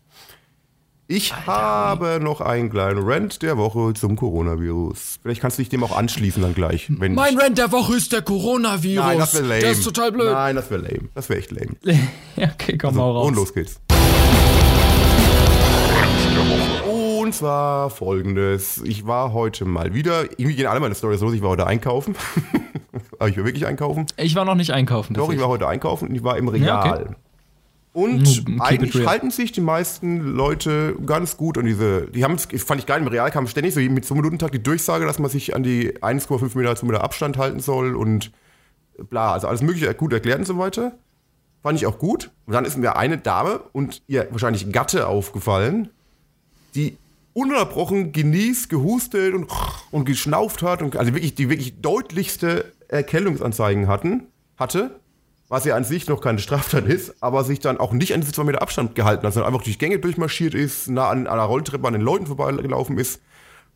Ich 1.11 1.33
Alter. 1.33 1.47
habe 1.47 2.21
noch 2.21 2.43
einen 2.43 2.69
kleinen 2.69 3.01
Rant 3.03 3.41
der 3.41 3.57
Woche 3.57 3.95
zum 3.95 4.15
Coronavirus. 4.15 5.21
Vielleicht 5.23 5.41
kannst 5.41 5.57
du 5.57 5.63
dich 5.63 5.71
dem 5.71 5.83
auch 5.83 5.97
anschließen 5.97 6.43
dann 6.43 6.53
gleich. 6.53 6.91
mein 6.91 7.39
Rant 7.39 7.57
der 7.57 7.73
Woche 7.73 7.97
ist 7.97 8.13
der 8.13 8.21
Coronavirus. 8.21 9.07
Nein, 9.07 9.19
das 9.19 9.33
wäre 9.33 9.47
lame. 9.47 9.63
Das 9.63 9.79
ist 9.79 9.85
total 9.85 10.13
blöd. 10.13 10.31
Nein, 10.31 10.57
das 10.57 10.71
wäre 10.71 10.83
lame. 10.83 11.09
Das 11.15 11.31
wäre 11.31 11.39
echt 11.39 11.51
lame. 11.51 11.77
okay, 12.37 12.77
komm 12.77 12.89
also, 12.89 13.01
mal 13.01 13.11
raus. 13.11 13.27
Und 13.27 13.37
los 13.37 13.55
geht's. 13.55 13.81
Und 16.87 17.35
zwar 17.35 17.89
folgendes. 17.89 18.83
Ich 18.85 19.07
war 19.07 19.33
heute 19.33 19.65
mal 19.65 19.95
wieder, 19.95 20.25
irgendwie 20.25 20.57
gehen 20.57 20.67
alle 20.67 20.81
meine 20.81 20.95
Storys 20.95 21.23
los, 21.23 21.33
ich 21.33 21.41
war 21.41 21.49
heute 21.49 21.67
einkaufen. 21.67 22.17
Aber 23.19 23.31
ich 23.31 23.39
war 23.39 23.47
wirklich 23.47 23.65
einkaufen. 23.65 24.05
Ich 24.19 24.35
war 24.35 24.45
noch 24.45 24.57
nicht 24.57 24.73
einkaufen. 24.73 25.15
Doch, 25.15 25.33
ich 25.33 25.41
war 25.41 25.49
heute 25.49 25.69
einkaufen 25.69 26.11
und 26.11 26.15
ich 26.15 26.23
war 26.23 26.37
im 26.37 26.49
Regal. 26.49 26.69
Ja, 26.69 27.01
okay. 27.01 27.15
Und 27.99 28.23
Keep 28.23 28.61
eigentlich 28.61 29.05
halten 29.09 29.33
sich 29.33 29.51
die 29.51 29.61
meisten 29.61 30.21
Leute 30.21 30.95
ganz 31.05 31.37
gut 31.37 31.59
an 31.59 31.65
diese. 31.65 32.03
Die 32.03 32.23
haben 32.23 32.37
es, 32.37 32.47
fand 32.63 32.79
ich 32.79 32.87
geil, 32.87 33.01
im 33.01 33.09
Real 33.09 33.29
kam 33.33 33.49
ständig 33.49 33.75
so 33.75 33.81
mit 33.81 34.05
so 34.05 34.15
Minutentag 34.15 34.53
die 34.53 34.63
Durchsage, 34.63 35.05
dass 35.05 35.19
man 35.19 35.29
sich 35.29 35.57
an 35.57 35.65
die 35.65 35.95
1,5 35.95 36.57
Meter 36.57 36.77
zu 36.77 36.87
Meter 36.87 37.03
Abstand 37.03 37.39
halten 37.39 37.59
soll 37.59 37.97
und 37.97 38.31
bla, 39.11 39.33
also 39.33 39.49
alles 39.49 39.63
Mögliche 39.63 39.93
gut 39.95 40.13
erklärt 40.13 40.39
und 40.39 40.45
so 40.45 40.59
weiter. 40.59 40.93
Fand 41.61 41.77
ich 41.77 41.87
auch 41.87 41.99
gut. 41.99 42.31
Und 42.47 42.53
dann 42.53 42.65
ist 42.65 42.79
mir 42.79 42.95
eine 42.95 43.19
Dame 43.19 43.63
und 43.73 44.01
ihr 44.07 44.29
wahrscheinlich 44.31 44.71
Gatte 44.71 45.09
aufgefallen, 45.09 45.89
die 46.77 46.99
ununterbrochen 47.33 48.13
genießt, 48.13 48.69
gehustet 48.69 49.35
und, 49.35 49.51
und 49.91 50.05
geschnauft 50.05 50.63
hat 50.63 50.83
und 50.83 50.97
also 50.97 51.15
wirklich 51.15 51.35
die 51.35 51.51
wirklich 51.51 51.81
deutlichste 51.81 52.73
Erkältungsanzeigen 52.87 53.89
hatten, 53.89 54.29
hatte 54.57 55.01
was 55.49 55.65
ja 55.65 55.77
an 55.77 55.85
sich 55.85 56.07
noch 56.09 56.21
keine 56.21 56.39
Straftat 56.39 56.87
ist, 56.87 57.23
aber 57.23 57.45
sich 57.45 57.61
dann 57.61 57.79
auch 57.79 57.93
nicht 57.93 58.13
an 58.15 58.21
diese 58.21 58.33
zwei 58.33 58.45
Meter 58.45 58.63
Abstand 58.63 58.95
gehalten 58.95 59.27
hat, 59.27 59.33
sondern 59.33 59.53
einfach 59.53 59.65
durch 59.65 59.79
Gänge 59.79 59.99
durchmarschiert 59.99 60.55
ist, 60.55 60.89
nah 60.89 61.09
an, 61.09 61.27
einer 61.27 61.43
Rolltreppe 61.43 61.87
an 61.87 61.95
den 61.95 62.03
Leuten 62.03 62.27
vorbeigelaufen 62.27 62.99
ist. 62.99 63.21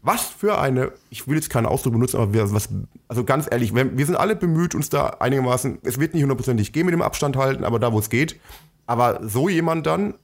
Was 0.04 0.22
für 0.22 0.58
eine, 0.58 0.92
ich 1.10 1.28
will 1.28 1.36
jetzt 1.36 1.48
keinen 1.48 1.66
Ausdruck 1.66 1.92
benutzen, 1.92 2.16
aber 2.16 2.34
wir, 2.34 2.52
was, 2.52 2.68
also 3.06 3.24
ganz 3.24 3.46
ehrlich, 3.50 3.74
wir, 3.74 3.96
wir 3.96 4.04
sind 4.04 4.16
alle 4.16 4.34
bemüht, 4.34 4.74
uns 4.74 4.90
da 4.90 5.06
einigermaßen, 5.20 5.78
es 5.84 6.00
wird 6.00 6.12
nicht 6.12 6.22
hundertprozentig 6.22 6.72
gehen 6.72 6.86
mit 6.86 6.92
dem 6.92 7.02
Abstand 7.02 7.36
halten, 7.36 7.64
aber 7.64 7.78
da, 7.78 7.92
wo 7.92 8.00
es 8.00 8.10
geht. 8.10 8.38
Aber 8.86 9.20
so 9.22 9.48
jemand 9.48 9.86
dann 9.86 10.14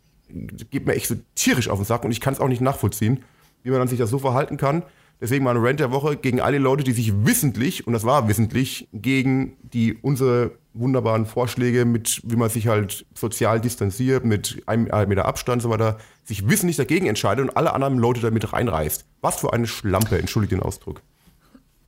geht 0.71 0.85
mir 0.85 0.95
echt 0.95 1.07
so 1.07 1.15
tierisch 1.35 1.69
auf 1.69 1.79
den 1.79 1.85
Sack 1.85 2.05
und 2.05 2.11
ich 2.11 2.21
kann 2.21 2.35
es 2.35 2.41
auch 2.41 2.49
nicht 2.49 2.61
nachvollziehen, 2.61 3.25
wie 3.63 3.71
man 3.71 3.79
dann 3.79 3.89
sich 3.89 3.99
das 3.99 4.11
so 4.11 4.19
verhalten 4.19 4.57
kann. 4.57 4.83
Deswegen 5.21 5.45
mein 5.45 5.57
Rant 5.57 5.81
der 5.81 5.91
Woche 5.91 6.17
gegen 6.17 6.41
alle 6.41 6.59
Leute, 6.59 6.85
die 6.85 6.93
sich 6.93 7.25
wissentlich, 7.25 7.87
und 7.87 7.93
das 7.93 8.05
war 8.05 8.29
wissentlich, 8.29 8.89
gegen 8.93 9.57
die 9.63 9.95
unsere 9.95 10.53
wunderbaren 10.79 11.27
Vorschläge 11.27 11.85
mit, 11.85 12.21
wie 12.25 12.37
man 12.37 12.51
sich 12.51 12.69
halt 12.69 13.07
sozial 13.15 13.61
distanziert, 13.61 14.25
mit 14.25 14.63
einem 14.67 14.89
Meter 15.09 15.25
Abstand 15.25 15.57
und 15.57 15.61
so 15.63 15.71
weiter, 15.71 15.99
sich 16.25 16.49
wissentlich 16.49 16.77
dagegen 16.77 17.07
entscheidet 17.07 17.49
und 17.49 17.57
alle 17.57 17.73
anderen 17.73 17.99
Leute 17.99 18.21
damit 18.21 18.53
reinreißt. 18.53 19.05
Was 19.21 19.41
für 19.41 19.53
eine 19.53 19.67
Schlampe, 19.67 20.19
entschuldigt 20.19 20.53
den 20.53 20.61
Ausdruck. 20.61 21.03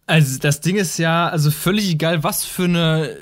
Also 0.06 0.38
das 0.38 0.60
Ding 0.60 0.76
ist 0.76 0.98
ja, 0.98 1.28
also 1.28 1.50
völlig 1.50 1.88
egal, 1.88 2.24
was 2.24 2.44
für 2.44 2.64
eine 2.64 3.16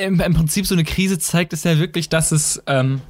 im, 0.00 0.20
im 0.20 0.34
Prinzip 0.34 0.66
so 0.66 0.74
eine 0.74 0.84
Krise 0.84 1.18
zeigt, 1.18 1.52
ist 1.52 1.64
ja 1.64 1.78
wirklich, 1.78 2.08
dass 2.08 2.30
es 2.30 2.62
ähm, 2.66 3.00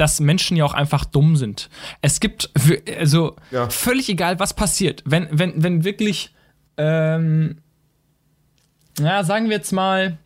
dass 0.00 0.18
Menschen 0.18 0.56
ja 0.56 0.64
auch 0.64 0.72
einfach 0.72 1.04
dumm 1.04 1.36
sind. 1.36 1.68
Es 2.00 2.20
gibt, 2.20 2.50
also 2.98 3.36
ja. 3.50 3.68
völlig 3.68 4.08
egal, 4.08 4.38
was 4.38 4.54
passiert, 4.54 5.02
wenn, 5.04 5.28
wenn, 5.30 5.62
wenn 5.62 5.84
wirklich, 5.84 6.34
ähm, 6.78 7.58
ja, 9.04 9.24
sagen 9.24 9.48
wir 9.48 9.56
jetzt 9.56 9.72
mal, 9.72 10.18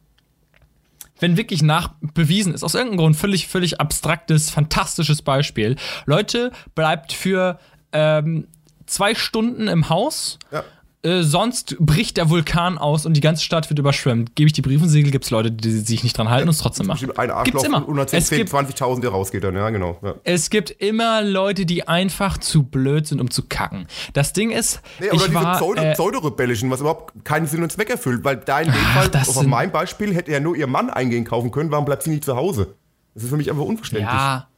wenn 1.21 1.37
wirklich 1.37 1.63
nachbewiesen 1.63 2.55
ist, 2.55 2.65
aus 2.65 2.75
irgendeinem 2.75 2.99
Grund 2.99 3.17
völlig, 3.17 3.49
völlig 3.49 3.81
abstraktes, 3.81 4.51
fantastisches 4.51 5.23
Beispiel. 5.23 5.77
Leute, 6.07 6.51
bleibt 6.75 7.13
für 7.13 7.59
ähm, 7.93 8.49
zwei 8.87 9.15
Stunden 9.15 9.69
im 9.69 9.89
Haus. 9.89 10.39
Ja. 10.51 10.65
Äh, 11.05 11.23
sonst 11.23 11.77
bricht 11.79 12.17
der 12.17 12.31
Vulkan 12.31 12.79
aus 12.79 13.05
und 13.05 13.15
die 13.15 13.21
ganze 13.21 13.45
Stadt 13.45 13.69
wird 13.69 13.79
überschwemmt. 13.79 14.35
Gebe 14.37 14.47
ich 14.47 14.55
die 14.55 14.63
Briefensiegel, 14.63 15.13
gibt 15.13 15.27
es 15.27 15.31
Leute, 15.31 15.53
die 15.53 15.71
sich 15.71 16.03
nicht 16.03 16.17
dran 16.17 16.31
halten 16.31 16.49
und 16.49 16.55
es 16.55 16.59
trotzdem 16.59 16.87
machen. 16.87 17.11
Ein 17.19 17.31
Arschloch 17.31 17.45
gibt's 17.45 17.65
immer. 17.65 17.87
Und 17.87 18.09
10, 18.09 18.23
10 18.23 18.49
20.000, 18.49 19.01
der 19.03 19.11
rausgeht 19.11 19.45
dann, 19.45 19.55
ja, 19.55 19.69
genau. 19.69 19.99
Ja. 20.03 20.15
Es 20.25 20.49
gibt 20.49 20.71
immer 20.71 21.21
Leute, 21.21 21.67
die 21.67 21.87
einfach 21.87 22.39
zu 22.39 22.63
blöd 22.63 23.07
sind, 23.07 23.21
um 23.21 23.31
zu 23.31 23.43
kacken. 23.43 23.87
Das 24.15 24.33
Ding 24.33 24.51
ist, 24.51 24.81
nee, 24.99 25.09
oder 25.09 25.17
ich 25.17 25.23
diese 25.25 25.35
war, 25.35 25.57
Pseudo, 25.57 25.83
äh, 25.83 25.93
Pseudo-Rebellischen, 25.93 26.71
was 26.71 26.81
überhaupt 26.81 27.23
keinen 27.23 27.47
Sinn 27.47 27.63
und 27.63 27.71
Zweck 27.71 27.91
erfüllt, 27.91 28.25
weil 28.25 28.39
da 28.39 28.61
in 28.61 28.73
dem 28.73 28.75
Fall, 28.75 29.11
auf 29.15 29.43
meinem 29.43 29.73
Beispiel, 29.73 30.15
hätte 30.15 30.33
ja 30.33 30.41
nur 30.41 30.57
ihr 30.57 30.67
Mann 30.67 30.89
eingehen 30.89 31.25
kaufen 31.25 31.51
können, 31.51 31.71
warum 31.71 31.85
bleibt 31.85 32.03
sie 32.03 32.11
nicht 32.11 32.25
zu 32.25 32.35
Hause? 32.35 32.77
Das 33.13 33.25
ist 33.25 33.29
für 33.29 33.37
mich 33.37 33.51
einfach 33.51 33.65
unverständlich. 33.65 34.11
Ja, 34.11 34.49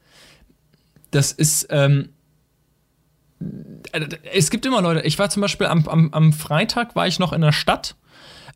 das 1.10 1.32
ist, 1.32 1.66
ähm, 1.70 2.10
es 4.32 4.50
gibt 4.50 4.66
immer 4.66 4.82
Leute. 4.82 5.00
Ich 5.02 5.18
war 5.18 5.28
zum 5.30 5.42
Beispiel 5.42 5.66
am, 5.66 5.86
am, 5.88 6.12
am 6.12 6.32
Freitag 6.32 6.96
war 6.96 7.06
ich 7.06 7.18
noch 7.18 7.32
in 7.32 7.40
der 7.40 7.52
Stadt. 7.52 7.96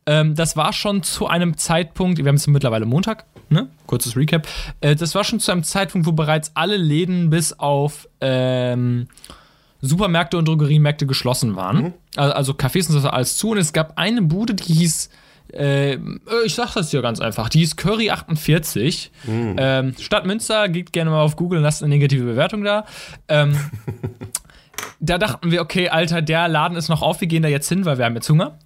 Ähm, 0.07 0.35
das 0.35 0.57
war 0.57 0.73
schon 0.73 1.03
zu 1.03 1.27
einem 1.27 1.57
Zeitpunkt, 1.57 2.19
wir 2.19 2.27
haben 2.27 2.37
es 2.37 2.47
mittlerweile 2.47 2.87
Montag, 2.87 3.27
ne? 3.51 3.69
Kurzes 3.87 4.16
Recap. 4.16 4.47
Äh, 4.81 4.97
das 4.97 5.14
war 5.14 5.25
schon 5.25 5.40
zu 5.40 5.53
einem 5.53 5.62
Zeitpunkt, 5.62 6.07
wo 6.07 6.12
bereits 6.12 6.53
alle 6.55 6.77
Läden 6.77 7.29
bis 7.29 7.53
auf 7.59 8.09
ähm, 8.21 9.09
Supermärkte 9.83 10.38
und 10.38 10.49
Drogeriemärkte 10.49 11.07
geschlossen 11.07 11.55
waren. 11.55 11.77
Mhm. 11.77 11.93
Also, 12.16 12.35
also 12.35 12.53
Cafés 12.53 12.90
und 12.90 12.99
so 12.99 13.09
alles 13.09 13.37
zu. 13.37 13.51
Und 13.51 13.59
es 13.59 13.73
gab 13.73 13.99
eine 13.99 14.23
Bude, 14.23 14.55
die 14.55 14.73
hieß 14.73 15.11
äh, 15.53 15.99
ich 16.45 16.55
sag 16.55 16.75
das 16.75 16.90
hier 16.90 17.03
ganz 17.03 17.21
einfach. 17.21 17.49
Die 17.49 17.59
hieß 17.59 17.77
Curry 17.77 18.11
48. 18.11 19.11
Mm. 19.25 19.57
Ähm, 19.57 19.95
Stadt 19.99 20.27
Münster, 20.27 20.69
geht 20.69 20.93
gerne 20.93 21.11
mal 21.11 21.23
auf 21.23 21.37
Google 21.37 21.59
und 21.59 21.64
lasst 21.64 21.83
eine 21.83 21.93
negative 21.93 22.25
Bewertung 22.25 22.62
da. 22.62 22.87
Da 25.01 25.19
dachten 25.19 25.51
wir, 25.51 25.62
okay, 25.62 25.88
Alter, 25.88 26.23
der 26.23 26.49
Laden 26.49 26.77
ist 26.77 26.88
noch 26.88 27.03
auf, 27.03 27.21
wir 27.21 27.29
gehen 27.29 27.43
da 27.43 27.49
jetzt 27.49 27.69
hin, 27.69 27.85
weil 27.85 27.99
wir 27.99 28.05
haben 28.05 28.14
jetzt 28.14 28.29
Hunger. 28.29 28.59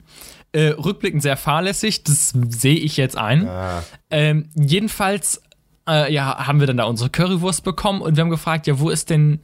Äh, 0.53 0.69
rückblickend 0.69 1.23
sehr 1.23 1.37
fahrlässig, 1.37 2.05
das 2.05 2.33
sehe 2.49 2.77
ich 2.77 2.97
jetzt 2.97 3.17
ein. 3.17 3.49
Ah. 3.49 3.83
Ähm, 4.11 4.49
jedenfalls, 4.55 5.43
äh, 5.89 6.13
ja, 6.13 6.47
haben 6.47 6.61
wir 6.61 6.67
dann 6.67 6.77
da 6.77 6.85
unsere 6.85 7.11
Currywurst 7.11 7.65
bekommen 7.65 8.01
und 8.01 8.17
wir 8.17 8.23
haben 8.23 8.31
gefragt, 8.31 8.67
ja, 8.67 8.79
wo 8.79 8.91
ist 8.91 9.11
denn, 9.11 9.41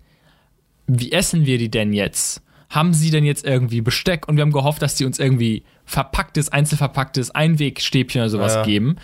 wie 0.86 1.12
essen 1.12 1.46
wir 1.46 1.58
die 1.58 1.70
denn 1.70 1.92
jetzt? 1.92 2.42
Haben 2.68 2.94
sie 2.94 3.10
denn 3.10 3.24
jetzt 3.24 3.44
irgendwie 3.44 3.80
Besteck? 3.80 4.28
Und 4.28 4.36
wir 4.36 4.42
haben 4.42 4.52
gehofft, 4.52 4.82
dass 4.82 4.96
sie 4.96 5.04
uns 5.04 5.18
irgendwie 5.18 5.64
verpacktes, 5.84 6.50
einzelverpacktes 6.50 7.32
Einwegstäbchen 7.32 8.20
oder 8.20 8.30
sowas 8.30 8.54
ja. 8.54 8.62
geben. 8.62 8.96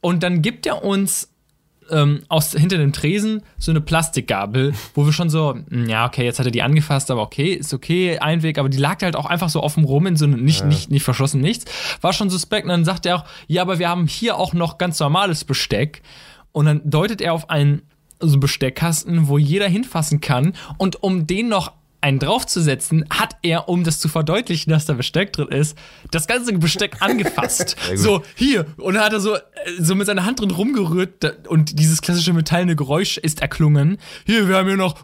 Und 0.00 0.22
dann 0.22 0.42
gibt 0.42 0.66
er 0.66 0.84
uns 0.84 1.28
ähm, 1.90 2.20
aus, 2.28 2.52
hinter 2.52 2.78
dem 2.78 2.92
Tresen 2.92 3.42
so 3.58 3.70
eine 3.70 3.80
Plastikgabel, 3.80 4.74
wo 4.94 5.06
wir 5.06 5.12
schon 5.12 5.30
so, 5.30 5.54
hm, 5.54 5.88
ja, 5.88 6.06
okay, 6.06 6.24
jetzt 6.24 6.38
hat 6.38 6.46
er 6.46 6.52
die 6.52 6.62
angefasst, 6.62 7.10
aber 7.10 7.22
okay, 7.22 7.52
ist 7.52 7.74
okay, 7.74 8.18
Einweg, 8.18 8.58
aber 8.58 8.68
die 8.68 8.78
lag 8.78 9.02
halt 9.02 9.16
auch 9.16 9.26
einfach 9.26 9.48
so 9.48 9.62
offen 9.62 9.84
rum 9.84 10.06
in 10.06 10.16
so 10.16 10.24
einem, 10.24 10.44
nicht, 10.44 10.60
ja. 10.60 10.66
nicht, 10.66 10.90
nicht 10.90 11.02
verschlossen, 11.02 11.40
nichts. 11.40 11.66
War 12.00 12.12
schon 12.12 12.30
suspekt 12.30 12.64
und 12.64 12.70
dann 12.70 12.84
sagt 12.84 13.06
er 13.06 13.16
auch, 13.16 13.24
ja, 13.46 13.62
aber 13.62 13.78
wir 13.78 13.88
haben 13.88 14.06
hier 14.06 14.36
auch 14.36 14.52
noch 14.52 14.78
ganz 14.78 14.98
normales 15.00 15.44
Besteck. 15.44 16.02
Und 16.52 16.66
dann 16.66 16.80
deutet 16.84 17.20
er 17.20 17.34
auf 17.34 17.50
einen 17.50 17.82
so 18.20 18.38
Besteckkasten, 18.38 19.28
wo 19.28 19.38
jeder 19.38 19.68
hinfassen 19.68 20.20
kann. 20.20 20.54
Und 20.76 21.02
um 21.02 21.26
den 21.26 21.48
noch 21.48 21.72
einen 22.00 22.18
draufzusetzen, 22.18 23.04
hat 23.10 23.36
er, 23.42 23.68
um 23.68 23.82
das 23.82 23.98
zu 23.98 24.08
verdeutlichen, 24.08 24.70
dass 24.70 24.86
da 24.86 24.92
Besteck 24.92 25.32
drin 25.32 25.48
ist, 25.48 25.76
das 26.10 26.26
ganze 26.26 26.52
Besteck 26.52 26.96
angefasst. 27.00 27.76
so, 27.94 28.22
hier. 28.36 28.66
Und 28.76 28.94
dann 28.94 29.04
hat 29.04 29.12
er 29.12 29.20
so, 29.20 29.34
äh, 29.34 29.40
so 29.80 29.94
mit 29.94 30.06
seiner 30.06 30.24
Hand 30.24 30.40
drin 30.40 30.50
rumgerührt 30.50 31.48
und 31.48 31.78
dieses 31.78 32.00
klassische 32.00 32.32
metallene 32.32 32.76
Geräusch 32.76 33.18
ist 33.18 33.42
erklungen. 33.42 33.98
Hier, 34.26 34.48
wir 34.48 34.56
haben 34.56 34.68
hier 34.68 34.76
noch 34.76 34.96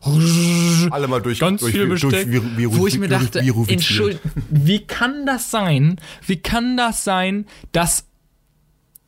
alle 0.91 1.09
mal 1.09 1.21
durch, 1.21 1.41
ganz 1.41 1.61
durch, 1.61 1.73
viel 1.73 1.87
Besteck, 1.87 2.31
durch, 2.31 2.43
durch, 2.57 2.79
wo 2.79 2.87
ich 2.87 2.99
mir 2.99 3.09
dachte, 3.09 3.41
Entschuldigung, 3.41 4.31
wie 4.51 4.87
kann 4.87 5.27
das 5.27 5.51
sein? 5.51 6.01
Wie 6.27 6.37
kann 6.37 6.77
das 6.77 7.03
sein, 7.03 7.47
dass 7.73 8.07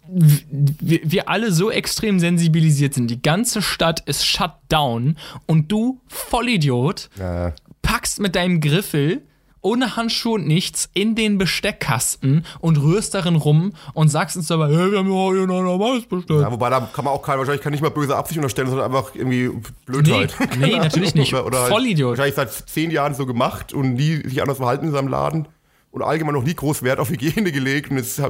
wir, 0.08 1.00
wir 1.02 1.28
alle 1.28 1.50
so 1.50 1.68
extrem 1.70 2.20
sensibilisiert 2.20 2.94
sind. 2.94 3.08
Die 3.08 3.20
ganze 3.20 3.60
Stadt 3.60 4.00
ist 4.06 4.24
shut 4.24 4.52
down 4.68 5.16
und 5.46 5.72
du, 5.72 6.00
Vollidiot, 6.06 7.10
ja 7.18 7.54
packst 7.86 8.18
mit 8.18 8.34
deinem 8.34 8.60
Griffel 8.60 9.22
ohne 9.62 9.96
Handschuhe 9.96 10.34
und 10.34 10.46
nichts 10.46 10.88
in 10.92 11.14
den 11.14 11.38
Besteckkasten 11.38 12.44
und 12.60 12.80
rührst 12.80 13.14
darin 13.14 13.36
rum 13.36 13.72
und 13.94 14.08
sagst 14.08 14.36
uns 14.36 14.48
dabei, 14.48 14.68
hey, 14.68 14.92
wir 14.92 14.98
haben 14.98 15.12
ja 15.12 15.32
hier 15.32 15.46
noch 15.46 15.62
normales 15.62 16.04
Besteck. 16.06 16.36
Ja, 16.36 16.52
wobei 16.52 16.70
da 16.70 16.80
kann 16.92 17.04
man 17.04 17.14
auch 17.14 17.22
kein, 17.22 17.38
wahrscheinlich 17.38 17.62
kann 17.62 17.72
nicht 17.72 17.82
mal 17.82 17.90
böse 17.90 18.16
Absicht 18.16 18.38
unterstellen, 18.38 18.68
sondern 18.68 18.86
einfach 18.86 19.14
irgendwie 19.14 19.50
Blödheit. 19.86 20.34
Nee, 20.58 20.66
nee 20.66 20.76
natürlich 20.78 21.14
nicht. 21.14 21.32
Oder, 21.32 21.46
oder 21.46 21.60
halt 21.60 21.72
Vollidiot. 21.72 22.10
Wahrscheinlich 22.10 22.34
seit 22.34 22.52
zehn 22.52 22.90
Jahren 22.90 23.14
so 23.14 23.26
gemacht 23.26 23.72
und 23.72 23.94
nie 23.94 24.16
sich 24.28 24.40
anders 24.40 24.58
verhalten 24.58 24.86
in 24.86 24.92
seinem 24.92 25.08
Laden 25.08 25.48
und 25.90 26.02
allgemein 26.02 26.34
noch 26.34 26.44
nie 26.44 26.54
groß 26.54 26.82
Wert 26.82 26.98
auf 26.98 27.08
Hygiene 27.10 27.50
gelegt 27.50 27.90
und 27.90 27.96
jetzt 27.96 28.20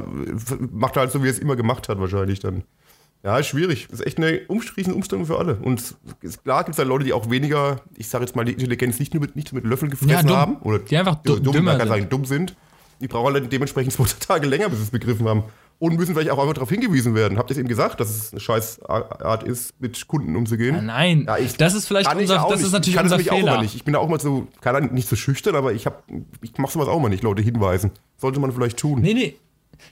macht 0.71 0.95
er 0.97 1.01
halt 1.01 1.11
so, 1.11 1.21
wie 1.21 1.27
er 1.27 1.31
es 1.31 1.39
immer 1.39 1.55
gemacht 1.55 1.89
hat 1.89 1.99
wahrscheinlich 1.99 2.39
dann. 2.39 2.63
Ja, 3.23 3.39
ist 3.39 3.47
schwierig. 3.47 3.87
Das 3.89 3.99
ist 3.99 4.05
echt 4.05 4.17
eine 4.17 4.41
umstrichene 4.47 4.95
Umstellung 4.95 5.25
für 5.25 5.37
alle. 5.37 5.55
Und 5.55 5.95
klar 6.43 6.63
gibt 6.63 6.75
es 6.75 6.79
halt 6.79 6.87
Leute, 6.87 7.03
die 7.03 7.13
auch 7.13 7.29
weniger, 7.29 7.81
ich 7.97 8.07
sage 8.07 8.23
jetzt 8.23 8.35
mal, 8.35 8.45
die 8.45 8.53
Intelligenz 8.53 8.99
nicht 8.99 9.13
nur 9.13 9.21
mit, 9.21 9.35
nicht 9.35 9.51
mit 9.53 9.65
Löffeln 9.65 9.91
gefressen 9.91 10.29
ja, 10.29 10.35
haben. 10.35 10.57
Oder 10.57 10.79
die 10.79 10.95
einfach 10.97 11.15
dumm, 11.15 11.43
dumm, 11.43 11.65
man 11.65 11.77
kann 11.77 11.87
sagen, 11.87 12.09
dumm 12.09 12.25
sind. 12.25 12.55
Die 13.01 13.07
brauchen 13.07 13.33
halt 13.33 13.51
dementsprechend 13.51 13.93
zwei 13.93 14.05
Tage 14.19 14.47
länger, 14.47 14.69
bis 14.69 14.79
sie 14.79 14.85
es 14.85 14.91
begriffen 14.91 15.27
haben. 15.27 15.43
Und 15.79 15.95
müssen 15.95 16.15
vielleicht 16.15 16.31
auch 16.31 16.39
einfach 16.39 16.55
darauf 16.55 16.69
hingewiesen 16.69 17.13
werden. 17.13 17.37
Habt 17.37 17.51
ihr 17.51 17.53
es 17.53 17.59
eben 17.59 17.67
gesagt, 17.67 17.99
dass 17.99 18.09
es 18.09 18.31
eine 18.31 18.39
scheiß 18.39 18.81
Art 18.85 19.43
ist, 19.43 19.79
mit 19.79 20.07
Kunden 20.07 20.35
umzugehen? 20.35 20.75
Ja, 20.75 20.81
nein, 20.81 21.25
ja, 21.27 21.37
ich, 21.37 21.55
das 21.55 21.75
ist 21.75 21.85
vielleicht 21.85 22.11
unser, 22.11 22.47
das 22.49 22.61
ist 22.61 22.71
natürlich 22.71 22.89
ich 22.89 22.95
kann 22.95 23.05
unser 23.05 23.19
Fehler. 23.19 23.33
Auch 23.33 23.39
immer 23.39 23.61
nicht. 23.61 23.75
Ich 23.75 23.83
bin 23.83 23.93
da 23.93 23.99
auch 23.99 24.09
mal 24.09 24.19
so, 24.19 24.47
kann 24.61 24.91
nicht 24.93 25.07
so 25.07 25.15
schüchtern, 25.15 25.55
aber 25.55 25.73
ich, 25.73 25.85
hab, 25.85 26.03
ich 26.41 26.57
mache 26.57 26.71
sowas 26.71 26.87
auch 26.87 26.99
mal 26.99 27.09
nicht, 27.09 27.21
Leute 27.21 27.43
hinweisen. 27.43 27.91
Sollte 28.17 28.39
man 28.39 28.51
vielleicht 28.51 28.77
tun. 28.77 29.01
Nee, 29.01 29.13
nee, 29.13 29.35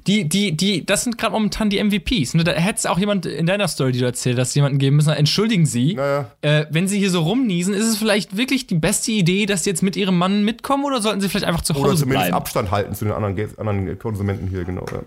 die, 0.07 0.29
die, 0.29 0.55
die, 0.55 0.85
das 0.85 1.03
sind 1.03 1.17
gerade 1.17 1.33
momentan 1.33 1.69
die 1.69 1.83
MVPs. 1.83 2.35
Ne? 2.35 2.43
Da 2.43 2.51
hätte 2.51 2.77
es 2.77 2.85
auch 2.85 2.99
jemand 2.99 3.25
in 3.25 3.45
deiner 3.45 3.67
Story, 3.67 3.91
die 3.91 3.99
du 3.99 4.05
erzählt 4.05 4.37
hast, 4.37 4.53
jemanden 4.53 4.77
geben 4.77 4.97
müssen. 4.97 5.09
Entschuldigen 5.09 5.65
Sie, 5.65 5.95
naja. 5.95 6.31
äh, 6.41 6.65
wenn 6.69 6.87
Sie 6.87 6.99
hier 6.99 7.09
so 7.09 7.21
rumniesen, 7.21 7.73
ist 7.73 7.85
es 7.85 7.97
vielleicht 7.97 8.37
wirklich 8.37 8.67
die 8.67 8.75
beste 8.75 9.11
Idee, 9.11 9.45
dass 9.45 9.63
Sie 9.63 9.71
jetzt 9.71 9.81
mit 9.81 9.95
Ihrem 9.95 10.17
Mann 10.17 10.43
mitkommen 10.43 10.85
oder 10.85 11.01
sollten 11.01 11.21
Sie 11.21 11.29
vielleicht 11.29 11.47
einfach 11.47 11.61
zu 11.61 11.73
Hause 11.73 11.81
bleiben? 11.81 11.91
Oder 11.91 11.99
zumindest 11.99 12.27
bleiben? 12.27 12.37
Abstand 12.37 12.71
halten 12.71 12.93
zu 12.93 13.05
den 13.05 13.13
anderen, 13.13 13.57
anderen 13.57 13.99
Konsumenten 13.99 14.47
hier, 14.47 14.63
genau. 14.63 14.85
Ja. 14.91 15.01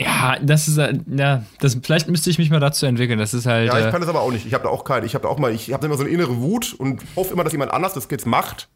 Ja, 0.00 0.36
das 0.40 0.68
ist 0.68 0.76
ja, 0.76 1.42
das 1.58 1.76
vielleicht 1.82 2.08
müsste 2.08 2.30
ich 2.30 2.38
mich 2.38 2.50
mal 2.50 2.60
dazu 2.60 2.86
entwickeln. 2.86 3.18
Das 3.18 3.34
ist 3.34 3.46
halt. 3.46 3.66
Ja, 3.66 3.80
ich 3.80 3.86
äh, 3.86 3.90
kann 3.90 4.00
das 4.00 4.08
aber 4.08 4.20
auch 4.20 4.30
nicht. 4.30 4.46
Ich 4.46 4.54
habe 4.54 4.62
da 4.62 4.70
auch 4.70 4.84
keinen. 4.84 5.04
Ich 5.04 5.14
habe 5.14 5.22
da 5.22 5.28
auch 5.28 5.38
mal, 5.38 5.52
ich 5.52 5.72
habe 5.72 5.86
immer 5.86 5.96
so 5.96 6.04
eine 6.04 6.12
innere 6.12 6.40
Wut 6.40 6.72
und 6.72 7.02
hoffe 7.16 7.32
immer, 7.32 7.42
dass 7.42 7.52
jemand 7.52 7.72
anders 7.72 7.94
das 7.94 8.06
jetzt 8.08 8.24
macht. 8.24 8.68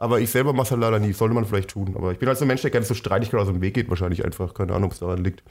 Aber 0.00 0.20
ich 0.20 0.30
selber 0.30 0.52
mache 0.52 0.66
es 0.66 0.70
halt 0.70 0.80
leider 0.80 1.00
nie. 1.00 1.12
Sollte 1.12 1.34
man 1.34 1.44
vielleicht 1.44 1.70
tun. 1.70 1.92
Aber 1.96 2.12
ich 2.12 2.18
bin 2.18 2.28
halt 2.28 2.38
so 2.38 2.44
ein 2.44 2.48
Mensch, 2.48 2.62
der 2.62 2.70
gerne 2.70 2.86
so 2.86 2.94
Streitigkeit 2.94 3.40
aus 3.40 3.48
dem 3.48 3.60
Weg 3.60 3.74
geht, 3.74 3.90
wahrscheinlich 3.90 4.24
einfach. 4.24 4.54
Keine 4.54 4.72
Ahnung, 4.72 4.92
was 4.92 5.00
daran 5.00 5.24
liegt. 5.24 5.42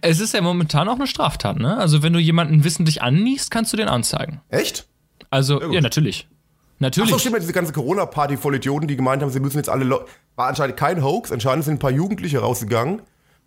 Es 0.00 0.18
ist 0.18 0.34
ja 0.34 0.42
momentan 0.42 0.88
auch 0.88 0.96
eine 0.96 1.06
Straftat, 1.06 1.58
ne? 1.58 1.78
Also, 1.78 2.02
wenn 2.02 2.12
du 2.12 2.18
jemanden 2.18 2.64
wissentlich 2.64 3.00
anniest, 3.00 3.52
kannst 3.52 3.72
du 3.72 3.76
den 3.76 3.88
anzeigen. 3.88 4.40
Echt? 4.48 4.88
Also, 5.30 5.62
ja, 5.72 5.80
natürlich. 5.80 6.28
Natürlich. 6.80 7.10
Ach 7.10 7.14
so, 7.14 7.20
stimmt, 7.20 7.40
diese 7.40 7.52
ganze 7.52 7.72
Corona-Party 7.72 8.36
voll 8.36 8.56
Idioten, 8.56 8.88
die 8.88 8.96
gemeint 8.96 9.22
haben, 9.22 9.30
sie 9.30 9.38
müssen 9.38 9.58
jetzt 9.58 9.68
alle. 9.68 9.84
Le 9.84 10.04
war 10.34 10.48
anscheinend 10.48 10.76
kein 10.76 11.04
Hoax. 11.04 11.30
Anscheinend 11.30 11.64
sind 11.64 11.74
ein 11.74 11.78
paar 11.78 11.92
Jugendliche 11.92 12.40
rausgegangen 12.40 13.02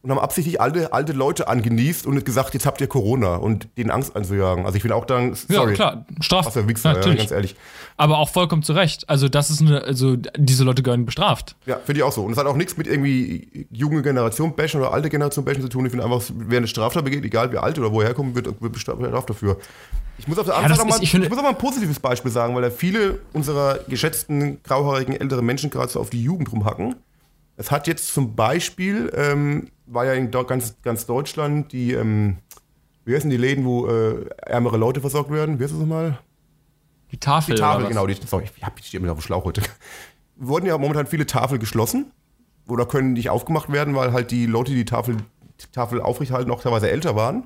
und 0.06 0.12
haben 0.12 0.20
absichtlich 0.20 0.62
alte, 0.62 0.93
alte 0.93 1.14
Leute 1.14 1.47
angenießt 1.47 2.06
und 2.06 2.24
gesagt, 2.24 2.53
jetzt 2.53 2.68
habt 2.68 2.80
ihr 2.80 2.86
Corona 2.86 3.38
und 3.38 3.68
denen 3.76 3.89
Angst 3.89 4.16
anzujagen. 4.16 4.66
Also 4.66 4.78
ich 4.78 4.84
will 4.84 4.91
auch 4.91 5.06
dann, 5.06 5.34
sorry. 5.34 5.72
Ja, 5.72 5.76
klar, 5.76 6.06
Straf. 6.22 6.45
Was 6.45 6.68
Wichser, 6.68 6.91
ja, 6.91 6.97
natürlich. 6.97 7.18
ganz 7.18 7.32
ehrlich. 7.32 7.56
Aber 7.97 8.20
auch 8.20 8.30
vollkommen 8.30 8.62
zu 8.62 8.74
Recht. 8.74 9.10
Also, 9.10 9.30
das 9.30 9.49
ist 9.49 9.62
eine, 9.62 9.82
also, 9.82 10.16
diese 10.38 10.64
Leute 10.64 10.84
gehören 10.84 11.06
bestraft. 11.06 11.56
Ja, 11.66 11.78
finde 11.78 12.01
ich 12.01 12.03
auch 12.03 12.12
so. 12.12 12.24
Und 12.24 12.34
es 12.34 12.38
hat 12.38 12.45
auch 12.45 12.56
nichts 12.56 12.78
mit 12.78 12.86
irgendwie 12.86 13.68
junge 13.72 14.03
Generation 14.03 14.56
bashen 14.56 14.80
oder 14.80 14.93
alte 14.93 15.10
Generation 15.10 15.43
bashen 15.43 15.64
zu 15.64 15.70
tun. 15.70 15.86
Ich 15.86 15.91
finde 15.91 16.06
einfach, 16.06 16.22
wer 16.36 16.60
eine 16.60 16.68
Straftat 16.68 17.03
begeht, 17.03 17.24
egal 17.24 17.51
wie 17.51 17.58
alt 17.58 17.80
oder 17.80 17.91
woher 17.91 18.14
kommt, 18.14 18.36
wird, 18.36 18.62
wird 18.62 18.74
bestraft 18.74 19.30
dafür. 19.30 19.58
Ich 20.18 20.28
muss 20.28 20.38
auf 20.38 20.45
der 20.45 20.56
anderen 20.56 20.70
das 20.70 20.78
Seite 20.78 21.18
mal, 21.18 21.24
ich 21.24 21.30
muss 21.30 21.39
auch 21.39 21.43
mal 21.43 21.49
ein 21.49 21.58
positives 21.58 21.99
Beispiel 21.99 22.32
sagen, 22.32 22.53
weil 22.53 22.62
da 22.62 22.70
viele 22.70 23.20
unserer 23.34 23.80
geschätzten, 23.88 24.62
grauhaarigen, 24.64 25.20
älteren 25.20 25.45
Menschen 25.45 25.72
gerade 25.72 25.91
so 25.91 25.99
auf 25.99 26.10
die 26.10 26.22
Jugend 26.22 26.51
rumhacken. 26.51 26.95
Es 27.58 27.72
hat 27.72 27.88
jetzt 27.88 28.14
zum 28.14 28.36
Beispiel, 28.36 29.12
ähm, 29.16 29.70
war 29.88 30.05
ja 30.05 30.13
in 30.13 30.31
ganz, 30.31 30.75
ganz 30.81 31.05
Deutschland 31.05 31.71
die, 31.71 31.93
ähm, 31.93 32.38
wie 33.05 33.15
heißen 33.15 33.29
die 33.29 33.38
Läden, 33.38 33.65
wo 33.65 33.88
äh, 33.88 34.25
ärmere 34.38 34.77
Leute 34.77 35.01
versorgt 35.01 35.31
werden? 35.31 35.59
Wie 35.59 35.63
heißt 35.63 35.73
das 35.73 35.79
nochmal? 35.79 36.19
Die 37.11 37.19
Tafel. 37.19 37.55
Die 37.55 37.61
Tafel, 37.61 37.88
genau. 37.88 38.07
Die, 38.07 38.15
sorry, 38.25 38.45
ich 38.55 38.63
hab 38.63 38.79
stehe 38.83 39.01
mir 39.01 39.11
auf 39.11 39.19
dem 39.19 39.23
Schlauch 39.23 39.45
heute. 39.45 39.61
Wurden 40.36 40.65
ja 40.65 40.77
momentan 40.77 41.07
viele 41.07 41.25
Tafel 41.25 41.59
geschlossen 41.59 42.11
oder 42.67 42.86
können 42.86 43.13
nicht 43.13 43.29
aufgemacht 43.29 43.71
werden, 43.71 43.95
weil 43.95 44.11
halt 44.11 44.31
die 44.31 44.47
Leute, 44.47 44.71
die 44.71 44.77
die 44.77 44.86
Tafel, 44.86 45.17
die 45.17 45.71
Tafel 45.71 46.01
aufrechthalten, 46.01 46.51
auch 46.51 46.61
teilweise 46.61 46.89
älter 46.89 47.15
waren. 47.15 47.45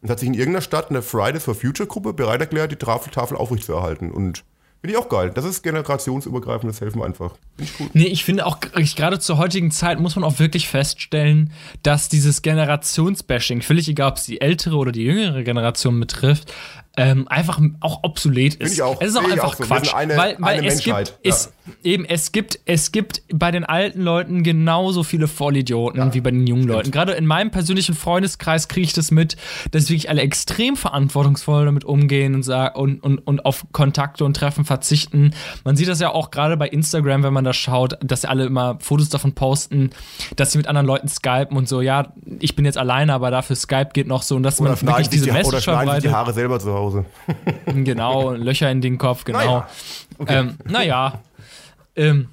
Und 0.00 0.10
hat 0.10 0.20
sich 0.20 0.28
in 0.28 0.34
irgendeiner 0.34 0.62
Stadt 0.62 0.90
eine 0.90 1.02
Fridays 1.02 1.44
for 1.44 1.56
Future 1.56 1.88
Gruppe 1.88 2.12
bereit 2.12 2.40
erklärt, 2.40 2.70
die 2.70 2.76
Tafel, 2.76 3.10
Tafel 3.10 3.36
aufrechtzuerhalten. 3.36 4.12
Und 4.12 4.44
finde 4.80 4.92
ich 4.92 4.96
auch 4.96 5.08
geil. 5.08 5.30
Das 5.34 5.44
ist 5.44 5.62
generationsübergreifendes 5.62 6.80
Helfen 6.80 7.02
einfach. 7.02 7.34
Finde 7.56 7.72
ich 7.72 7.80
cool. 7.80 7.90
Nee, 7.94 8.06
ich 8.06 8.24
finde 8.24 8.46
auch 8.46 8.60
gerade 8.60 9.18
zur 9.18 9.38
heutigen 9.38 9.70
Zeit 9.70 10.00
muss 10.00 10.16
man 10.16 10.24
auch 10.24 10.38
wirklich 10.38 10.68
feststellen, 10.68 11.52
dass 11.82 12.08
dieses 12.08 12.42
Generationsbashing, 12.42 13.62
völlig 13.62 13.88
egal, 13.88 14.12
ob 14.12 14.16
es 14.16 14.24
die 14.24 14.40
ältere 14.40 14.76
oder 14.76 14.92
die 14.92 15.04
jüngere 15.04 15.42
Generation 15.42 15.98
betrifft, 15.98 16.52
ähm, 16.98 17.28
einfach 17.28 17.60
auch 17.80 18.00
obsolet 18.02 18.54
ist. 18.56 18.74
ich 18.74 18.82
auch. 18.82 19.00
Es 19.00 19.10
ist 19.10 19.16
auch 19.16 19.24
einfach 19.24 19.44
auch 19.44 19.54
so. 19.54 19.64
Quatsch. 19.64 19.94
eine- 19.94 20.16
weil 20.16 20.36
weil 20.38 20.64
es 20.64 20.84
Menschheit, 20.84 21.14
gibt, 21.22 21.26
es, 21.26 21.52
eben, 21.82 22.04
es 22.04 22.32
gibt, 22.32 22.58
es 22.64 22.92
gibt 22.92 23.22
bei 23.32 23.50
den 23.50 23.64
alten 23.64 24.02
Leuten 24.02 24.42
genauso 24.42 25.02
viele 25.02 25.28
Vollidioten 25.28 26.12
wie 26.14 26.20
bei 26.20 26.30
den 26.30 26.46
jungen 26.46 26.66
Leuten. 26.66 26.90
Gerade 26.90 27.12
in 27.12 27.26
meinem 27.26 27.50
persönlichen 27.50 27.94
Freundeskreis 27.94 28.68
kriege 28.68 28.84
ich 28.84 28.92
das 28.92 29.10
mit, 29.10 29.36
dass 29.70 29.84
wirklich 29.88 30.08
alle 30.10 30.22
extrem 30.22 30.76
verantwortungsvoll 30.76 31.64
damit 31.64 31.84
umgehen 31.84 32.34
und, 32.34 32.48
und, 32.48 33.02
und, 33.02 33.18
und 33.18 33.44
auf 33.44 33.66
Kontakte 33.72 34.24
und 34.24 34.34
Treffen 34.36 34.64
verzichten. 34.64 35.32
Man 35.64 35.76
sieht 35.76 35.88
das 35.88 36.00
ja 36.00 36.10
auch 36.10 36.30
gerade 36.30 36.56
bei 36.56 36.68
Instagram, 36.68 37.22
wenn 37.22 37.32
man 37.32 37.44
da 37.44 37.52
schaut, 37.52 37.98
dass 38.02 38.24
alle 38.24 38.46
immer 38.46 38.78
Fotos 38.80 39.08
davon 39.08 39.32
posten, 39.34 39.90
dass 40.36 40.52
sie 40.52 40.58
mit 40.58 40.66
anderen 40.66 40.86
Leuten 40.86 41.08
skypen 41.08 41.56
und 41.56 41.68
so, 41.68 41.80
ja, 41.80 42.12
ich 42.40 42.56
bin 42.56 42.64
jetzt 42.64 42.78
alleine, 42.78 43.12
aber 43.12 43.30
dafür 43.30 43.56
Skype 43.56 43.90
geht 43.92 44.06
noch 44.06 44.22
so 44.22 44.36
und 44.36 44.42
dass 44.42 44.60
Oder 44.60 44.70
man 44.70 44.82
wirklich 44.82 45.08
diese 45.08 45.24
die, 45.24 45.30
oder 45.30 45.38
Message 45.38 45.56
sich 45.56 45.64
die 45.64 45.70
verbreitet. 45.70 46.12
Haare 46.12 46.32
selber 46.32 46.58
zu 46.58 46.72
Hause. 46.72 46.87
Genau, 47.66 48.32
Löcher 48.32 48.70
in 48.70 48.80
den 48.80 48.98
Kopf, 48.98 49.24
genau. 49.24 49.38
Naja, 49.38 49.68
Ähm, 50.26 50.54
naja. 50.64 51.20
Ähm, 51.96 52.28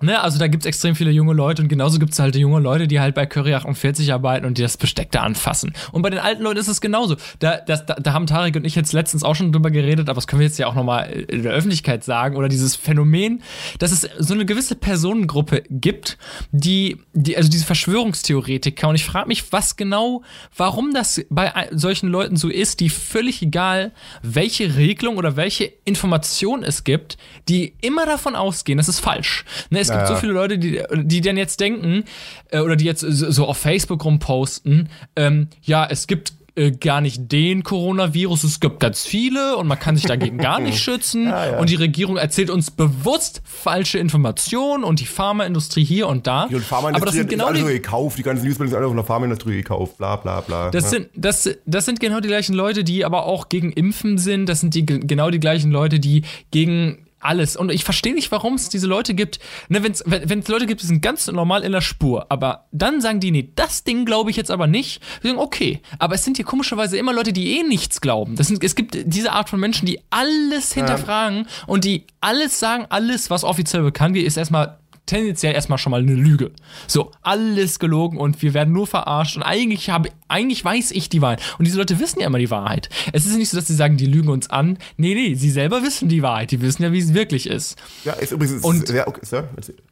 ne, 0.00 0.20
also 0.20 0.38
da 0.38 0.46
gibt 0.46 0.64
es 0.64 0.66
extrem 0.66 0.94
viele 0.94 1.10
junge 1.10 1.32
Leute 1.32 1.62
und 1.62 1.68
genauso 1.68 1.98
gibt 1.98 2.12
es 2.12 2.18
halt 2.18 2.36
junge 2.36 2.60
Leute, 2.60 2.86
die 2.86 3.00
halt 3.00 3.14
bei 3.14 3.26
Curry 3.26 3.54
48 3.54 4.12
arbeiten 4.12 4.44
und 4.44 4.58
die 4.58 4.62
das 4.62 4.76
Besteck 4.76 5.10
da 5.10 5.22
anfassen. 5.22 5.72
Und 5.92 6.02
bei 6.02 6.10
den 6.10 6.18
alten 6.18 6.42
Leuten 6.42 6.58
ist 6.58 6.68
es 6.68 6.80
genauso. 6.80 7.16
Da, 7.38 7.58
das, 7.58 7.86
da, 7.86 7.94
da 7.94 8.12
haben 8.12 8.26
Tarek 8.26 8.56
und 8.56 8.64
ich 8.64 8.74
jetzt 8.74 8.92
letztens 8.92 9.22
auch 9.22 9.34
schon 9.34 9.52
drüber 9.52 9.70
geredet, 9.70 10.08
aber 10.08 10.16
das 10.16 10.26
können 10.26 10.40
wir 10.40 10.46
jetzt 10.46 10.58
ja 10.58 10.66
auch 10.66 10.74
nochmal 10.74 11.10
in 11.10 11.42
der 11.42 11.52
Öffentlichkeit 11.52 12.04
sagen, 12.04 12.36
oder 12.36 12.48
dieses 12.48 12.76
Phänomen, 12.76 13.42
dass 13.78 13.92
es 13.92 14.08
so 14.18 14.34
eine 14.34 14.44
gewisse 14.44 14.74
Personengruppe 14.74 15.62
gibt, 15.70 16.18
die, 16.50 16.98
die 17.14 17.36
also 17.36 17.48
diese 17.48 17.64
Verschwörungstheoretiker, 17.64 18.88
und 18.88 18.96
ich 18.96 19.04
frage 19.04 19.28
mich, 19.28 19.52
was 19.52 19.76
genau, 19.76 20.22
warum 20.56 20.92
das 20.92 21.24
bei 21.30 21.68
solchen 21.72 22.08
Leuten 22.08 22.36
so 22.36 22.48
ist, 22.48 22.80
die 22.80 22.90
völlig 22.90 23.40
egal, 23.42 23.92
welche 24.22 24.76
Regelung 24.76 25.16
oder 25.16 25.36
welche 25.36 25.72
Information 25.84 26.62
es 26.62 26.84
gibt, 26.84 27.16
die 27.48 27.74
immer 27.80 28.04
davon 28.04 28.36
ausgehen, 28.36 28.76
das 28.76 28.88
ist 28.88 29.00
falsch. 29.00 29.44
Ne, 29.70 29.85
es 29.86 29.92
gibt 29.92 30.02
Naja. 30.02 30.14
so 30.14 30.20
viele 30.20 30.32
Leute, 30.32 30.58
die, 30.58 30.82
die 30.94 31.20
dann 31.20 31.36
jetzt 31.36 31.60
denken, 31.60 32.04
äh, 32.50 32.60
oder 32.60 32.76
die 32.76 32.84
jetzt 32.84 33.00
so, 33.00 33.46
auf 33.46 33.58
Facebook 33.58 34.04
rumposten, 34.04 34.88
ähm, 35.16 35.48
ja, 35.62 35.86
es 35.88 36.06
gibt 36.06 36.32
äh, 36.58 36.70
gar 36.70 37.02
nicht 37.02 37.30
den 37.30 37.62
Coronavirus, 37.64 38.44
es 38.44 38.60
gibt 38.60 38.80
ganz 38.80 39.04
viele 39.04 39.58
und 39.58 39.66
man 39.66 39.78
kann 39.78 39.94
sich 39.94 40.06
dagegen 40.06 40.38
gar 40.38 40.58
nicht 40.58 40.78
schützen 40.82 41.30
und 41.60 41.68
die 41.68 41.74
Regierung 41.74 42.16
erzählt 42.16 42.48
uns 42.48 42.70
bewusst 42.70 43.42
falsche 43.44 43.98
Informationen 43.98 44.82
und 44.82 45.00
die 45.00 45.04
Pharmaindustrie 45.04 45.84
hier 45.84 46.08
und 46.08 46.26
da. 46.26 46.44
Und 46.44 46.72
Aber 46.72 46.92
das 47.04 47.14
sind 47.14 47.28
genau 47.28 47.48
alles 47.48 47.62
die, 47.62 47.72
gekauft. 47.74 48.16
Die 48.16 48.22
ganzen 48.22 48.46
Newsbilder 48.46 48.70
sind 48.70 48.78
alle 48.78 48.88
von 48.88 48.96
der 48.96 49.04
Pharmaindustrie 49.04 49.56
gekauft. 49.56 49.98
Bla, 49.98 50.16
bla, 50.16 50.40
bla. 50.40 50.70
Das 50.70 50.84
Ja. 50.84 50.90
sind, 50.90 51.08
das, 51.14 51.48
das 51.66 51.84
sind 51.84 52.00
genau 52.00 52.20
die 52.20 52.28
gleichen 52.28 52.54
Leute, 52.54 52.84
die 52.84 53.04
aber 53.04 53.26
auch 53.26 53.50
gegen 53.50 53.70
Impfen 53.72 54.16
sind. 54.16 54.46
Das 54.48 54.60
sind 54.60 54.74
die, 54.74 54.86
genau 54.86 55.28
die 55.30 55.40
gleichen 55.40 55.70
Leute, 55.70 56.00
die 56.00 56.22
gegen 56.52 57.05
alles. 57.20 57.56
Und 57.56 57.70
ich 57.70 57.84
verstehe 57.84 58.14
nicht, 58.14 58.30
warum 58.30 58.54
es 58.54 58.68
diese 58.68 58.86
Leute 58.86 59.14
gibt. 59.14 59.38
Ne, 59.68 59.82
wenn's, 59.82 60.02
wenn 60.06 60.38
es 60.38 60.48
Leute 60.48 60.66
gibt, 60.66 60.82
die 60.82 60.86
sind 60.86 61.00
ganz 61.00 61.26
normal 61.26 61.62
in 61.62 61.72
der 61.72 61.80
Spur. 61.80 62.26
Aber 62.28 62.66
dann 62.72 63.00
sagen 63.00 63.20
die, 63.20 63.30
nee, 63.30 63.50
das 63.54 63.84
Ding 63.84 64.04
glaube 64.04 64.30
ich 64.30 64.36
jetzt 64.36 64.50
aber 64.50 64.66
nicht. 64.66 65.02
Wir 65.22 65.30
sagen, 65.30 65.42
okay. 65.42 65.80
Aber 65.98 66.14
es 66.14 66.24
sind 66.24 66.36
hier 66.36 66.46
komischerweise 66.46 66.96
immer 66.96 67.12
Leute, 67.12 67.32
die 67.32 67.58
eh 67.58 67.62
nichts 67.62 68.00
glauben. 68.00 68.36
Das 68.36 68.48
sind, 68.48 68.62
es 68.62 68.74
gibt 68.74 68.96
diese 69.04 69.32
Art 69.32 69.48
von 69.48 69.60
Menschen, 69.60 69.86
die 69.86 70.00
alles 70.10 70.72
hinterfragen 70.72 71.46
und 71.66 71.84
die 71.84 72.06
alles 72.20 72.58
sagen, 72.58 72.86
alles, 72.88 73.30
was 73.30 73.44
offiziell 73.44 73.82
bekannt 73.82 74.14
wird, 74.14 74.26
ist 74.26 74.36
erstmal 74.36 74.78
tendenziell 75.06 75.54
erstmal 75.54 75.78
schon 75.78 75.92
mal 75.92 76.00
eine 76.02 76.14
Lüge. 76.14 76.50
So, 76.86 77.12
alles 77.22 77.78
gelogen 77.78 78.18
und 78.18 78.42
wir 78.42 78.52
werden 78.54 78.72
nur 78.74 78.86
verarscht 78.86 79.36
und 79.36 79.42
eigentlich 79.42 79.88
habe 79.90 80.10
eigentlich 80.28 80.64
weiß 80.64 80.90
ich 80.90 81.08
die 81.08 81.22
Wahrheit. 81.22 81.40
Und 81.58 81.64
diese 81.66 81.78
Leute 81.78 81.98
wissen 82.00 82.20
ja 82.20 82.26
immer 82.26 82.38
die 82.38 82.50
Wahrheit. 82.50 82.88
Es 83.12 83.24
ist 83.26 83.36
nicht 83.36 83.48
so, 83.50 83.56
dass 83.56 83.68
sie 83.68 83.74
sagen, 83.74 83.96
die 83.96 84.06
lügen 84.06 84.28
uns 84.28 84.50
an. 84.50 84.78
Nee, 84.96 85.14
nee, 85.14 85.34
sie 85.34 85.50
selber 85.50 85.82
wissen 85.82 86.08
die 86.08 86.22
Wahrheit. 86.22 86.50
Die 86.50 86.60
wissen 86.60 86.82
ja, 86.82 86.92
wie 86.92 86.98
es 86.98 87.14
wirklich 87.14 87.46
ist. 87.48 87.76
Ja, 88.04 88.12
ist 88.14 88.32
übrigens 88.32 88.62
Und- 88.64 88.86
sehr, 88.88 89.06
okay, 89.08 89.20
Sir, 89.24 89.48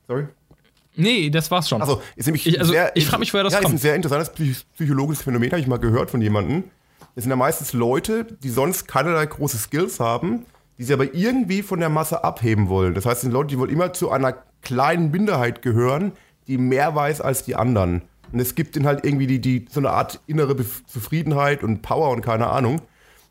sorry. 0.09 0.27
Nee, 0.97 1.31
das 1.31 1.51
war's 1.51 1.69
schon. 1.69 1.81
Also, 1.81 2.03
ist 2.15 2.27
nämlich 2.27 2.47
Ich- 2.47 2.59
also, 2.61 2.73
sehr, 2.73 2.97
ich 2.97 3.07
frag 3.07 3.19
mich, 3.19 3.33
woher 3.33 3.43
das 3.45 3.53
ja, 3.55 3.61
kommt. 3.61 3.75
ist 3.75 3.81
ein 3.81 3.83
sehr 3.83 3.95
interessantes 3.97 4.31
psych- 4.31 4.65
psychologisches 4.77 5.25
Phänomen, 5.25 5.51
habe 5.51 5.61
ich 5.61 5.67
mal 5.67 5.79
gehört 5.79 6.11
von 6.11 6.21
jemandem. 6.23 6.65
Das 7.15 7.25
sind 7.25 7.31
ja 7.31 7.37
meistens 7.37 7.73
Leute, 7.73 8.27
die 8.43 8.49
sonst 8.49 8.87
keinerlei 8.89 9.27
große 9.27 9.57
Skills 9.59 9.99
haben, 10.01 10.47
die 10.79 10.85
sie 10.85 10.93
aber 10.93 11.15
irgendwie 11.15 11.63
von 11.63 11.81
der 11.81 11.89
Masse 11.89 12.23
abheben 12.25 12.69
wollen. 12.69 12.95
Das 12.95 13.07
heißt, 13.07 13.17
es 13.17 13.21
sind 13.23 13.33
Leute, 13.33 13.49
die 13.49 13.59
wollen 13.59 13.71
immer 13.71 13.93
zu 13.93 14.11
einer 14.11 14.35
kleinen 14.65 15.11
Minderheit 15.11 15.63
gehören, 15.63 16.13
die 16.47 16.59
mehr 16.59 16.95
weiß 16.95 17.21
als 17.21 17.45
die 17.45 17.57
anderen. 17.57 18.03
Und 18.33 18.41
es 18.41 18.55
gibt 18.55 18.77
ihnen 18.77 18.87
halt 18.87 19.05
irgendwie 19.05 19.27
die, 19.27 19.41
die, 19.41 19.67
so 19.71 19.81
eine 19.81 19.91
Art 19.91 20.21
innere 20.27 20.55
Bef 20.55 20.85
Zufriedenheit 20.87 21.63
und 21.63 21.83
Power 21.83 22.11
und 22.11 22.21
keine 22.23 22.49
Ahnung. 22.49 22.81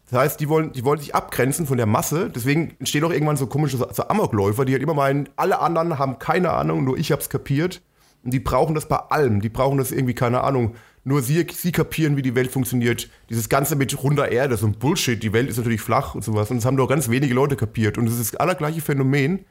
Das 0.10 0.20
heißt, 0.20 0.40
die 0.40 0.48
wollen, 0.48 0.72
die 0.72 0.84
wollen 0.86 1.00
sich 1.00 1.16
abgrenzen 1.16 1.66
von 1.66 1.78
der 1.78 1.86
Masse. 1.86 2.30
Deswegen 2.34 2.76
entstehen 2.80 3.04
auch 3.04 3.12
irgendwann 3.12 3.38
so 3.38 3.48
komische 3.48 3.78
so 3.78 4.08
Amokläufer, 4.08 4.64
die 4.64 4.74
halt 4.74 4.84
immer 4.84 4.94
meinen, 4.94 5.30
alle 5.36 5.60
anderen 5.60 5.98
haben 5.98 6.20
keine 6.20 6.52
Ahnung, 6.52 6.84
nur 6.84 6.98
ich 6.98 7.12
hab's 7.12 7.30
kapiert. 7.30 7.82
Und 8.24 8.34
die 8.34 8.40
brauchen 8.40 8.76
das 8.76 8.88
bei 8.88 8.96
allem. 8.96 9.42
Die 9.42 9.50
brauchen 9.50 9.78
das 9.78 9.92
irgendwie, 9.92 10.14
keine 10.14 10.44
Ahnung. 10.44 10.76
Nur 11.04 11.22
sie, 11.22 11.46
sie 11.52 11.74
kapieren, 11.74 12.16
wie 12.16 12.22
die 12.22 12.36
Welt 12.36 12.52
funktioniert. 12.52 13.10
Dieses 13.30 13.50
Ganze 13.50 13.76
mit 13.76 14.02
runder 14.02 14.32
Erde, 14.32 14.56
so 14.56 14.66
ein 14.66 14.74
Bullshit. 14.74 15.22
Die 15.22 15.34
Welt 15.34 15.50
ist 15.50 15.58
natürlich 15.58 15.82
flach 15.82 16.16
und 16.16 16.24
sowas. 16.24 16.50
Und 16.50 16.58
das 16.58 16.66
haben 16.66 16.76
nur 16.76 16.88
ganz 16.88 17.10
wenige 17.10 17.34
Leute 17.34 17.58
kapiert. 17.58 17.98
Und 17.98 18.08
es 18.08 18.18
ist 18.18 18.34
das 18.34 18.40
allergleiche 18.40 18.80
Phänomen, 18.80 19.46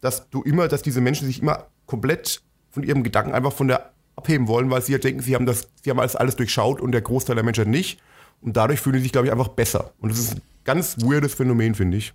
dass 0.00 0.28
du 0.30 0.42
immer, 0.42 0.68
dass 0.68 0.82
diese 0.82 1.00
Menschen 1.00 1.26
sich 1.26 1.42
immer 1.42 1.66
komplett 1.86 2.42
von 2.70 2.82
ihrem 2.82 3.02
Gedanken 3.02 3.32
einfach 3.32 3.52
von 3.52 3.68
der 3.68 3.92
abheben 4.16 4.48
wollen, 4.48 4.70
weil 4.70 4.82
sie 4.82 4.92
halt 4.92 5.04
denken, 5.04 5.22
sie 5.22 5.34
haben 5.34 5.46
das, 5.46 5.68
sie 5.82 5.90
haben 5.90 5.98
alles, 5.98 6.16
alles 6.16 6.36
durchschaut 6.36 6.80
und 6.80 6.92
der 6.92 7.00
Großteil 7.00 7.36
der 7.36 7.44
Menschheit 7.44 7.68
nicht. 7.68 8.00
Und 8.42 8.56
dadurch 8.56 8.80
fühlen 8.80 8.96
sie 8.96 9.02
sich, 9.02 9.12
glaube 9.12 9.26
ich, 9.26 9.32
einfach 9.32 9.48
besser. 9.48 9.92
Und 10.00 10.10
das 10.10 10.18
ist 10.18 10.34
ein 10.34 10.42
ganz 10.64 10.96
weirdes 11.02 11.34
Phänomen, 11.34 11.74
finde 11.74 11.98
ich. 11.98 12.14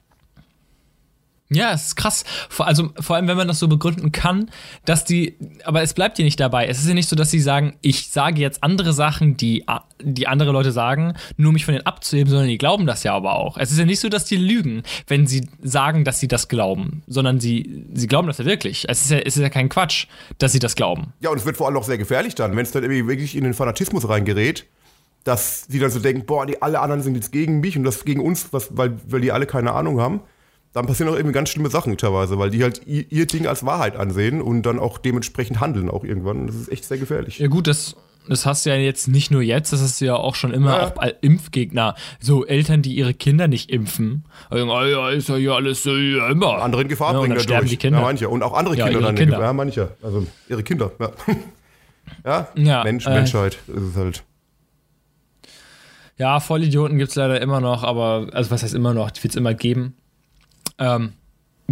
Ja, 1.50 1.74
es 1.74 1.88
ist 1.88 1.96
krass. 1.96 2.26
Vor, 2.50 2.66
also, 2.66 2.90
vor 3.00 3.16
allem, 3.16 3.28
wenn 3.28 3.38
man 3.38 3.48
das 3.48 3.60
so 3.60 3.68
begründen 3.68 4.12
kann, 4.12 4.50
dass 4.84 5.06
die, 5.06 5.38
aber 5.64 5.84
es 5.84 5.94
bleibt 5.94 6.18
ja 6.18 6.26
nicht 6.26 6.40
dabei. 6.40 6.68
Es 6.68 6.80
ist 6.80 6.88
ja 6.88 6.96
nicht 6.96 7.08
so, 7.08 7.16
dass 7.16 7.30
sie 7.30 7.40
sagen, 7.40 7.76
ich 7.82 8.10
sage 8.10 8.42
jetzt 8.42 8.64
andere 8.64 8.94
Sachen, 8.94 9.38
die, 9.38 9.64
die 10.02 10.28
andere 10.28 10.52
Leute 10.52 10.72
sagen, 10.72 11.14
nur 11.38 11.54
mich 11.54 11.64
von 11.64 11.76
denen 11.76 11.86
abzuheben, 11.86 12.32
sondern 12.32 12.48
die 12.48 12.58
glauben 12.58 12.88
das 12.88 13.04
ja 13.04 13.14
aber 13.14 13.36
auch. 13.36 13.58
Es 13.58 13.72
ist 13.72 13.78
ja 13.78 13.86
nicht 13.86 14.00
so, 14.00 14.10
dass 14.10 14.26
die 14.26 14.38
lügen, 14.38 14.82
wenn 15.06 15.28
sie 15.28 15.48
sagen, 15.62 16.04
dass 16.04 16.20
sie 16.20 16.28
das 16.28 16.48
glauben, 16.48 17.04
sondern 17.06 17.40
sie, 17.40 17.86
sie 17.94 18.08
glauben 18.08 18.28
das 18.28 18.40
ja 18.40 18.46
wirklich. 18.46 18.90
Es 18.90 19.04
ist 19.04 19.12
ja, 19.12 19.20
es 19.20 19.38
ist 19.38 19.44
ja 19.44 19.50
kein 19.50 19.70
Quatsch, 19.70 20.08
dass 20.40 20.52
sie 20.52 20.60
das 20.60 20.76
glauben. 20.76 21.14
Ja, 21.20 21.30
und 21.30 21.38
es 21.38 21.46
wird 21.46 21.58
vor 21.58 21.68
allem 21.68 21.78
auch 21.78 21.84
sehr 21.84 22.00
gefährlich 22.00 22.34
dann, 22.34 22.56
wenn 22.56 22.64
es 22.64 22.72
dann 22.72 22.82
irgendwie 22.82 23.08
wirklich 23.08 23.36
in 23.36 23.44
den 23.44 23.54
Fanatismus 23.54 24.10
reingerät, 24.10 24.66
dass 25.24 25.66
sie 25.70 25.78
dann 25.78 25.92
so 25.92 26.00
denken, 26.00 26.26
boah, 26.26 26.48
die 26.48 26.64
alle 26.64 26.80
anderen 26.80 27.04
sind 27.04 27.14
jetzt 27.14 27.32
gegen 27.32 27.60
mich 27.60 27.78
und 27.78 27.84
das 27.84 28.04
gegen 28.04 28.22
uns, 28.22 28.48
was, 28.52 28.76
weil, 28.76 28.98
weil 29.08 29.22
die 29.22 29.32
alle 29.32 29.46
keine 29.46 29.74
Ahnung 29.74 30.02
haben. 30.02 30.22
Dann 30.76 30.86
passieren 30.88 31.10
auch 31.12 31.16
irgendwie 31.16 31.34
ganz 31.34 31.50
schlimme 31.50 31.70
Sachen 31.70 31.98
teilweise, 31.98 32.38
weil 32.38 32.50
die 32.50 32.62
halt 32.62 32.82
ihr, 32.86 33.06
ihr 33.10 33.26
Ding 33.26 33.48
als 33.48 33.66
Wahrheit 33.66 33.96
ansehen 33.96 34.42
und 34.42 34.64
dann 34.64 34.78
auch 34.78 34.98
dementsprechend 34.98 35.62
handeln 35.62 35.90
auch 35.90 36.04
irgendwann. 36.04 36.48
Das 36.48 36.56
ist 36.58 36.70
echt 36.72 36.84
sehr 36.86 36.98
gefährlich. 36.98 37.40
Ja, 37.40 37.48
gut, 37.48 37.66
das. 37.68 37.96
Das 38.28 38.48
hast 38.48 38.66
du 38.66 38.72
ja 38.72 38.76
jetzt 38.76 39.08
nicht 39.08 39.30
nur 39.30 39.44
jetzt, 39.44 39.72
das 39.72 39.82
hast 39.84 40.02
du 40.02 40.06
ja 40.06 40.16
auch 40.16 40.34
schon 40.34 40.52
immer 40.52 40.78
Ja. 40.80 40.88
auch 40.88 40.92
bei 40.92 41.14
Impfgegner. 41.22 41.94
So 42.20 42.44
Eltern, 42.44 42.82
die 42.82 42.96
ihre 42.96 43.14
Kinder 43.14 43.48
nicht 43.48 43.70
impfen. 43.70 44.26
Also, 44.50 44.66
ah 44.74 44.88
ja, 44.88 45.10
ist 45.12 45.30
ja 45.30 45.36
hier 45.36 45.54
alles 45.54 45.84
ja, 45.84 46.28
immer. 46.32 46.60
Andere 46.64 46.82
in 46.82 46.88
Gefahr 46.88 47.14
Ja, 47.14 47.20
bringen 47.20 47.36
dann 47.36 47.44
sterben 47.44 47.58
dadurch. 47.58 47.70
die 47.70 47.78
Kinder. 47.78 48.00
Ja, 48.00 48.04
manche. 48.06 48.28
Und 48.30 48.42
auch 48.42 48.54
andere 48.54 48.76
Kinder 48.76 49.00
dann. 49.00 49.12
in 49.12 49.16
Kinder. 49.16 49.40
Ja, 49.40 49.54
manche. 49.54 49.90
Also 50.02 50.26
ihre 50.50 50.64
Kinder. 50.64 50.92
Ja. 51.00 51.12
Ja, 52.24 52.48
Ja, 52.56 52.84
Mensch, 52.84 53.06
äh, 53.06 53.12
Menschheit, 53.12 53.60
ist 53.68 53.82
es 53.92 53.96
halt. 53.96 54.24
Ja, 56.18 56.40
Vollidioten 56.40 56.98
gibt 56.98 57.10
es 57.10 57.16
leider 57.16 57.42
immer 57.42 57.60
noch, 57.62 57.84
aber, 57.84 58.28
also 58.32 58.50
was 58.52 58.64
heißt 58.64 58.74
immer 58.74 58.94
noch, 58.94 59.12
die 59.12 59.24
wird 59.24 59.34
es 59.34 59.38
immer 59.38 59.54
geben. 59.54 59.94
Ähm, 60.80 61.14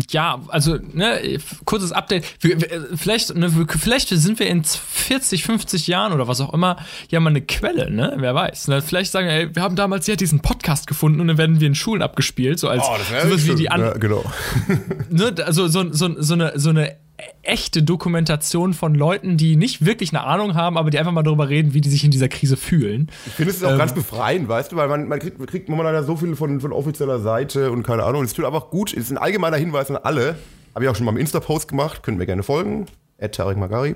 ja, 0.10 0.42
also, 0.48 0.80
ne, 0.94 1.38
kurzes 1.66 1.92
Update. 1.92 2.26
Wir- 2.40 2.60
wir- 2.60 2.98
Vielleicht, 2.98 3.36
ne, 3.36 3.52
vielleicht 3.78 4.10
sind 4.10 4.40
wir 4.40 4.48
in 4.48 4.64
40, 4.64 5.44
50 5.44 5.86
Jahren 5.86 6.14
oder 6.14 6.28
was 6.28 6.42
auch 6.42 6.52
immer 6.52 6.78
ja 7.12 7.20
mal 7.20 7.30
eine 7.30 7.42
Quelle, 7.42 7.92
ne? 7.92 8.12
Wer 8.18 8.34
weiß. 8.34 8.70
Ne? 8.70 8.82
Vielleicht 8.82 9.12
sagen, 9.12 9.28
wir, 9.28 9.34
ey, 9.36 9.56
wir 9.56 9.62
haben 9.62 9.76
damals 9.76 10.08
ja 10.08 10.16
diesen 10.16 10.40
Podcast 10.40 10.88
gefunden 10.88 11.22
und 11.22 11.28
dann 11.28 11.38
werden 11.38 11.60
wir 11.60 11.68
in 11.68 11.76
Schulen 11.76 12.02
abgespielt, 12.02 12.58
so 12.58 12.70
als 12.70 12.82
sowas 13.30 13.46
wie 13.46 13.56
die 13.56 13.70
an, 13.70 13.82
ja, 13.82 13.94
genau. 13.94 14.24
ne, 15.10 15.32
also 15.46 15.68
so, 15.68 15.94
so, 15.94 16.10
so, 16.20 16.34
eine, 16.34 16.54
so 16.60 16.70
eine 16.72 16.98
echte 17.44 17.84
Dokumentation 17.84 18.74
von 18.74 18.96
Leuten, 18.96 19.38
die 19.38 19.56
nicht 19.56 19.86
wirklich 19.86 20.12
eine 20.12 20.24
Ahnung 20.24 20.56
haben, 20.56 20.78
aber 20.78 20.90
die 20.90 21.00
einfach 21.00 21.12
mal 21.12 21.24
darüber 21.24 21.50
reden, 21.50 21.74
wie 21.74 21.82
die 21.82 21.90
sich 21.90 22.04
in 22.04 22.12
dieser 22.12 22.28
Krise 22.28 22.58
fühlen. 22.58 23.10
Ich 23.26 23.34
finde 23.34 23.52
es 23.52 23.58
ist 23.58 23.64
auch 23.64 23.78
ganz 23.78 23.94
befreiend, 23.94 24.48
weißt 24.48 24.72
du, 24.72 24.76
weil 24.76 24.88
man, 24.88 25.08
man, 25.08 25.20
kriegt, 25.20 25.38
man 25.38 25.48
kriegt 25.48 25.70
momentan 25.70 26.06
so 26.06 26.16
viel 26.16 26.36
von, 26.36 26.60
von 26.60 26.72
offizieller 26.72 27.20
Seite 27.20 27.72
und 27.72 27.84
keine 27.84 28.04
Ahnung. 28.04 28.24
Es 28.24 28.34
tut 28.34 28.46
einfach 28.46 28.70
gut, 28.70 28.94
es 28.94 29.06
ist 29.06 29.12
ein 29.12 29.18
allgemeiner 29.18 29.58
Hinweis 29.58 29.90
an 29.92 29.98
alle. 29.98 30.36
Habe 30.74 30.86
ich 30.86 30.90
auch 30.90 30.96
schon 30.96 31.06
mal 31.06 31.12
im 31.12 31.18
Insta-Post 31.18 31.68
gemacht, 31.68 32.02
könnt 32.04 32.18
mir 32.18 32.26
gerne 32.26 32.44
folgen. 32.44 32.88
Tarek 33.32 33.58
Magari. 33.58 33.96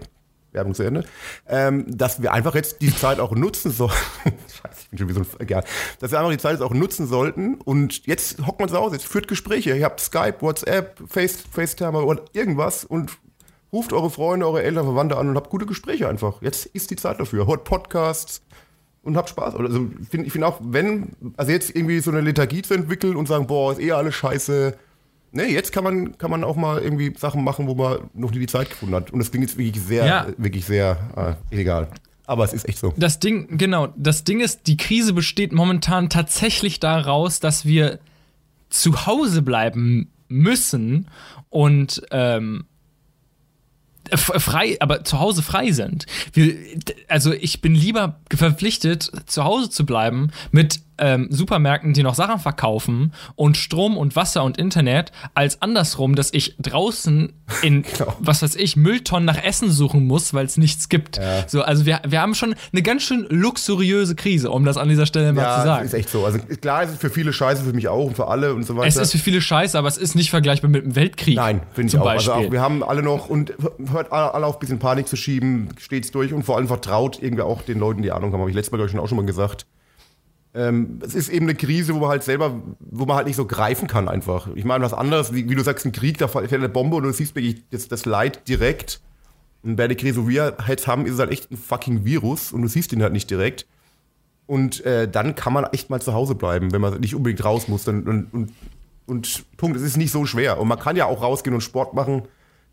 Werbung 0.57 0.73
zu 0.73 0.83
Ende. 0.83 1.05
Ähm, 1.47 1.85
dass 1.87 2.21
wir 2.21 2.33
einfach 2.33 2.55
jetzt 2.55 2.81
die 2.81 2.93
Zeit 2.93 3.19
auch 3.19 3.31
nutzen 3.33 3.71
sollen. 3.71 3.91
Scheiße, 4.25 4.81
ich 4.81 4.89
bin 4.89 4.99
schon 4.99 5.09
wie 5.09 5.13
so 5.13 5.19
ein 5.21 5.27
egal. 5.39 5.63
Dass 5.99 6.11
wir 6.11 6.19
einfach 6.19 6.31
die 6.31 6.37
Zeit 6.37 6.53
jetzt 6.53 6.61
auch 6.61 6.73
nutzen 6.73 7.07
sollten 7.07 7.55
und 7.55 8.05
jetzt 8.05 8.45
hockt 8.45 8.59
man 8.59 8.69
zu 8.69 8.75
Hause, 8.75 8.95
jetzt 8.95 9.07
führt 9.07 9.27
Gespräche. 9.27 9.75
Ihr 9.75 9.85
habt 9.85 9.99
Skype, 9.99 10.41
WhatsApp, 10.41 10.99
Face, 11.07 11.43
FaceTime 11.51 12.03
oder 12.03 12.23
irgendwas 12.33 12.83
und 12.83 13.11
ruft 13.71 13.93
eure 13.93 14.09
Freunde, 14.09 14.47
eure 14.47 14.63
Eltern, 14.63 14.85
Verwandte 14.85 15.17
an 15.17 15.29
und 15.29 15.35
habt 15.35 15.49
gute 15.49 15.65
Gespräche 15.65 16.09
einfach. 16.09 16.41
Jetzt 16.41 16.65
ist 16.67 16.89
die 16.89 16.95
Zeit 16.95 17.19
dafür. 17.19 17.47
Hört 17.47 17.63
Podcasts 17.63 18.41
und 19.03 19.15
habt 19.17 19.29
Spaß. 19.29 19.55
Also 19.55 19.87
ich 20.01 20.09
finde 20.09 20.27
ich 20.27 20.33
find 20.33 20.43
auch, 20.43 20.59
wenn, 20.61 21.11
also 21.37 21.51
jetzt 21.51 21.75
irgendwie 21.75 21.99
so 21.99 22.11
eine 22.11 22.21
Lethargie 22.21 22.61
zu 22.61 22.73
entwickeln 22.73 23.15
und 23.15 23.27
sagen, 23.27 23.47
boah, 23.47 23.71
ist 23.71 23.79
eh 23.79 23.91
alles 23.91 24.15
scheiße. 24.15 24.77
Nee, 25.37 25.53
jetzt 25.53 25.71
kann 25.71 25.83
man, 25.83 26.17
kann 26.17 26.31
man 26.31 26.43
auch 26.43 26.55
mal 26.55 26.81
irgendwie 26.81 27.13
Sachen 27.17 27.43
machen, 27.43 27.67
wo 27.67 27.75
man 27.75 28.09
noch 28.13 28.31
nie 28.31 28.39
die 28.39 28.47
Zeit 28.47 28.69
gefunden 28.71 28.95
hat. 28.95 29.11
Und 29.11 29.19
das 29.19 29.29
klingt 29.31 29.47
jetzt 29.47 29.57
wirklich 29.57 29.81
sehr, 29.83 30.05
Ja. 30.05 30.27
wirklich 30.37 30.65
sehr 30.65 31.37
äh, 31.51 31.55
egal. 31.59 31.89
Aber 32.25 32.43
es 32.43 32.53
ist 32.53 32.67
echt 32.67 32.79
so. 32.79 32.93
Das 32.97 33.19
Ding, 33.19 33.57
genau, 33.57 33.93
das 33.95 34.23
Ding 34.23 34.41
ist, 34.41 34.67
die 34.67 34.77
Krise 34.77 35.13
besteht 35.13 35.53
momentan 35.53 36.09
tatsächlich 36.09 36.79
daraus, 36.79 37.39
dass 37.39 37.65
wir 37.65 37.99
zu 38.69 39.05
Hause 39.05 39.43
bleiben 39.43 40.11
müssen 40.27 41.07
und 41.49 42.01
ähm, 42.11 42.65
frei, 44.13 44.77
aber 44.79 45.03
zu 45.03 45.19
Hause 45.19 45.41
frei 45.43 45.71
sind. 45.71 46.05
Wir, 46.33 46.55
also 47.07 47.31
ich 47.31 47.61
bin 47.61 47.75
lieber 47.75 48.19
verpflichtet, 48.33 49.09
zu 49.27 49.43
Hause 49.43 49.69
zu 49.69 49.85
bleiben 49.85 50.31
mit 50.51 50.81
ähm, 50.99 51.27
Supermärkten, 51.29 51.93
die 51.93 52.03
noch 52.03 52.15
Sachen 52.15 52.39
verkaufen 52.39 53.13
und 53.35 53.57
Strom 53.57 53.97
und 53.97 54.15
Wasser 54.15 54.43
und 54.43 54.57
Internet, 54.57 55.11
als 55.33 55.61
andersrum, 55.61 56.15
dass 56.15 56.33
ich 56.33 56.55
draußen 56.59 57.33
in, 57.61 57.81
Genau. 57.97 58.13
was 58.19 58.41
weiß 58.41 58.55
ich, 58.55 58.75
Mülltonnen 58.75 59.25
nach 59.25 59.41
Essen 59.43 59.71
suchen 59.71 60.05
muss, 60.07 60.33
weil 60.33 60.45
es 60.45 60.57
nichts 60.57 60.89
gibt. 60.89 61.19
So, 61.47 61.61
also 61.61 61.85
wir, 61.85 62.01
wir 62.07 62.21
haben 62.21 62.35
schon 62.35 62.55
eine 62.71 62.81
ganz 62.81 63.03
schön 63.03 63.25
luxuriöse 63.29 64.15
Krise, 64.15 64.51
um 64.51 64.65
das 64.65 64.77
an 64.77 64.89
dieser 64.89 65.05
Stelle 65.05 65.33
mal 65.33 65.41
zu 65.41 65.47
Ja, 65.47 65.63
sagen. 65.63 65.85
ist 65.85 65.93
echt 65.93 66.09
so. 66.09 66.25
Also 66.25 66.39
klar 66.39 66.83
ist 66.83 66.91
es 66.91 66.97
für 66.97 67.09
viele 67.09 67.33
scheiße, 67.33 67.63
für 67.63 67.73
mich 67.73 67.87
auch 67.87 68.05
und 68.05 68.15
für 68.15 68.27
alle 68.27 68.53
und 68.53 68.63
so 68.65 68.75
weiter. 68.75 68.87
Es 68.87 68.97
ist 68.97 69.11
für 69.11 69.17
viele 69.17 69.41
scheiße, 69.41 69.77
aber 69.77 69.87
es 69.87 69.97
ist 69.97 70.15
nicht 70.15 70.29
vergleichbar 70.29 70.69
mit 70.69 70.83
dem 70.85 70.95
Weltkrieg. 70.95 71.35
Nein, 71.35 71.61
finde 71.73 71.89
ich 71.93 71.97
auch. 71.99 72.03
Beispiel. 72.03 72.33
Also 72.33 72.47
auch. 72.47 72.51
Wir 72.51 72.61
haben 72.61 72.83
alle 72.83 73.03
noch 73.03 73.29
und 73.29 73.53
hört 73.91 74.11
alle 74.11 74.33
alle 74.33 74.45
auf, 74.45 74.55
ein 74.57 74.59
bisschen 74.59 74.79
Panik 74.79 75.07
zu 75.07 75.15
schieben, 75.15 75.69
stets 75.79 76.11
durch 76.11 76.33
und 76.33 76.43
vor 76.43 76.57
allem 76.57 76.67
vertraut 76.67 77.19
irgendwie 77.21 77.43
auch 77.43 77.61
den 77.61 77.79
Leuten, 77.79 78.01
die 78.01 78.11
Ahnung 78.11 78.31
haben. 78.33 78.39
Habe 78.41 78.49
ich 78.49 78.55
letztes 78.55 78.71
Mal, 78.71 78.77
glaube 78.77 78.87
ich, 78.87 78.91
schon 78.91 78.99
auch 78.99 79.07
schon 79.07 79.17
mal 79.17 79.25
gesagt. 79.25 79.65
Ähm, 80.57 80.99
es 81.05 81.13
ist 81.13 81.29
eben 81.29 81.45
eine 81.45 81.53
Krise, 81.53 81.93
wo 81.93 81.99
man 81.99 82.09
halt 82.09 82.23
selber, 82.23 82.59
wo 82.79 83.05
man 83.05 83.15
halt 83.15 83.27
nicht 83.27 83.35
so 83.35 83.45
greifen 83.45 83.87
kann 83.87 84.09
einfach. 84.09 84.49
Ich 84.55 84.65
meine, 84.65 84.83
was 84.83 84.93
anderes, 84.93 85.31
wie, 85.31 85.47
wie 85.47 85.53
du 85.53 85.61
sagst, 85.61 85.85
ein 85.85 85.91
Krieg, 85.91 86.17
da 86.17 86.27
fällt 86.27 86.51
eine 86.51 86.67
Bombe 86.67 86.95
und 86.95 87.03
du 87.03 87.13
siehst 87.13 87.35
wirklich 87.35 87.61
das, 87.69 87.87
das 87.87 88.05
Leid 88.05 88.47
direkt. 88.47 88.99
Und 89.61 89.75
bei 89.75 89.87
der 89.87 89.95
Krise, 89.95 90.23
wo 90.23 90.27
wir 90.27 90.57
jetzt 90.67 90.87
haben, 90.87 91.05
ist 91.05 91.13
es 91.13 91.19
halt 91.19 91.29
echt 91.29 91.51
ein 91.51 91.57
fucking 91.57 92.05
Virus 92.05 92.51
und 92.51 92.63
du 92.63 92.67
siehst 92.67 92.91
ihn 92.91 93.03
halt 93.03 93.13
nicht 93.13 93.29
direkt. 93.29 93.67
Und 94.47 94.83
äh, 94.83 95.07
dann 95.07 95.35
kann 95.35 95.53
man 95.53 95.65
echt 95.65 95.91
mal 95.91 96.01
zu 96.01 96.13
Hause 96.13 96.33
bleiben, 96.33 96.71
wenn 96.71 96.81
man 96.81 96.99
nicht 97.01 97.13
unbedingt 97.13 97.45
raus 97.45 97.67
muss. 97.67 97.83
Dann, 97.83 98.07
und, 98.07 98.33
und, 98.33 98.53
und 99.05 99.45
Punkt, 99.57 99.77
es 99.77 99.83
ist 99.83 99.97
nicht 99.97 100.11
so 100.11 100.25
schwer. 100.25 100.59
Und 100.59 100.67
man 100.67 100.79
kann 100.79 100.95
ja 100.95 101.05
auch 101.05 101.21
rausgehen 101.21 101.53
und 101.53 101.61
Sport 101.61 101.93
machen. 101.93 102.23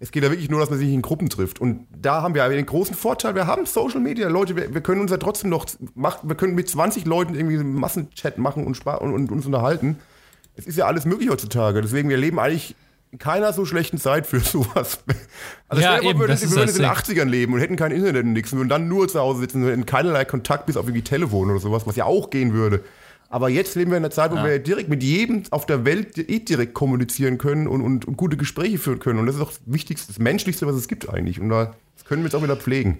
Es 0.00 0.10
geht 0.10 0.22
ja 0.22 0.30
wirklich 0.30 0.50
nur, 0.50 0.60
dass 0.60 0.70
man 0.70 0.78
sich 0.78 0.88
in 0.90 1.02
Gruppen 1.02 1.28
trifft. 1.28 1.60
Und 1.60 1.86
da 1.96 2.22
haben 2.22 2.34
wir 2.34 2.46
den 2.48 2.66
großen 2.66 2.94
Vorteil, 2.94 3.34
wir 3.34 3.46
haben 3.46 3.64
Social 3.64 4.00
Media. 4.00 4.28
Leute, 4.28 4.56
wir, 4.56 4.74
wir 4.74 4.80
können 4.80 5.00
uns 5.00 5.10
ja 5.10 5.16
trotzdem 5.16 5.50
noch, 5.50 5.66
mach, 5.94 6.18
wir 6.22 6.34
können 6.34 6.54
mit 6.54 6.68
20 6.68 7.04
Leuten 7.06 7.34
irgendwie 7.34 7.58
einen 7.58 7.74
Massenchat 7.74 8.38
machen 8.38 8.66
und, 8.66 8.84
und, 8.86 9.14
und 9.14 9.30
uns 9.30 9.46
unterhalten. 9.46 9.98
Es 10.56 10.66
ist 10.66 10.76
ja 10.76 10.86
alles 10.86 11.04
möglich 11.04 11.30
heutzutage. 11.30 11.80
Deswegen, 11.80 12.08
wir 12.08 12.16
leben 12.16 12.38
eigentlich 12.38 12.74
in 13.14 13.18
keiner 13.18 13.52
so 13.52 13.64
schlechten 13.64 13.98
Zeit 13.98 14.26
für 14.26 14.40
sowas. 14.40 14.98
Also 15.68 15.82
Ja, 15.82 15.96
stell 15.96 16.00
dir 16.00 16.18
vor, 16.18 16.28
wir 16.28 16.28
würden, 16.28 16.38
in 16.40 16.66
den 16.66 16.74
Ding. 16.74 16.84
80ern 16.84 17.24
leben 17.24 17.54
und 17.54 17.60
hätten 17.60 17.76
kein 17.76 17.92
Internet 17.92 18.24
und 18.24 18.32
nichts 18.32 18.52
und 18.52 18.58
würden 18.58 18.68
dann 18.68 18.88
nur 18.88 19.08
zu 19.08 19.20
Hause 19.20 19.40
sitzen 19.40 19.62
und 19.62 19.68
hätten 19.68 19.86
keinerlei 19.86 20.24
Kontakt 20.24 20.66
bis 20.66 20.76
auf 20.76 20.86
irgendwie 20.86 21.02
Telefon 21.02 21.50
oder 21.50 21.60
sowas, 21.60 21.86
was 21.86 21.94
ja 21.96 22.04
auch 22.04 22.30
gehen 22.30 22.52
würde. 22.52 22.82
Aber 23.34 23.48
jetzt 23.48 23.74
leben 23.74 23.90
wir 23.90 23.96
in 23.96 24.04
einer 24.04 24.12
Zeit, 24.12 24.30
wo 24.30 24.36
wir 24.36 24.60
direkt 24.60 24.88
mit 24.88 25.02
jedem 25.02 25.42
auf 25.50 25.66
der 25.66 25.84
Welt 25.84 26.16
eh 26.16 26.38
direkt 26.38 26.72
kommunizieren 26.72 27.36
können 27.36 27.66
und, 27.66 27.80
und, 27.80 28.04
und 28.04 28.16
gute 28.16 28.36
Gespräche 28.36 28.78
führen 28.78 29.00
können. 29.00 29.18
Und 29.18 29.26
das 29.26 29.34
ist 29.34 29.40
doch 29.40 29.50
das 29.50 29.60
Wichtigste, 29.66 30.06
das 30.06 30.20
Menschlichste, 30.20 30.68
was 30.68 30.76
es 30.76 30.86
gibt 30.86 31.08
eigentlich. 31.08 31.40
Und 31.40 31.48
da 31.48 31.74
das 31.96 32.04
können 32.04 32.22
wir 32.22 32.26
jetzt 32.26 32.36
auch 32.36 32.44
wieder 32.44 32.54
pflegen. 32.54 32.98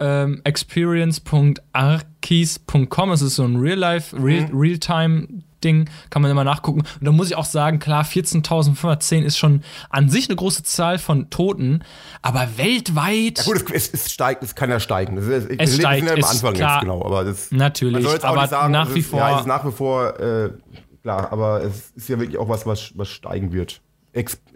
Ähm, 0.00 0.40
experience.arkis.com, 0.44 3.10
es 3.12 3.22
ist 3.22 3.34
so 3.36 3.44
ein 3.44 3.56
Real-Life, 3.56 4.16
Real- 4.22 4.48
Real-Time-Ding, 4.52 5.90
kann 6.10 6.22
man 6.22 6.30
immer 6.30 6.44
nachgucken. 6.44 6.80
Und 6.82 7.04
da 7.04 7.10
muss 7.10 7.28
ich 7.30 7.36
auch 7.36 7.44
sagen, 7.44 7.80
klar, 7.80 8.04
14.510 8.04 9.22
ist 9.22 9.38
schon 9.38 9.62
an 9.90 10.08
sich 10.08 10.28
eine 10.28 10.36
große 10.36 10.62
Zahl 10.62 10.98
von 10.98 11.30
Toten, 11.30 11.82
aber 12.22 12.46
weltweit. 12.56 13.38
Ja 13.38 13.44
gut, 13.52 13.64
es, 13.72 13.88
es, 13.92 14.06
es 14.06 14.12
steigt, 14.12 14.44
es 14.44 14.54
kann 14.54 14.70
ja 14.70 14.78
steigen. 14.78 15.16
Ist, 15.16 15.26
Es 15.26 15.48
wir 15.48 15.66
steigt, 15.66 16.06
ja 16.06 16.12
am 16.12 16.18
ist 16.20 16.26
Anfang 16.30 16.54
klar. 16.54 16.74
jetzt, 16.76 16.82
genau. 16.82 17.04
Aber 17.04 17.24
das, 17.24 17.50
Natürlich, 17.50 17.94
man 17.94 18.02
soll 18.04 18.12
jetzt 18.14 18.24
auch 18.24 18.28
aber 18.30 18.42
nicht 18.42 18.50
sagen, 18.50 18.72
nach 18.72 18.88
es 18.90 18.94
wie 18.94 19.00
ist, 19.00 19.10
vor- 19.10 19.18
Ja, 19.20 19.34
es 19.34 19.40
ist 19.40 19.46
nach 19.46 19.66
wie 19.66 19.72
vor, 19.72 20.20
äh, 20.20 20.50
klar, 21.02 21.32
aber 21.32 21.64
es 21.64 21.90
ist 21.96 22.08
ja 22.08 22.20
wirklich 22.20 22.38
auch 22.38 22.48
was, 22.48 22.64
was, 22.66 22.92
was 22.96 23.08
steigen 23.08 23.52
wird. 23.52 23.80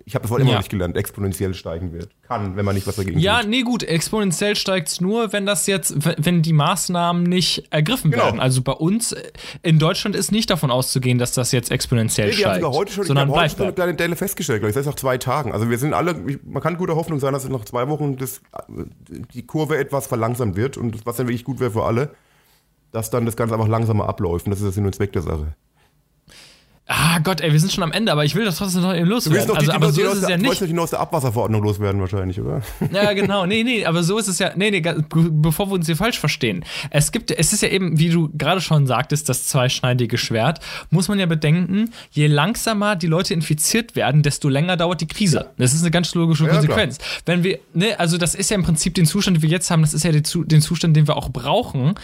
Ich 0.05 0.15
habe 0.15 0.23
das 0.23 0.31
Wort 0.31 0.41
immer 0.41 0.51
Ja. 0.51 0.55
noch 0.57 0.63
nicht 0.63 0.71
gelernt, 0.71 0.97
exponentiell 0.97 1.55
steigen 1.55 1.93
wird. 1.93 2.09
Kann, 2.23 2.57
wenn 2.57 2.65
man 2.65 2.75
nicht 2.75 2.87
was 2.87 2.97
dagegen 2.97 3.21
Ja, 3.21 3.41
tut. 3.43 3.51
nee, 3.51 3.63
gut, 3.63 3.83
exponentiell 3.85 4.57
steigt 4.57 4.89
es 4.89 5.01
nur, 5.01 5.33
wenn 5.33 5.47
das 5.47 5.67
jetzt, 5.69 5.95
wenn 6.25 6.43
die 6.43 6.53
Maßnahmen 6.55 7.23
nicht 7.23 7.65
ergriffen 7.71 8.11
Genau. 8.11 8.25
werden. 8.25 8.41
Also 8.41 8.63
bei 8.63 8.73
uns 8.73 9.13
äh, 9.13 9.23
in 9.63 9.79
Deutschland 9.79 10.17
ist 10.17 10.33
nicht 10.33 10.51
davon 10.51 10.71
auszugehen, 10.73 11.19
dass 11.19 11.33
das 11.33 11.53
jetzt 11.53 11.71
exponentiell 11.71 12.29
Nee, 12.29 12.33
steigt. 12.35 12.57
sogar 12.57 12.73
heute 12.73 12.93
schon, 12.93 13.05
sondern 13.05 13.29
haben 13.29 13.35
heute 13.37 13.41
bleibt 13.55 13.57
schon 13.59 13.67
eine 13.67 13.73
kleine 13.75 13.95
Delle 13.95 14.17
festgestellt, 14.17 14.61
glaube 14.61 14.71
ich. 14.71 14.75
Das 14.75 14.81
heißt 14.87 14.97
nach 14.97 15.01
zwei 15.01 15.19
Tagen. 15.19 15.53
Also 15.53 15.71
wir 15.71 15.79
sind 15.79 15.93
alle, 15.95 16.17
ich- 16.27 16.39
man 16.45 16.63
kann 16.63 16.77
guter 16.79 16.97
Hoffnung 16.97 17.21
sein, 17.21 17.33
dass 17.33 17.49
nach 17.49 17.65
zwei 17.65 17.87
Wochen 17.89 18.17
das, 18.17 18.41
die 19.35 19.47
Kurve 19.47 19.77
etwas 19.77 20.07
verlangsamt 20.09 20.57
wird 20.57 20.77
und 20.79 21.07
was 21.07 21.17
dann 21.17 21.29
wirklich 21.29 21.45
gut 21.45 21.61
wäre 21.61 21.71
für 21.71 21.85
alle, 21.85 22.11
dass 22.91 23.11
dann 23.11 23.27
das 23.27 23.37
Ganze 23.37 23.55
einfach 23.55 23.69
langsamer 23.69 24.09
abläuft. 24.09 24.47
Und 24.47 24.51
das 24.51 24.61
ist 24.61 24.65
der 24.65 24.73
Sinn 24.73 24.87
und 24.87 24.95
Zweck 24.95 25.13
der 25.13 25.23
Sache. 25.23 25.55
Ah 26.89 27.21
Gott, 27.21 27.41
ey, 27.41 27.53
wir 27.53 27.61
sind 27.61 27.71
schon 27.73 27.85
am 27.85 27.93
Ende, 27.93 28.11
aber 28.11 28.25
ich 28.25 28.35
will 28.35 28.45
das 28.45 28.57
trotzdem 28.57 28.83
noch 28.83 28.93
eben 28.93 29.07
Du 29.09 29.13
willst 29.15 29.27
loswerden. 29.29 29.49
noch 29.49 29.55
Also, 29.57 29.71
die, 29.71 29.77
aber 29.77 29.87
die, 29.87 29.93
so 29.93 30.01
die, 30.01 30.07
ist 30.09 30.23
es 30.25 30.29
ja 30.29 30.37
du 30.37 30.43
nicht. 30.43 30.61
noch 30.63 30.69
neueste 30.69 30.99
Abwasserverordnung 30.99 31.63
loswerden 31.63 32.01
wahrscheinlich, 32.01 32.41
oder? 32.41 32.61
Ja, 32.93 33.13
genau. 33.13 33.47
Nee, 33.47 33.63
nee, 33.63 33.85
aber 33.87 34.03
so 34.03 34.19
ist 34.19 34.27
es 34.27 34.41
ja. 34.41 34.51
Nee, 34.57 34.71
nee, 34.73 34.83
bevor 35.11 35.69
wir 35.69 35.75
uns 35.75 35.87
hier 35.87 35.97
falsch 35.97 36.19
verstehen. 36.19 36.65
Es 36.91 37.13
gibt, 37.13 37.31
es 37.31 37.53
ist 37.53 37.63
ja 37.63 37.69
eben, 37.69 37.99
wie 38.01 38.09
du 38.11 38.31
gerade 38.37 38.61
schon 38.61 38.87
sagtest, 38.89 39.29
das 39.29 39.47
zweischneidige 39.47 40.19
Schwert. 40.19 40.59
Muss 40.91 41.07
man 41.07 41.21
ja 41.21 41.27
bedenken, 41.27 41.93
je 42.11 42.27
langsamer 42.27 42.97
die 42.97 43.07
Leute 43.07 43.33
infiziert 43.33 43.95
werden, 43.95 44.23
desto 44.23 44.49
länger 44.49 44.77
dauert 44.77 45.01
die 45.01 45.07
Krise. 45.07 45.51
Das 45.59 45.75
ist 45.75 45.83
eine 45.83 45.93
ganz 45.93 46.13
logische 46.17 46.47
Ja, 46.47 46.51
Konsequenz. 46.51 46.99
Wenn 47.25 47.45
wir, 47.45 47.61
ne, 47.75 47.99
also 48.01 48.19
das 48.19 48.35
ist 48.35 48.51
ja 48.51 48.57
im 48.57 48.65
Prinzip 48.65 48.95
den 48.97 49.07
Zustand, 49.07 49.37
den 49.37 49.43
wir 49.43 49.51
jetzt 49.51 49.71
haben, 49.71 49.83
das 49.83 49.95
ist 49.95 50.05
ja 50.05 50.11
den 50.13 50.61
Zustand, 50.61 50.97
den 50.97 51.07
wir 51.07 51.17
auch 51.17 51.31
brauchen. 51.31 51.95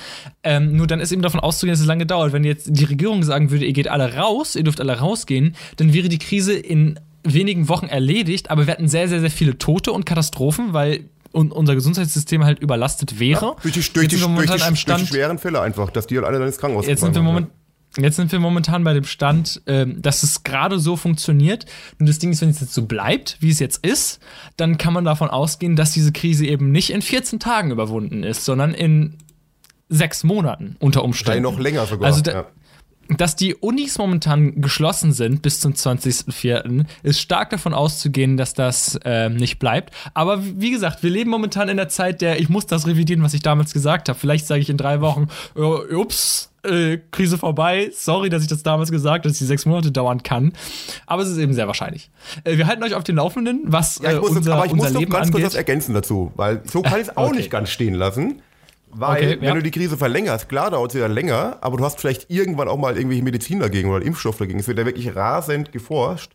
Ähm, 0.45 0.77
nur 0.77 0.87
dann 0.87 1.01
ist 1.01 1.11
eben 1.11 1.23
davon 1.23 1.41
auszugehen, 1.41 1.73
dass 1.73 1.81
es 1.81 1.87
lange 1.87 2.07
dauert. 2.07 2.33
Wenn 2.33 2.45
jetzt 2.45 2.69
die 2.71 2.85
Regierung 2.85 3.25
sagen 3.25 3.51
würde, 3.51 3.65
ihr 3.67 3.73
geht 3.73 3.89
alle 3.89 4.15
raus, 4.15 4.55
ihr 4.55 4.68
dürft 4.69 4.81
alle 4.81 4.99
rausgehen, 4.99 5.57
dann 5.77 5.93
wäre 5.93 6.09
die 6.09 6.19
Krise 6.19 6.53
in 6.53 6.99
wenigen 7.25 7.69
Wochen 7.69 7.87
erledigt, 7.87 8.51
aber 8.51 8.67
wir 8.67 8.73
hätten 8.75 8.89
sehr, 8.89 9.09
sehr, 9.09 9.21
sehr 9.21 9.31
viele 9.31 9.59
Tote 9.59 9.93
und 9.93 10.07
Katastrophen, 10.07 10.73
weil 10.73 11.05
un 11.33 11.53
unser 11.53 11.75
Gesundheitssystem 11.75 12.45
halt 12.45 12.59
überlastet 12.61 13.21
wäre. 13.21 13.57
Durch 13.63 13.75
die, 13.75 13.81
durch, 13.81 14.05
Jetzt 14.05 14.13
die, 14.13 14.17
sind 14.17 14.31
wir 14.31 14.47
durch, 14.47 14.49
momentan 14.49 14.57
die, 14.57 14.63
einem 14.63 14.75
durch 14.75 14.85
die 14.85 14.91
Stand- 14.91 15.09
schweren 15.09 15.39
Fälle 15.39 15.61
einfach, 15.61 15.91
dass 15.91 16.07
die 16.07 16.17
halt 16.17 16.27
alle 16.27 16.39
dann 16.39 16.47
ins 16.47 16.59
Krankenhaus 16.59 16.87
Jetzt 16.87 17.01
sind 17.01 17.15
wir 17.15 17.21
gebracht 17.21 17.35
moment, 17.35 17.51
Jetzt 17.97 18.17
sind 18.17 18.31
wir 18.31 18.39
momentan 18.39 18.85
bei 18.85 18.93
dem 18.93 19.05
Stand, 19.05 19.63
ähm, 19.67 20.01
dass 20.01 20.23
es 20.23 20.45
gerade 20.45 20.79
so 20.79 20.97
funktioniert. 20.97 21.65
Und 21.99 22.09
das 22.09 22.19
Ding 22.19 22.31
ist, 22.31 22.43
wenn 22.43 22.51
es 22.51 22.61
jetzt 22.61 22.75
so 22.75 22.85
bleibt, 22.87 23.39
wie 23.41 23.51
es 23.51 23.59
jetzt 23.59 23.85
ist, 23.85 24.21
dann 24.57 24.79
kann 24.79 24.93
man 24.93 25.05
davon 25.05 25.31
ausgehen, 25.31 25.75
dass 25.75 25.93
diese 25.93 26.13
Krise 26.13 26.47
eben 26.47 26.71
nicht 26.71 26.91
in 26.91 27.03
14 27.03 27.41
Tagen 27.41 27.71
überwunden 27.71 28.23
ist, 28.23 28.45
sondern 28.45 28.75
in 28.75 29.15
sechs 29.89 30.23
Monaten 30.23 30.77
unter 30.81 31.03
Umständen. 31.03 31.41
Vielleicht 31.43 31.57
noch 31.57 31.61
länger 31.61 31.87
sogar. 31.87 32.07
Also 32.09 32.21
da, 32.21 32.33
ja. 32.33 32.47
Dass 33.17 33.37
die 33.37 33.55
Unis 33.55 33.97
momentan 33.99 34.61
geschlossen 34.61 35.13
sind 35.13 35.41
bis 35.43 35.61
zum 35.61 35.73
20.04., 35.73 36.85
ist 37.03 37.21
stark 37.21 37.51
davon 37.51 37.73
auszugehen, 37.75 38.37
dass 38.37 38.55
das 38.55 38.99
äh, 39.05 39.29
nicht 39.31 39.59
bleibt. 39.59 39.95
Aber 40.15 40.43
wie 40.45 40.71
gesagt, 40.71 41.03
wir 41.03 41.11
leben 41.11 41.31
momentan 41.31 41.69
in 41.69 41.77
der 41.77 41.89
Zeit 41.89 42.21
der, 42.21 42.39
ich 42.41 42.49
muss 42.49 42.67
das 42.67 42.87
revidieren, 42.87 43.23
was 43.23 43.35
ich 43.35 43.41
damals 43.43 43.73
gesagt 43.73 44.09
habe. 44.09 44.19
Vielleicht 44.19 44.47
sage 44.47 44.61
ich 44.61 44.69
in 44.71 44.77
drei 44.77 45.01
Wochen, 45.01 45.29
äh, 45.57 45.61
ups, 45.95 46.51
äh, 46.65 46.99
Krise 47.11 47.39
vorbei. 47.39 47.91
Sorry, 47.95 48.29
dass 48.29 48.43
ich 48.43 48.49
das 48.49 48.63
damals 48.63 48.91
gesagt 48.91 49.21
habe, 49.25 49.29
dass 49.29 49.39
die 49.39 49.45
sechs 49.45 49.65
Monate 49.65 49.91
dauern 49.93 50.23
kann. 50.23 50.53
Aber 51.07 51.23
es 51.23 51.29
ist 51.31 51.39
eben 51.39 51.55
sehr 51.55 51.67
wahrscheinlich. 51.67 52.11
Äh, 52.45 52.59
wir 52.59 52.67
halten 52.67 52.83
euch 52.83 52.95
auf 52.95 53.05
den 53.05 53.17
Laufenden, 53.17 53.63
was 53.65 54.01
Ja, 54.03 54.11
ich 54.11 54.17
äh, 54.17 54.21
muss, 54.21 54.31
unser, 54.31 54.55
aber 54.55 54.67
ich 54.67 54.73
unser 54.73 54.91
muss 54.91 54.99
Leben 54.99 55.13
ganz 55.13 55.31
kurz 55.31 55.45
was 55.45 55.55
angeht. 55.55 55.57
ergänzen 55.69 55.95
dazu, 55.95 56.33
weil 56.37 56.61
so 56.71 56.83
kann 56.83 57.01
ich 57.01 57.09
es 57.09 57.17
auch 57.17 57.27
Okay. 57.29 57.37
nicht 57.37 57.51
ganz 57.51 57.71
stehen 57.71 57.95
lassen. 57.95 58.43
Weil, 58.91 59.17
Okay, 59.17 59.37
wenn 59.41 59.49
ja. 59.49 59.55
du 59.55 59.63
die 59.63 59.71
Krise 59.71 59.97
verlängerst, 59.97 60.49
klar 60.49 60.71
dauert 60.71 60.91
es 60.93 60.97
wieder 60.97 61.09
länger, 61.09 61.59
aber 61.61 61.77
du 61.77 61.85
hast 61.85 62.01
vielleicht 62.01 62.31
irgendwann 62.31 62.69
auch 62.69 62.79
mal 62.79 62.97
irgendwelche 62.97 63.23
Medizin 63.23 63.61
dagegen 63.61 63.91
oder 63.91 64.05
Impfstoff 64.05 64.39
dagegen. 64.39 64.59
Es 64.59 64.69
wird 64.69 64.79
ja 64.79 64.87
wirklich 64.87 65.15
rasend 65.15 65.73
geforscht. 65.73 66.33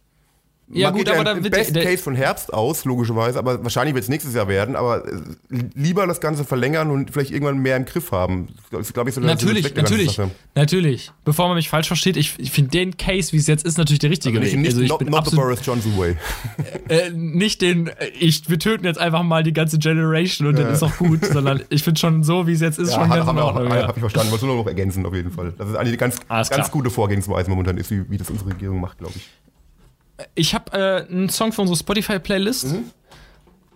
Ja, 0.70 0.88
Man 0.88 0.98
gut, 0.98 1.06
geht 1.06 1.16
aber 1.16 1.30
ja 1.30 1.38
im 1.38 1.44
wird 1.44 1.54
Best 1.54 1.74
Case 1.74 1.98
von 1.98 2.16
Herbst 2.16 2.54
aus, 2.54 2.86
logischerweise, 2.86 3.38
aber 3.38 3.64
wahrscheinlich 3.64 3.94
wird 3.96 4.04
es 4.04 4.10
nächstes 4.10 4.34
Jahr 4.34 4.48
werden, 4.48 4.76
aber 4.76 5.06
äh, 5.06 5.12
lieber 5.76 6.08
das 6.08 6.22
Ganze 6.22 6.46
verlängern 6.46 6.90
und 6.90 7.12
vielleicht 7.12 7.32
irgendwann 7.32 7.60
mehr 7.60 7.76
im 7.76 7.86
Griff 7.86 8.12
haben. 8.12 8.48
Das 8.72 8.88
ist, 8.88 8.94
glaube 8.94 9.10
ich, 9.10 9.16
so 9.16 9.22
Natürlich, 9.22 9.76
ganzen 9.76 9.84
natürlich, 9.84 10.20
natürlich. 10.56 11.12
Bevor 11.26 11.48
man 11.48 11.58
mich 11.58 11.70
falsch 11.70 11.88
versteht, 11.88 12.18
ich, 12.18 12.34
ich 12.38 12.52
finde 12.52 12.72
den 12.72 12.98
Case, 12.98 13.34
wie 13.34 13.38
es 13.38 13.48
jetzt 13.48 13.66
ist, 13.66 13.78
natürlich 13.78 14.00
der 14.00 14.10
richtige 14.10 14.40
Also 14.40 14.56
nicht, 14.56 14.64
Weg. 14.64 14.72
Also 14.72 14.82
ich 14.82 14.90
not, 14.90 15.00
bin 15.00 15.10
not 15.10 15.30
the 15.30 15.36
Boris 15.36 15.60
Johnson 15.66 15.98
way. 15.98 16.16
äh, 16.88 17.10
nicht 17.12 17.62
den, 17.62 17.88
äh, 17.88 18.08
ich, 18.18 18.50
wir 18.50 18.58
töten 18.58 18.86
jetzt 18.86 19.00
einfach 19.00 19.24
mal 19.24 19.44
die 19.44 19.54
ganze 19.54 19.78
Generation 19.78 20.48
und 20.48 20.58
dann 20.58 20.72
ist 20.72 20.82
auch 20.82 20.98
gut, 20.98 21.26
sondern 21.26 21.62
ich 21.70 21.84
finde 21.84 22.00
schon 22.00 22.24
so, 22.24 22.48
wie 22.48 22.54
es 22.54 22.62
jetzt 22.62 22.80
ist, 22.80 22.94
schon 22.94 23.10
ganz 23.10 23.30
in 23.30 23.38
Ordnung. 23.38 23.68
Ja. 23.68 23.88
hab 23.88 23.98
ich 23.98 24.02
verstanden. 24.02 24.32
Wollte 24.32 24.46
nur 24.46 24.56
noch 24.56 24.68
ergänzen, 24.68 25.06
auf 25.06 25.14
jeden 25.14 25.32
Fall. 25.32 25.54
Das 25.58 25.70
ist 25.70 25.76
eine 25.76 25.96
ganz, 25.98 26.18
ganz 26.28 26.50
klar. 26.50 26.70
gute 26.72 26.90
Vorgehensweise 26.90 27.50
momentan 27.50 27.78
ist, 27.78 27.92
wie, 27.92 28.10
wie 28.10 28.18
das 28.18 28.30
unsere 28.30 28.50
Regierung 28.52 28.80
macht, 28.80 28.98
glaube 28.98 29.14
ich. 29.18 29.30
Ich 30.36 30.54
habe 30.54 30.72
äh, 30.78 31.12
einen 31.12 31.30
Song 31.30 31.52
für 31.52 31.62
unsere 31.62 31.78
Spotify-Playlist, 31.78 32.68
Mhm. 32.74 32.84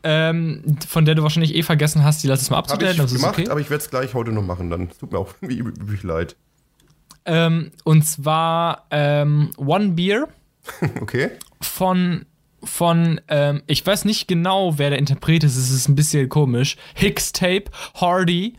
ähm, 0.04 0.78
von 0.88 1.06
der 1.06 1.16
du 1.16 1.24
wahrscheinlich 1.24 1.56
eh 1.56 1.64
vergessen 1.64 2.04
hast, 2.04 2.24
die 2.24 2.28
lass 2.28 2.42
es 2.42 2.50
mal 2.50 2.58
abzustellen. 2.60 2.92
ich 2.94 2.98
Das 3.02 3.12
ist 3.12 3.20
gemacht, 3.22 3.40
okay. 3.40 3.50
aber 3.50 3.60
ich 3.60 3.70
werde 3.70 3.84
es 3.84 3.90
gleich 3.90 4.14
heute 4.14 4.32
noch 4.32 4.44
machen. 4.44 4.70
Dann 4.70 4.90
tut 4.90 5.12
mir 5.12 5.18
auch 5.20 5.34
wie 5.42 5.58
üblich 5.60 6.04
leid. 6.04 6.36
Ähm, 7.26 7.72
und 7.84 8.04
zwar 8.04 8.86
ähm, 8.92 9.52
One 9.58 9.90
Beer 9.90 10.28
Okay? 11.02 11.32
von 11.62 12.26
von, 12.64 13.22
ähm, 13.28 13.62
ich 13.68 13.86
weiß 13.86 14.04
nicht 14.06 14.28
genau, 14.28 14.78
wer 14.80 14.90
der 14.90 15.00
Interpret 15.00 15.44
ist, 15.44 15.56
es 15.58 15.70
ist 15.70 15.88
ein 15.88 15.96
bisschen 15.96 16.28
komisch. 16.28 16.76
Hicks 16.96 17.32
Tape, 17.32 17.66
Hardy, 17.96 18.54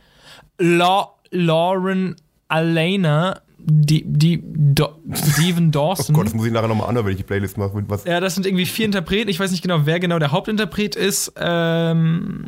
La 0.59 1.11
Lauren 1.31 2.15
Alana, 2.47 3.41
die, 3.71 4.05
die, 4.05 4.43
Do 4.43 4.89
Steven 5.13 5.69
Oh 5.69 5.71
Dawson. 5.71 6.15
Gott, 6.15 6.27
das 6.27 6.35
muss 6.35 6.47
ich 6.47 6.53
nachher 6.53 6.69
nochmal 6.69 6.89
anhören, 6.89 7.07
wenn 7.07 7.13
ich 7.13 7.19
die 7.19 7.25
Playlist 7.25 7.59
mache. 7.59 7.73
Was, 7.89 8.05
Ja, 8.05 8.21
das 8.21 8.35
sind 8.35 8.47
irgendwie 8.47 8.67
vier 8.67 8.87
Interpreten. 8.87 9.29
Ich 9.29 9.39
weiß 9.39 9.51
nicht 9.51 9.63
genau, 9.63 9.81
wer 9.85 10.01
genau 10.01 10.19
der 10.19 10.33
Hauptinterpret 10.33 10.97
ist. 10.97 11.33
Ähm, 11.37 12.45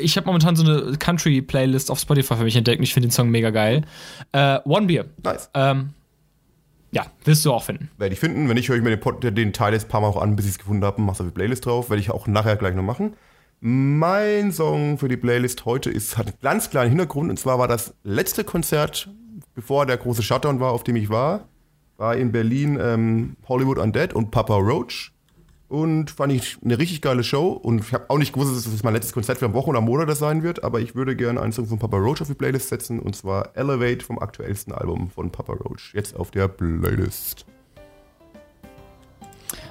ich 0.00 0.16
habe 0.16 0.26
momentan 0.26 0.56
so 0.56 0.64
eine 0.64 0.96
Country-Playlist 0.98 1.90
auf 1.90 1.98
Spotify 1.98 2.36
für 2.36 2.44
mich 2.44 2.56
entdeckt 2.56 2.78
und 2.78 2.84
ich 2.84 2.94
finde 2.94 3.08
den 3.08 3.12
Song 3.12 3.30
mega 3.30 3.50
geil. 3.50 3.82
Äh, 4.32 4.58
One 4.64 4.86
Beer. 4.86 5.06
nice. 5.22 5.50
Ähm, 5.54 5.90
ja, 6.94 7.06
wirst 7.24 7.44
du 7.46 7.52
auch 7.52 7.64
finden. 7.64 7.90
Werde 7.96 8.12
ich 8.12 8.20
finden. 8.20 8.48
Wenn 8.48 8.56
nicht, 8.56 8.68
höre 8.68 8.76
ich 8.76 8.82
mir 8.82 8.90
den, 8.90 9.00
Pod, 9.00 9.24
den 9.24 9.52
Teil 9.54 9.72
jetzt 9.72 9.86
ein 9.86 9.88
paar 9.88 10.02
Mal 10.02 10.08
auch 10.08 10.20
an, 10.20 10.36
bis 10.36 10.44
ich 10.44 10.52
es 10.52 10.58
gefunden 10.58 10.84
habe 10.84 10.98
und 10.98 11.06
mache 11.06 11.22
auf 11.22 11.26
die 11.26 11.32
Playlist 11.32 11.64
drauf. 11.64 11.88
Werde 11.88 12.00
ich 12.02 12.10
auch 12.10 12.26
nachher 12.26 12.56
gleich 12.56 12.74
noch 12.74 12.82
machen. 12.82 13.14
Mein 13.60 14.52
Song 14.52 14.98
für 14.98 15.08
die 15.08 15.16
Playlist 15.16 15.64
heute 15.64 15.88
ist, 15.88 16.18
hat 16.18 16.26
einen 16.26 16.36
ganz 16.42 16.68
kleinen 16.68 16.90
Hintergrund. 16.90 17.30
Und 17.30 17.38
zwar 17.38 17.58
war 17.58 17.68
das 17.68 17.94
letzte 18.04 18.44
Konzert, 18.44 19.08
bevor 19.54 19.86
der 19.86 19.96
große 19.96 20.22
Shutdown 20.22 20.60
war, 20.60 20.72
auf 20.72 20.84
dem 20.84 20.96
ich 20.96 21.08
war. 21.08 21.48
War 21.96 22.16
in 22.16 22.32
Berlin 22.32 22.78
ähm, 22.80 23.36
Hollywood 23.48 23.78
Undead 23.78 24.12
und 24.14 24.30
Papa 24.30 24.56
Roach. 24.56 25.12
Und 25.68 26.10
fand 26.10 26.32
ich 26.32 26.58
eine 26.62 26.78
richtig 26.78 27.00
geile 27.00 27.24
Show. 27.24 27.52
Und 27.52 27.80
ich 27.80 27.94
habe 27.94 28.04
auch 28.08 28.18
nicht 28.18 28.34
gewusst, 28.34 28.54
dass 28.54 28.70
das 28.70 28.82
mein 28.82 28.92
letztes 28.92 29.14
Konzert 29.14 29.38
für 29.38 29.46
eine 29.46 29.54
Woche 29.54 29.70
oder 29.70 29.80
Monat 29.80 30.14
sein 30.16 30.42
wird. 30.42 30.64
Aber 30.64 30.80
ich 30.80 30.94
würde 30.94 31.16
gerne 31.16 31.40
einen 31.40 31.52
Song 31.52 31.66
von 31.66 31.78
Papa 31.78 31.96
Roach 31.96 32.20
auf 32.20 32.28
die 32.28 32.34
Playlist 32.34 32.68
setzen. 32.68 32.98
Und 32.98 33.16
zwar 33.16 33.56
Elevate 33.56 34.04
vom 34.04 34.18
aktuellsten 34.18 34.74
Album 34.74 35.10
von 35.10 35.30
Papa 35.30 35.54
Roach. 35.54 35.94
Jetzt 35.94 36.14
auf 36.14 36.30
der 36.30 36.48
Playlist. 36.48 37.46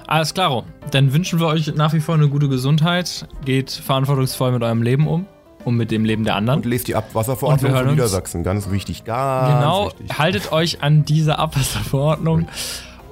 Alles 0.08 0.34
klaro. 0.34 0.64
Dann 0.90 1.12
wünschen 1.12 1.38
wir 1.38 1.46
euch 1.46 1.72
nach 1.74 1.92
wie 1.92 2.00
vor 2.00 2.16
eine 2.16 2.28
gute 2.28 2.48
Gesundheit. 2.48 3.28
Geht 3.44 3.70
verantwortungsvoll 3.70 4.52
mit 4.52 4.62
eurem 4.62 4.82
Leben 4.82 5.06
um 5.06 5.26
und 5.64 5.76
mit 5.76 5.90
dem 5.90 6.04
Leben 6.04 6.24
der 6.24 6.36
anderen. 6.36 6.60
Und 6.60 6.66
lest 6.66 6.88
die 6.88 6.94
Und 6.94 6.98
Abwasserverordnung 6.98 7.72
von 7.74 7.86
Niedersachsen. 7.88 8.42
Ganz 8.42 8.70
wichtig, 8.70 9.04
ganz 9.04 9.48
Genau, 9.54 9.86
wichtig. 9.86 10.18
haltet 10.18 10.52
euch 10.52 10.82
an 10.82 11.04
diese 11.04 11.38
Abwasserverordnung 11.38 12.46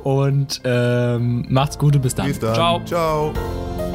und 0.03 0.61
ähm, 0.64 1.46
macht's 1.48 1.78
Gute, 1.78 1.98
bis 1.98 2.14
dann. 2.14 2.26
Bis 2.28 2.38
dann. 2.38 2.55
Ciao. 2.55 2.80
Ciao. 2.84 3.89